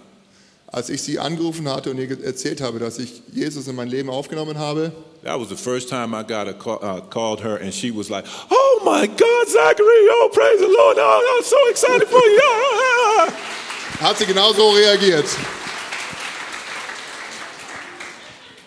Als 0.75 0.89
ich 0.89 1.01
sie 1.01 1.19
angerufen 1.19 1.69
hatte 1.69 1.89
und 1.89 1.99
ihr 1.99 2.21
erzählt 2.21 2.59
habe, 2.59 2.79
dass 2.79 2.99
ich 2.99 3.21
Jesus 3.31 3.65
in 3.69 3.77
mein 3.77 3.87
Leben 3.87 4.09
aufgenommen 4.09 4.59
habe, 4.59 4.91
that 5.23 5.39
was 5.39 5.47
the 5.47 5.55
first 5.55 5.87
time 5.87 6.13
I 6.13 6.21
got 6.21 6.49
a 6.49 6.53
call, 6.53 6.79
uh, 6.83 6.99
called 6.99 7.41
her, 7.41 7.55
and 7.61 7.73
she 7.73 7.91
was 7.91 8.09
like, 8.09 8.25
"Oh 8.51 8.81
my 8.83 9.07
God, 9.07 9.47
Zachary! 9.47 10.09
Oh, 10.11 10.29
praise 10.33 10.59
the 10.59 10.67
Lord! 10.67 10.97
Oh, 10.99 11.37
I'm 11.37 11.45
so 11.45 11.55
excited 11.69 12.09
for 12.09 12.19
you!" 12.19 12.41
Ah, 12.43 12.71
ah, 12.73 13.27
ah." 13.29 14.05
hat 14.05 14.17
sie 14.17 14.25
genauso 14.25 14.71
reagiert. 14.71 15.25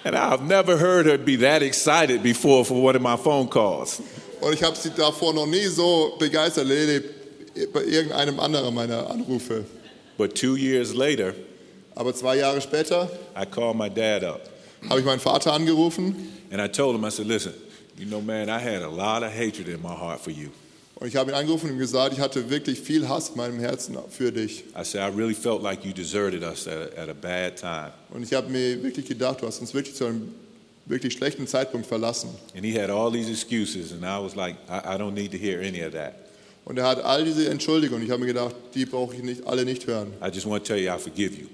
And 0.04 0.16
I've 0.16 0.48
never 0.48 0.78
heard 0.78 1.04
her 1.04 1.18
be 1.18 1.36
that 1.36 1.62
excited 1.62 2.22
before 2.22 2.64
for 2.64 2.82
one 2.82 2.96
of 2.96 3.02
my 3.02 3.18
phone 3.18 3.48
calls. 3.50 4.00
Und 4.40 4.54
ich 4.54 4.62
habe 4.62 4.76
sie 4.76 4.92
davor 4.96 5.34
noch 5.34 5.46
nie 5.46 5.66
so 5.66 6.16
begeistert 6.18 6.70
erlebt 6.70 7.74
bei 7.74 7.84
irgendeinem 7.84 8.40
anderen 8.40 8.74
meiner 8.74 9.10
Anrufe. 9.10 9.66
But 10.16 10.34
two 10.34 10.56
years 10.56 10.94
later, 10.94 11.34
Aber 11.98 12.14
zwei 12.14 12.36
Jahre 12.36 12.60
später 12.60 13.10
I 13.36 13.44
called 13.44 13.76
my 13.76 13.90
dad 13.90 14.22
up 14.22 14.40
habe 14.88 15.00
ich 15.00 15.06
meinen 15.06 15.20
Vater 15.20 15.52
angerufen 15.52 16.14
and 16.50 16.60
I 16.62 16.68
told 16.68 16.94
him, 16.94 17.04
I 17.04 17.10
said, 17.10 17.26
listen, 17.26 17.52
you 17.98 18.06
know, 18.06 18.20
man, 18.20 18.48
I 18.48 18.58
had 18.58 18.82
a 18.82 18.88
lot 18.88 19.24
of 19.24 19.32
hatred 19.32 19.68
in 19.68 19.82
my 19.82 19.94
heart 19.94 20.20
for 20.20 20.30
you. 20.30 20.50
und 21.00 21.08
ich 21.08 21.16
habe 21.16 21.30
ihn 21.30 21.34
angerufen 21.34 21.70
und 21.70 21.78
gesagt, 21.78 22.12
ich 22.12 22.20
hatte 22.20 22.48
wirklich 22.50 22.80
viel 22.80 23.08
Hass 23.08 23.30
in 23.30 23.36
meinem 23.36 23.58
Herzen 23.58 23.96
für 24.10 24.32
dich. 24.32 24.64
I 24.76 24.84
said, 24.84 25.00
I 25.00 25.16
really 25.16 25.34
felt 25.34 25.62
like 25.62 25.84
you 25.84 25.92
deserted 25.92 26.42
us 26.42 26.66
at 26.66 26.96
a, 26.96 27.02
at 27.02 27.08
a 27.08 27.14
bad 27.14 27.56
time. 27.56 27.92
Und 28.10 28.22
ich 28.22 28.32
habe 28.32 28.48
mir 28.48 28.82
wirklich 28.82 29.06
gedacht, 29.06 29.42
du 29.42 29.46
hast 29.46 29.60
uns 29.60 29.74
wirklich 29.74 29.94
zu 29.94 30.06
einem 30.06 30.32
wirklich 30.86 31.12
schlechten 31.14 31.46
Zeitpunkt 31.46 31.86
verlassen. 31.86 32.30
And 32.54 32.64
he 32.64 32.76
had 32.76 32.90
all 32.90 33.10
these 33.12 33.30
excuses, 33.30 33.92
and 33.92 34.04
I 34.04 34.22
was 34.22 34.34
like, 34.36 34.56
I, 34.68 34.94
I 34.94 34.98
don't 34.98 35.14
need 35.14 35.32
to 35.32 35.38
hear 35.38 35.60
any 35.60 35.84
of 35.84 35.92
that. 35.92 36.14
Und 36.64 36.78
er 36.78 36.86
hat 36.86 37.02
all 37.02 37.24
diese 37.24 37.48
Entschuldigungen. 37.48 38.04
Ich 38.04 38.10
habe 38.10 38.20
mir 38.20 38.26
gedacht, 38.26 38.54
die 38.74 38.84
brauche 38.84 39.14
ich 39.14 39.22
nicht, 39.22 39.46
alle 39.46 39.64
nicht 39.64 39.86
hören. 39.86 40.12
I 40.22 40.28
just 40.32 40.46
want 40.46 40.64
to 40.64 40.74
tell 40.74 40.82
you, 40.82 40.90
I 40.92 40.98
forgive 40.98 41.34
you, 41.34 41.46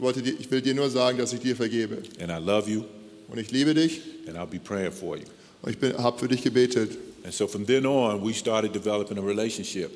Ich, 0.00 0.02
wollte 0.06 0.22
dir, 0.22 0.32
ich 0.40 0.50
will 0.50 0.62
dir 0.62 0.72
nur 0.74 0.88
sagen, 0.88 1.18
dass 1.18 1.34
ich 1.34 1.40
dir 1.40 1.54
vergebe. 1.54 1.98
and 2.18 2.30
I 2.30 2.42
love 2.42 2.70
you, 2.70 2.84
Und 3.28 3.38
ich 3.38 3.50
liebe 3.50 3.74
dich 3.74 4.00
and 4.26 4.34
I'll 4.38 4.46
be 4.46 4.58
praying 4.58 4.92
for 4.92 5.14
you. 5.18 5.24
und 5.60 5.76
ich 5.78 5.98
habe 5.98 6.18
für 6.18 6.26
dich 6.26 6.42
gebetet. 6.42 6.92
And 7.22 7.34
so 7.34 7.46
from 7.46 7.66
then 7.66 7.84
on, 7.84 8.26
we 8.26 8.32
started 8.32 8.74
developing 8.74 9.18
a 9.18 9.20
relationship. 9.20 9.90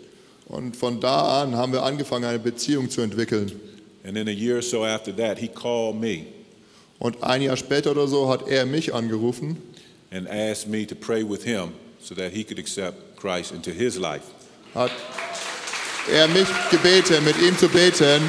Und 0.46 0.76
von 0.76 1.00
da 1.00 1.40
an 1.42 1.56
haben 1.56 1.72
wir 1.72 1.82
angefangen, 1.84 2.26
eine 2.26 2.38
Beziehung 2.38 2.90
zu 2.90 3.00
entwickeln. 3.00 3.50
And 4.04 4.14
then 4.14 4.28
a 4.28 4.30
year 4.30 4.56
or 4.56 4.62
so 4.62 4.84
after 4.84 5.10
that, 5.16 5.38
he 5.38 5.48
called 5.48 5.98
me 5.98 6.26
Und 6.98 7.22
ein 7.24 7.40
Jahr 7.40 7.56
später 7.56 7.92
oder 7.92 8.06
so 8.06 8.28
hat 8.28 8.46
er 8.46 8.66
mich 8.66 8.92
angerufen 8.92 9.56
and 10.10 10.28
asked 10.28 10.68
me 10.68 10.86
to 10.86 10.94
pray 10.94 11.22
with 11.26 11.44
him 11.44 11.70
so 11.98 12.14
that 12.14 12.30
he 12.30 12.44
could 12.44 12.58
accept 12.58 13.16
Christ 13.18 13.52
into 13.52 13.70
his 13.70 13.96
life. 13.96 14.24
hat 14.74 14.90
er 16.12 16.28
mich 16.28 16.46
gebeten, 16.70 17.24
mit 17.24 17.40
ihm 17.40 17.56
zu 17.56 17.68
beten, 17.70 18.20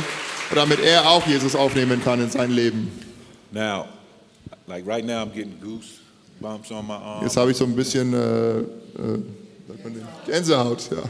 damit 0.53 0.79
er 0.79 1.09
auch 1.09 1.25
Jesus 1.25 1.55
aufnehmen 1.55 2.03
kann 2.03 2.21
in 2.21 2.29
sein 2.29 2.51
Leben. 2.51 2.91
Now, 3.51 3.87
like 4.67 4.85
right 4.85 5.05
now, 5.05 5.23
I'm 5.23 5.31
getting 5.33 5.59
goosebumps 5.61 6.71
on 6.71 6.85
my 6.87 6.93
arm. 6.93 7.23
Jetzt 7.23 7.37
habe 7.37 7.51
ich 7.51 7.57
so 7.57 7.65
ein 7.65 7.75
bisschen 7.75 8.13
äh, 8.13 8.59
äh? 8.59 8.63
Gänsehaut. 10.25 10.89
Ja. 10.91 11.03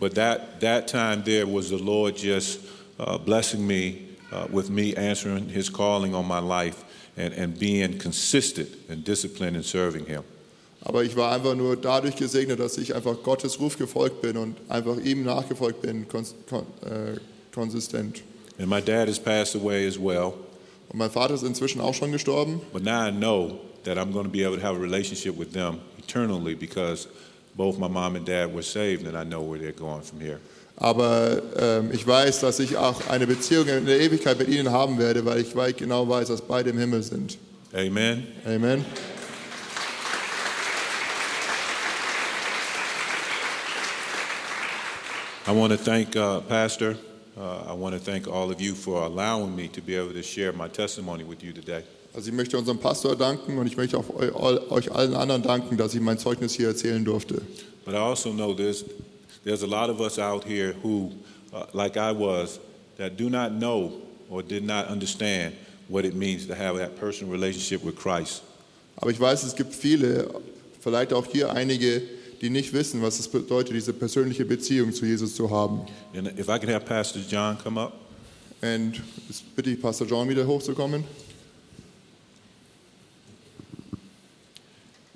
But 0.00 0.14
that, 0.14 0.60
that 0.60 0.86
time 0.88 1.22
there 1.24 1.46
was 1.46 1.68
the 1.68 1.78
Lord 1.78 2.16
just 2.16 2.60
uh, 2.98 3.18
blessing 3.18 3.66
me 3.66 4.08
uh, 4.32 4.46
with 4.50 4.70
me 4.70 4.94
answering 4.96 5.48
his 5.48 5.68
calling 5.68 6.14
on 6.14 6.26
my 6.26 6.38
life 6.38 6.84
and, 7.16 7.34
and 7.34 7.58
being 7.58 7.98
consistent 7.98 8.68
and 8.88 9.04
disciplined 9.04 9.56
in 9.56 9.62
serving 9.62 10.06
him. 10.06 10.22
Aber 10.82 11.02
ich 11.02 11.16
war 11.16 11.32
einfach 11.32 11.56
nur 11.56 11.76
dadurch 11.76 12.14
gesegnet, 12.14 12.60
dass 12.60 12.78
ich 12.78 12.94
einfach 12.94 13.16
Gottes 13.24 13.58
Ruf 13.58 13.76
gefolgt 13.76 14.22
bin 14.22 14.36
und 14.36 14.56
einfach 14.68 14.96
ihm 14.98 15.24
nachgefolgt 15.24 15.82
bin, 15.82 16.06
kons 16.06 16.34
kon 16.48 16.64
äh, 16.82 17.18
konsistent. 17.52 18.22
And 18.58 18.68
my 18.68 18.80
dad 18.80 19.08
has 19.08 19.18
passed 19.18 19.54
away 19.54 19.86
as 19.86 19.98
well. 19.98 20.34
Und 20.90 20.98
mein 20.98 21.10
Vater 21.10 21.34
ist 21.34 21.42
inzwischen 21.44 21.80
auch 21.80 21.94
schon 21.94 22.10
gestorben. 22.12 22.60
But 22.72 22.82
now 22.82 23.06
I 23.06 23.10
know 23.10 23.58
that 23.84 23.96
I'm 23.98 24.10
going 24.12 24.24
to 24.24 24.30
be 24.30 24.42
able 24.44 24.56
to 24.56 24.62
have 24.62 24.76
a 24.76 24.80
relationship 24.80 25.36
with 25.38 25.52
them 25.52 25.80
eternally 25.98 26.54
because 26.54 27.06
both 27.56 27.78
my 27.78 27.88
mom 27.88 28.16
and 28.16 28.24
dad 28.26 28.52
were 28.52 28.62
saved, 28.62 29.06
and 29.06 29.16
I 29.16 29.24
know 29.24 29.42
where 29.42 29.58
they're 29.60 29.72
going 29.72 30.02
from 30.02 30.20
here. 30.20 30.40
Aber 30.76 31.42
ähm, 31.58 31.90
ich 31.92 32.06
weiß, 32.06 32.40
dass 32.40 32.60
ich 32.60 32.76
auch 32.76 33.08
eine 33.08 33.26
Beziehung 33.26 33.66
in 33.66 33.84
der 33.86 34.00
Ewigkeit 34.00 34.38
mit 34.38 34.48
ihnen 34.48 34.70
haben 34.70 34.98
werde, 34.98 35.24
weil 35.24 35.40
ich 35.40 35.54
wei- 35.56 35.72
genau 35.72 36.08
weiß, 36.08 36.28
dass 36.28 36.40
beide 36.40 36.70
im 36.70 36.78
Himmel 36.78 37.02
sind. 37.02 37.36
Amen. 37.74 38.26
Amen. 38.46 38.84
I 45.46 45.50
want 45.52 45.72
to 45.72 45.78
thank 45.78 46.14
uh, 46.14 46.40
Pastor. 46.42 46.96
Uh, 47.38 47.70
I 47.70 47.72
want 47.72 47.94
to 47.94 48.00
thank 48.00 48.26
all 48.26 48.50
of 48.50 48.60
you 48.60 48.74
for 48.74 49.04
allowing 49.04 49.54
me 49.54 49.68
to 49.68 49.80
be 49.80 49.94
able 49.94 50.12
to 50.12 50.22
share 50.24 50.52
my 50.52 50.66
testimony 50.68 51.22
with 51.22 51.40
you 51.44 51.52
today. 51.52 51.84
Also 52.12 52.30
ich 52.30 52.34
möchte 52.34 52.58
unserem 52.58 52.78
Pastor 52.78 53.14
danken 53.14 53.58
und 53.58 53.66
ich 53.68 53.76
möchte 53.76 53.96
auch 53.96 54.08
eu- 54.08 54.70
euch 54.72 54.90
allen 54.90 55.14
anderen 55.14 55.42
danken, 55.42 55.76
dass 55.76 55.94
ich 55.94 56.00
mein 56.00 56.18
Zeugnis 56.18 56.54
hier 56.54 56.68
erzählen 56.68 57.04
durfte. 57.04 57.40
But 57.84 57.94
I 57.94 57.98
also 57.98 58.32
know 58.32 58.52
there's, 58.54 58.84
there's 59.44 59.62
a 59.62 59.66
lot 59.68 59.88
of 59.88 60.00
us 60.00 60.18
out 60.18 60.42
here 60.44 60.74
who, 60.82 61.12
uh, 61.52 61.66
like 61.72 61.96
I 61.96 62.10
was, 62.10 62.58
that 62.96 63.16
do 63.16 63.30
not 63.30 63.52
know 63.52 63.92
or 64.28 64.42
did 64.42 64.64
not 64.64 64.88
understand 64.88 65.52
what 65.88 66.04
it 66.04 66.16
means 66.16 66.44
to 66.48 66.54
have 66.56 66.76
that 66.78 66.98
personal 66.98 67.32
relationship 67.32 67.84
with 67.84 67.94
Christ. 67.94 68.42
Aber 68.96 69.10
ich 69.12 69.20
weiß, 69.20 69.44
es 69.44 69.54
gibt 69.54 69.72
viele, 69.76 70.28
vielleicht 70.80 71.12
auch 71.12 71.24
hier 71.24 71.52
einige, 71.52 72.02
die 72.40 72.50
nicht 72.50 72.72
wissen, 72.72 73.02
was 73.02 73.18
es 73.18 73.28
bedeutet, 73.28 73.74
diese 73.74 73.92
persönliche 73.92 74.44
Beziehung 74.44 74.92
zu 74.92 75.06
Jesus 75.06 75.34
zu 75.34 75.50
haben. 75.50 75.80
And 76.14 76.28
if 76.38 76.48
I 76.48 76.58
could 76.58 76.68
have 76.68 76.84
Pastor 76.84 77.20
John 77.28 77.58
come 77.58 77.80
up. 77.80 77.92
Und 78.60 79.00
jetzt 79.28 79.54
bitte 79.54 79.70
ich 79.70 79.80
Pastor 79.80 80.06
John 80.06 80.28
wieder 80.28 80.46
hochzukommen. 80.46 81.04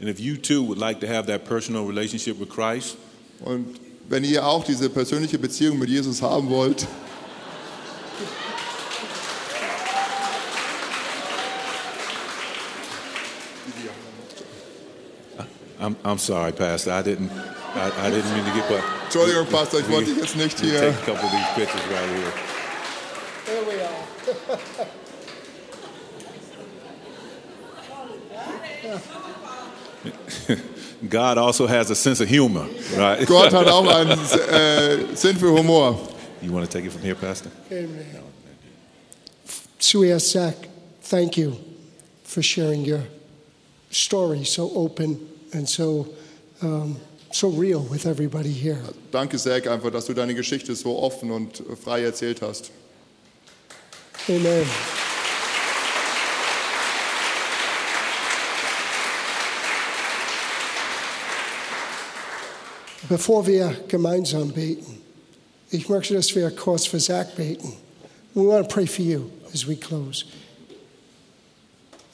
And 0.01 0.09
if 0.09 0.19
you 0.19 0.37
too 0.37 0.67
would 0.67 0.79
like 0.79 1.01
to 1.01 1.07
have 1.07 1.27
that 1.27 1.45
personal 1.45 1.87
relationship 1.87 2.41
with 2.41 2.49
Christ, 2.49 2.97
Und 3.45 3.67
wenn 4.09 4.25
ihr 4.25 4.47
auch 4.47 4.65
diese 4.65 4.89
persönliche 4.89 5.39
Beziehung 5.39 5.79
mit 5.79 5.89
Jesus 5.89 6.23
haben 6.23 6.49
wollt, 6.49 6.87
I'm, 15.83 15.97
I'm 16.05 16.19
sorry, 16.19 16.53
Pastor. 16.53 16.93
I 16.93 17.03
didn't, 17.03 17.33
I, 17.75 17.91
I 18.07 18.11
didn't 18.11 18.33
mean 18.35 18.45
to 18.45 18.53
get, 18.53 18.69
but 18.69 18.85
Entschuldigung, 19.07 19.47
Pastor, 19.51 19.81
ich 19.81 19.89
wollte 19.89 20.15
dich 20.15 20.19
jetzt 20.19 20.37
nicht 20.37 20.61
we 20.63 20.69
hier. 20.69 20.81
take 20.81 20.95
a 20.95 21.05
couple 21.05 21.27
of 21.27 21.33
these 21.33 21.49
pictures 21.57 21.83
right 21.91 22.09
here. 22.09 22.33
There 23.47 23.65
we 23.65 23.81
are. 23.83 24.07
God 31.09 31.39
also 31.39 31.67
has 31.67 31.91
a 31.91 31.97
sense 31.97 32.21
of 32.21 32.29
humor, 32.29 32.69
right? 32.97 33.27
Gott 33.27 33.53
hat 33.53 33.67
auch 33.67 33.89
einen 33.89 34.13
äh, 34.13 35.17
Sinn 35.17 35.37
für 35.37 35.51
Humor. 35.51 35.99
You 36.41 36.53
want 36.53 36.65
to 36.65 36.71
take 36.71 36.85
it 36.87 36.93
from 36.93 37.03
here, 37.03 37.17
Pastor? 37.17 37.51
Amen. 37.73 38.23
Zuerst, 39.81 40.31
Zach, 40.31 40.55
thank 41.03 41.37
you 41.37 41.57
for 42.23 42.41
sharing 42.41 42.85
your 42.85 43.03
story 43.91 44.45
so 44.45 44.71
open 44.77 45.19
and 45.53 45.69
so, 45.69 46.09
um, 46.63 46.97
so 47.31 47.49
real 47.49 47.81
with 47.91 48.07
everybody 48.07 48.53
here. 48.53 48.83
Danke, 49.11 49.39
Zack, 49.39 49.67
einfach, 49.67 49.91
dass 49.91 50.07
du 50.07 50.15
deine 50.15 50.35
Geschichte 50.35 50.75
so 50.75 50.99
offen 50.99 51.31
und 51.31 51.63
frei 51.83 52.03
erzählt 52.03 52.43
hast. 52.43 52.71
Amen. 54.29 54.67
Bevor 63.09 63.47
wir 63.47 63.77
gemeinsam 63.89 64.53
beten, 64.53 65.03
ich 65.71 65.89
möchte, 65.89 66.15
dass 66.15 66.35
wir 66.35 66.51
kurz 66.51 66.87
für 66.87 66.99
Zach 66.99 67.27
beten. 67.35 67.73
We 68.35 68.43
want 68.47 68.67
to 68.67 68.75
pray 68.75 68.87
for 68.87 69.03
you 69.03 69.31
as 69.53 69.67
we 69.67 69.77
close. 69.77 70.25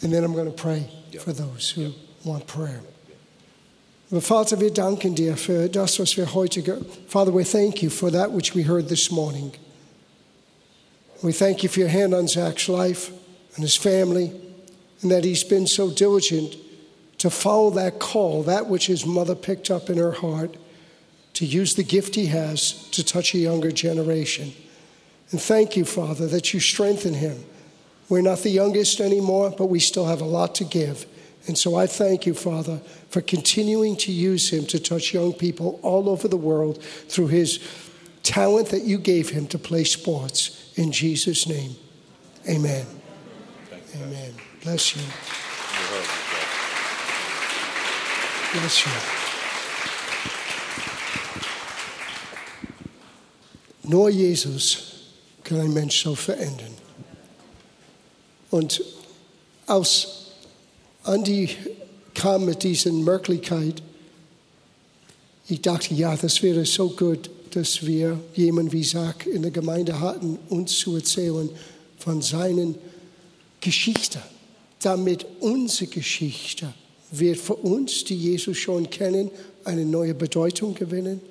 And 0.02 0.12
then 0.12 0.24
I'm 0.24 0.32
going 0.32 0.50
to 0.50 0.62
pray 0.62 0.88
for 1.18 1.32
those 1.32 1.70
who 1.70 1.92
want 2.24 2.46
prayer. 2.46 2.80
Aber 4.10 4.22
Vater, 4.22 4.58
wir 4.58 4.70
danken 4.70 5.14
dir 5.14 5.36
für 5.36 5.68
das, 5.68 5.98
was 5.98 6.16
wir 6.16 6.32
heute, 6.32 6.62
Father, 7.08 7.34
we 7.34 7.44
thank 7.44 7.82
you 7.82 7.90
for 7.90 8.10
that 8.10 8.32
which 8.32 8.54
we 8.54 8.62
heard 8.62 8.88
this 8.88 9.10
morning. 9.10 9.52
We 11.22 11.32
thank 11.32 11.62
you 11.62 11.68
for 11.68 11.80
your 11.80 11.90
hand 11.90 12.14
on 12.14 12.26
Zach's 12.26 12.68
life 12.68 13.12
and 13.54 13.62
his 13.62 13.76
family, 13.76 14.32
and 15.02 15.10
that 15.10 15.24
he's 15.24 15.44
been 15.44 15.66
so 15.66 15.90
diligent 15.90 16.56
to 17.18 17.28
follow 17.28 17.70
that 17.70 17.98
call, 17.98 18.44
that 18.44 18.66
which 18.66 18.86
his 18.86 19.04
mother 19.04 19.34
picked 19.34 19.70
up 19.70 19.90
in 19.90 19.98
her 19.98 20.12
heart, 20.12 20.56
to 21.34 21.44
use 21.44 21.74
the 21.74 21.82
gift 21.82 22.14
he 22.14 22.26
has 22.26 22.88
to 22.92 23.04
touch 23.04 23.34
a 23.34 23.38
younger 23.38 23.70
generation. 23.70 24.52
And 25.32 25.40
thank 25.40 25.76
you, 25.76 25.84
Father, 25.84 26.26
that 26.28 26.54
you 26.54 26.60
strengthen 26.60 27.14
him. 27.14 27.44
We're 28.08 28.22
not 28.22 28.38
the 28.38 28.50
youngest 28.50 29.00
anymore, 29.00 29.50
but 29.56 29.66
we 29.66 29.80
still 29.80 30.06
have 30.06 30.22
a 30.22 30.24
lot 30.24 30.54
to 30.56 30.64
give. 30.64 31.04
And 31.48 31.56
so 31.56 31.76
I 31.76 31.86
thank 31.86 32.26
you, 32.26 32.34
Father, 32.34 32.78
for 33.08 33.22
continuing 33.22 33.96
to 33.96 34.12
use 34.12 34.50
him 34.50 34.66
to 34.66 34.78
touch 34.78 35.14
young 35.14 35.32
people 35.32 35.80
all 35.82 36.10
over 36.10 36.28
the 36.28 36.36
world 36.36 36.82
through 36.82 37.28
his 37.28 37.58
talent 38.22 38.68
that 38.68 38.82
you 38.82 38.98
gave 38.98 39.30
him 39.30 39.46
to 39.48 39.58
play 39.58 39.84
sports. 39.84 40.72
In 40.76 40.92
Jesus' 40.92 41.48
name, 41.48 41.74
amen. 42.46 42.86
Amen. 43.96 44.34
Bless 44.62 44.94
you. 44.94 45.02
Bless 48.52 48.84
you. 48.84 48.92
Nur 53.90 54.10
Jesus 54.10 55.04
kann 55.44 55.60
ein 55.60 55.72
Mensch 55.72 56.02
so 56.02 56.14
verändern. 56.14 56.74
Und 58.50 58.82
als 59.66 60.27
Andy 61.08 61.48
kam 62.12 62.44
mit 62.44 62.62
dieser 62.62 62.92
Möglichkeit, 62.92 63.82
ich 65.48 65.62
dachte, 65.62 65.94
ja, 65.94 66.14
das 66.14 66.42
wäre 66.42 66.66
so 66.66 66.90
gut, 66.90 67.30
dass 67.52 67.86
wir 67.86 68.20
jemanden 68.34 68.72
wie 68.72 68.82
Zach 68.82 69.24
in 69.24 69.40
der 69.40 69.50
Gemeinde 69.50 69.98
hatten, 69.98 70.38
uns 70.50 70.78
zu 70.78 70.96
erzählen 70.96 71.48
von 71.98 72.20
seinen 72.20 72.74
Geschichte, 73.62 74.20
damit 74.82 75.24
unsere 75.40 75.90
Geschichte 75.90 76.74
wird 77.10 77.38
für 77.38 77.54
uns, 77.54 78.04
die 78.04 78.16
Jesus 78.16 78.58
schon 78.58 78.90
kennen, 78.90 79.30
eine 79.64 79.86
neue 79.86 80.14
Bedeutung 80.14 80.74
gewinnen, 80.74 81.22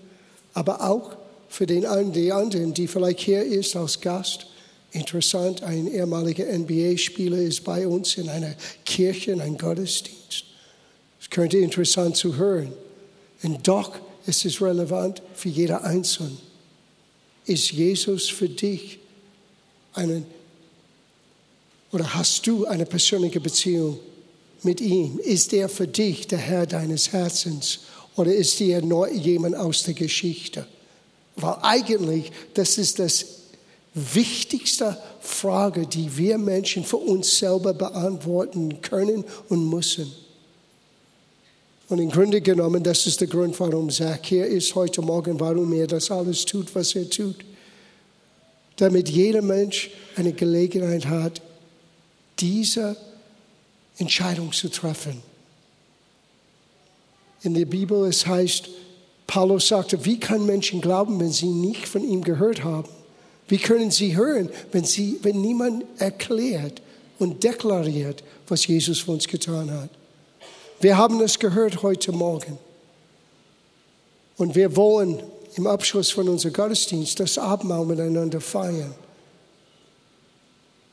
aber 0.53 0.89
auch 0.89 1.15
für 1.49 1.67
den 1.67 1.86
einen, 1.86 2.11
die 2.11 2.32
anderen, 2.32 2.73
die 2.73 2.88
vielleicht 2.88 3.19
hier 3.19 3.43
ist 3.43 3.75
als 3.75 4.01
Gast. 4.01 4.47
Interessant, 4.91 5.63
ein 5.63 5.88
ehemaliger 5.88 6.45
NBA-Spieler 6.45 7.38
ist 7.38 7.63
bei 7.63 7.88
uns 7.88 8.17
in 8.17 8.29
einer 8.29 8.55
Kirche, 8.85 9.31
in 9.31 9.41
einem 9.41 9.57
Gottesdienst. 9.57 10.45
Es 11.19 11.29
könnte 11.29 11.57
interessant 11.57 12.15
zu 12.15 12.38
hören. 12.38 12.71
Und 13.43 13.67
doch 13.67 13.99
ist 14.25 14.45
es 14.45 14.61
relevant 14.61 15.21
für 15.33 15.49
jeder 15.49 15.83
Einzelne. 15.83 16.38
Ist 17.45 17.71
Jesus 17.71 18.29
für 18.29 18.49
dich 18.49 18.99
einen 19.93 20.25
oder 21.91 22.13
hast 22.13 22.45
du 22.45 22.65
eine 22.65 22.85
persönliche 22.85 23.39
Beziehung 23.39 23.99
mit 24.63 24.81
ihm? 24.81 25.19
Ist 25.19 25.53
er 25.53 25.69
für 25.69 25.88
dich 25.88 26.27
der 26.27 26.39
Herr 26.39 26.65
deines 26.65 27.13
Herzens 27.13 27.79
oder 28.15 28.33
ist 28.33 28.59
er 28.59 28.81
nur 28.81 29.09
jemand 29.11 29.55
aus 29.55 29.83
der 29.83 29.93
Geschichte? 29.93 30.67
Weil 31.38 31.55
eigentlich, 31.61 32.31
das 32.53 32.77
ist 32.77 32.99
das 32.99 33.25
wichtigste 33.98 34.98
Frage, 35.20 35.88
die 35.88 36.16
wir 36.18 36.38
Menschen 36.38 36.84
für 36.84 36.98
uns 36.98 37.38
selber 37.38 37.74
beantworten 37.74 38.82
können 38.82 39.24
und 39.50 39.70
müssen. 39.70 40.12
Und 41.89 42.00
im 42.00 42.10
Grunde 42.10 42.41
genommen, 42.41 42.84
das 42.84 43.06
ist 43.08 43.22
der 43.22 43.28
Grund, 43.28 43.60
warum 43.60 43.89
Zach 43.89 44.20
hier 44.22 44.45
ist 44.45 44.76
heute 44.76 45.02
Morgen, 45.02 45.39
warum 45.39 45.72
er 45.74 45.88
das 45.88 46.12
alles 46.12 46.45
tut, 46.45 46.74
was 46.76 46.95
er 46.95 47.10
tut. 47.10 47.45
Damit 48.76 49.10
jeder 49.10 49.41
Mensch 49.41 49.89
eine 50.16 50.34
Gelegenheit 50.34 51.06
hat, 51.06 51.41
diese 52.39 52.98
Entscheidung 53.98 54.52
zu 54.52 54.70
treffen. 54.70 55.22
In 57.41 57.54
der 57.54 57.66
Bibel 57.66 58.06
es 58.06 58.28
heißt, 58.28 58.70
Paulus 59.26 59.68
sagte, 59.68 60.04
wie 60.06 60.20
kann 60.20 60.45
Menschen 60.45 60.82
glauben, 60.82 61.20
wenn 61.20 61.32
sie 61.32 61.48
nicht 61.48 61.88
von 61.88 62.04
ihm 62.04 62.24
gehört 62.24 62.64
haben? 62.64 62.89
Wie 63.48 63.58
können 63.58 63.91
sie 63.91 64.16
hören, 64.16 64.50
wenn, 64.72 64.84
sie, 64.84 65.20
wenn 65.22 65.41
niemand 65.41 65.86
erklärt 66.00 66.82
und 67.20 67.43
deklariert, 67.43 68.24
was 68.48 68.68
Jesus 68.68 69.00
für 69.00 69.12
uns 69.12 69.28
getan 69.28 69.72
hat? 69.72 69.89
Wir 70.80 70.98
haben 70.98 71.22
es 71.22 71.39
gehört 71.39 71.82
heute 71.82 72.12
Morgen. 72.12 72.60
Und 74.38 74.56
wir 74.56 74.76
wollen 74.76 75.24
im 75.56 75.66
Abschluss 75.66 76.12
von 76.12 76.30
unserem 76.30 76.54
Gottesdienst 76.54 77.20
das 77.20 77.38
Abendmahl 77.38 77.86
miteinander 77.86 78.39
feiern. 78.39 78.93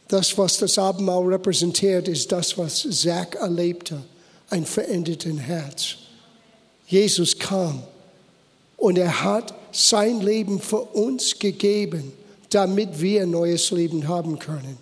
Das, 0.09 0.37
was 0.39 0.59
das 0.59 0.79
Abendmahl 0.79 1.25
repräsentiert, 1.27 2.09
ist 2.09 2.31
das, 2.31 2.57
was 2.57 2.87
Zach 2.91 3.35
erlebte, 3.35 4.01
ein 4.51 4.65
verändertes 4.65 5.39
Herz. 5.39 5.97
Jesus 6.87 7.39
kam 7.39 7.83
und 8.77 8.99
er 8.99 9.23
hat 9.23 9.55
sein 9.73 10.21
Leben 10.21 10.61
für 10.61 10.81
uns 10.81 11.39
gegeben, 11.39 12.13
damit 12.55 13.01
wir 13.01 13.27
neues 13.27 13.71
Leben 13.71 14.07
haben 14.07 14.39
können. 14.39 14.79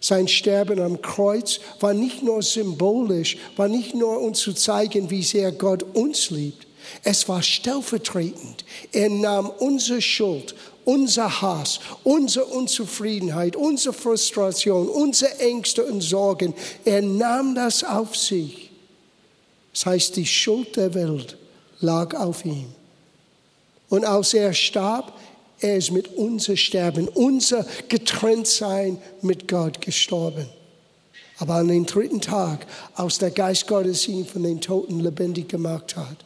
Sein 0.00 0.28
Sterben 0.28 0.80
am 0.80 1.00
Kreuz 1.00 1.60
war 1.80 1.94
nicht 1.94 2.22
nur 2.22 2.42
symbolisch, 2.42 3.38
war 3.56 3.68
nicht 3.68 3.94
nur 3.94 4.20
uns 4.20 4.40
zu 4.40 4.52
zeigen, 4.52 5.10
wie 5.10 5.22
sehr 5.22 5.50
Gott 5.52 5.82
uns 5.94 6.30
liebt. 6.30 6.66
Es 7.02 7.28
war 7.28 7.42
stellvertretend. 7.42 8.64
Er 8.92 9.08
nahm 9.08 9.50
unsere 9.58 10.02
Schuld, 10.02 10.54
unser 10.84 11.40
Hass, 11.40 11.80
unsere 12.04 12.44
Unzufriedenheit, 12.44 13.56
unsere 13.56 13.94
Frustration, 13.94 14.88
unsere 14.88 15.38
Ängste 15.40 15.84
und 15.84 16.02
Sorgen. 16.02 16.54
Er 16.84 17.02
nahm 17.02 17.54
das 17.54 17.82
auf 17.82 18.14
sich. 18.14 18.70
Das 19.72 19.86
heißt, 19.86 20.16
die 20.16 20.26
Schuld 20.26 20.76
der 20.76 20.94
Welt 20.94 21.36
lag 21.80 22.14
auf 22.14 22.44
ihm. 22.44 22.66
Und 23.88 24.04
als 24.04 24.34
er 24.34 24.52
starb, 24.52 25.12
er 25.60 25.76
ist 25.76 25.90
mit 25.90 26.16
unser 26.16 26.56
Sterben, 26.56 27.08
unser 27.08 27.64
Getrenntsein 27.88 28.98
mit 29.22 29.48
Gott 29.48 29.80
gestorben. 29.80 30.46
Aber 31.38 31.54
an 31.54 31.68
den 31.68 31.86
dritten 31.86 32.20
Tag, 32.20 32.66
als 32.94 33.18
der 33.18 33.30
Geist 33.30 33.66
Gottes 33.66 34.08
ihn 34.08 34.26
von 34.26 34.42
den 34.42 34.60
Toten 34.60 35.00
lebendig 35.00 35.48
gemacht 35.48 35.96
hat, 35.96 36.16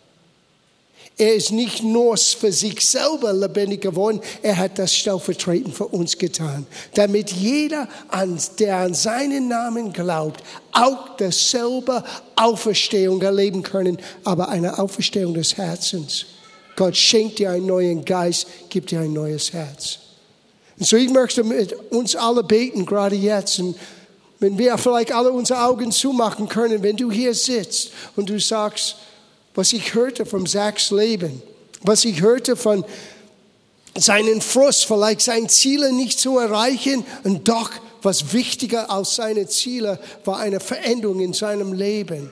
er 1.21 1.35
ist 1.35 1.53
nicht 1.53 1.83
nur 1.83 2.17
für 2.17 2.51
sich 2.51 2.81
selber 2.81 3.33
lebendig 3.35 3.83
geworden, 3.83 4.21
er 4.43 4.57
hat 4.57 4.79
das 4.79 4.95
stellvertretend 4.95 5.75
für 5.75 5.87
uns 5.87 6.17
getan, 6.17 6.67
damit 6.95 7.31
jeder, 7.31 7.89
der 8.59 8.77
an 8.77 8.95
seinen 8.95 9.49
Namen 9.49 9.93
glaubt, 9.93 10.43
auch 10.73 11.17
dasselbe 11.19 12.05
Auferstehung 12.37 13.21
erleben 13.21 13.63
können, 13.63 13.99
aber 14.25 14.49
eine 14.49 14.79
Auferstehung 14.79 15.35
des 15.35 15.59
Herzens. 15.59 16.25
Gott 16.81 16.97
schenkt 16.97 17.39
dir 17.39 17.51
einen 17.51 17.67
neuen 17.67 18.07
Geist, 18.07 18.47
gibt 18.71 18.91
dir 18.91 19.01
ein 19.01 19.13
neues 19.13 19.53
Herz. 19.53 19.99
Und 20.79 20.87
so 20.87 20.97
ich 20.97 21.11
möchte 21.11 21.45
mit 21.45 21.75
uns 21.93 22.17
alle 22.17 22.43
beten, 22.43 22.87
gerade 22.87 23.17
jetzt. 23.17 23.59
Und 23.59 23.77
wenn 24.39 24.57
wir 24.57 24.79
vielleicht 24.79 25.13
alle 25.13 25.31
unsere 25.31 25.63
Augen 25.63 25.93
zumachen 25.93 26.49
können, 26.49 26.83
wenn 26.83 26.97
du 26.97 27.11
hier 27.11 27.35
sitzt 27.35 27.91
und 28.17 28.31
du 28.31 28.41
sagst, 28.41 28.97
was 29.55 29.75
ich 29.75 29.93
hörte 29.93 30.25
vom 30.25 30.47
Zachs 30.47 30.91
Leben, 30.91 31.43
was 31.83 32.07
ich 32.07 32.23
hörte 32.23 32.57
von 32.57 32.83
seinen 33.95 34.41
Frust, 34.41 34.87
vielleicht 34.87 35.21
seine 35.21 35.49
Ziele 35.49 35.93
nicht 35.93 36.19
zu 36.19 36.39
erreichen 36.39 37.05
und 37.25 37.47
doch 37.47 37.73
was 38.01 38.33
wichtiger 38.33 38.91
als 38.91 39.17
seine 39.17 39.47
Ziele 39.49 39.99
war 40.25 40.39
eine 40.39 40.61
Veränderung 40.61 41.21
in 41.21 41.35
seinem 41.35 41.75
Leben. 41.75 42.31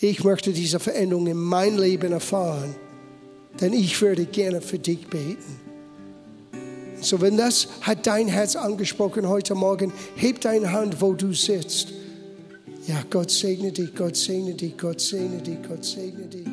Ich 0.00 0.22
möchte 0.22 0.52
diese 0.52 0.78
Veränderung 0.78 1.26
in 1.26 1.36
mein 1.36 1.76
Leben 1.76 2.12
erfahren, 2.12 2.76
denn 3.60 3.72
ich 3.72 4.00
würde 4.00 4.26
gerne 4.26 4.60
für 4.60 4.78
dich 4.78 5.08
beten. 5.08 5.58
So, 7.00 7.20
wenn 7.20 7.36
das 7.36 7.66
hat 7.80 8.06
dein 8.06 8.28
Herz 8.28 8.54
angesprochen 8.54 9.28
heute 9.28 9.56
Morgen, 9.56 9.92
heb 10.14 10.40
deine 10.40 10.70
Hand, 10.70 11.00
wo 11.00 11.14
du 11.14 11.32
sitzt. 11.32 11.88
Ja, 12.86 13.02
Gott 13.10 13.32
segne 13.32 13.72
dich, 13.72 13.92
Gott 13.92 14.16
segne 14.16 14.54
dich, 14.54 14.78
Gott 14.78 15.00
segne 15.00 15.42
dich, 15.42 15.58
Gott 15.68 15.84
segne 15.84 16.26
dich. 16.26 16.46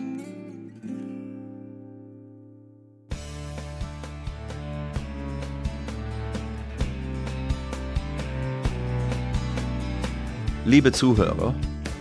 Liebe 10.65 10.91
Zuhörer, 10.91 11.53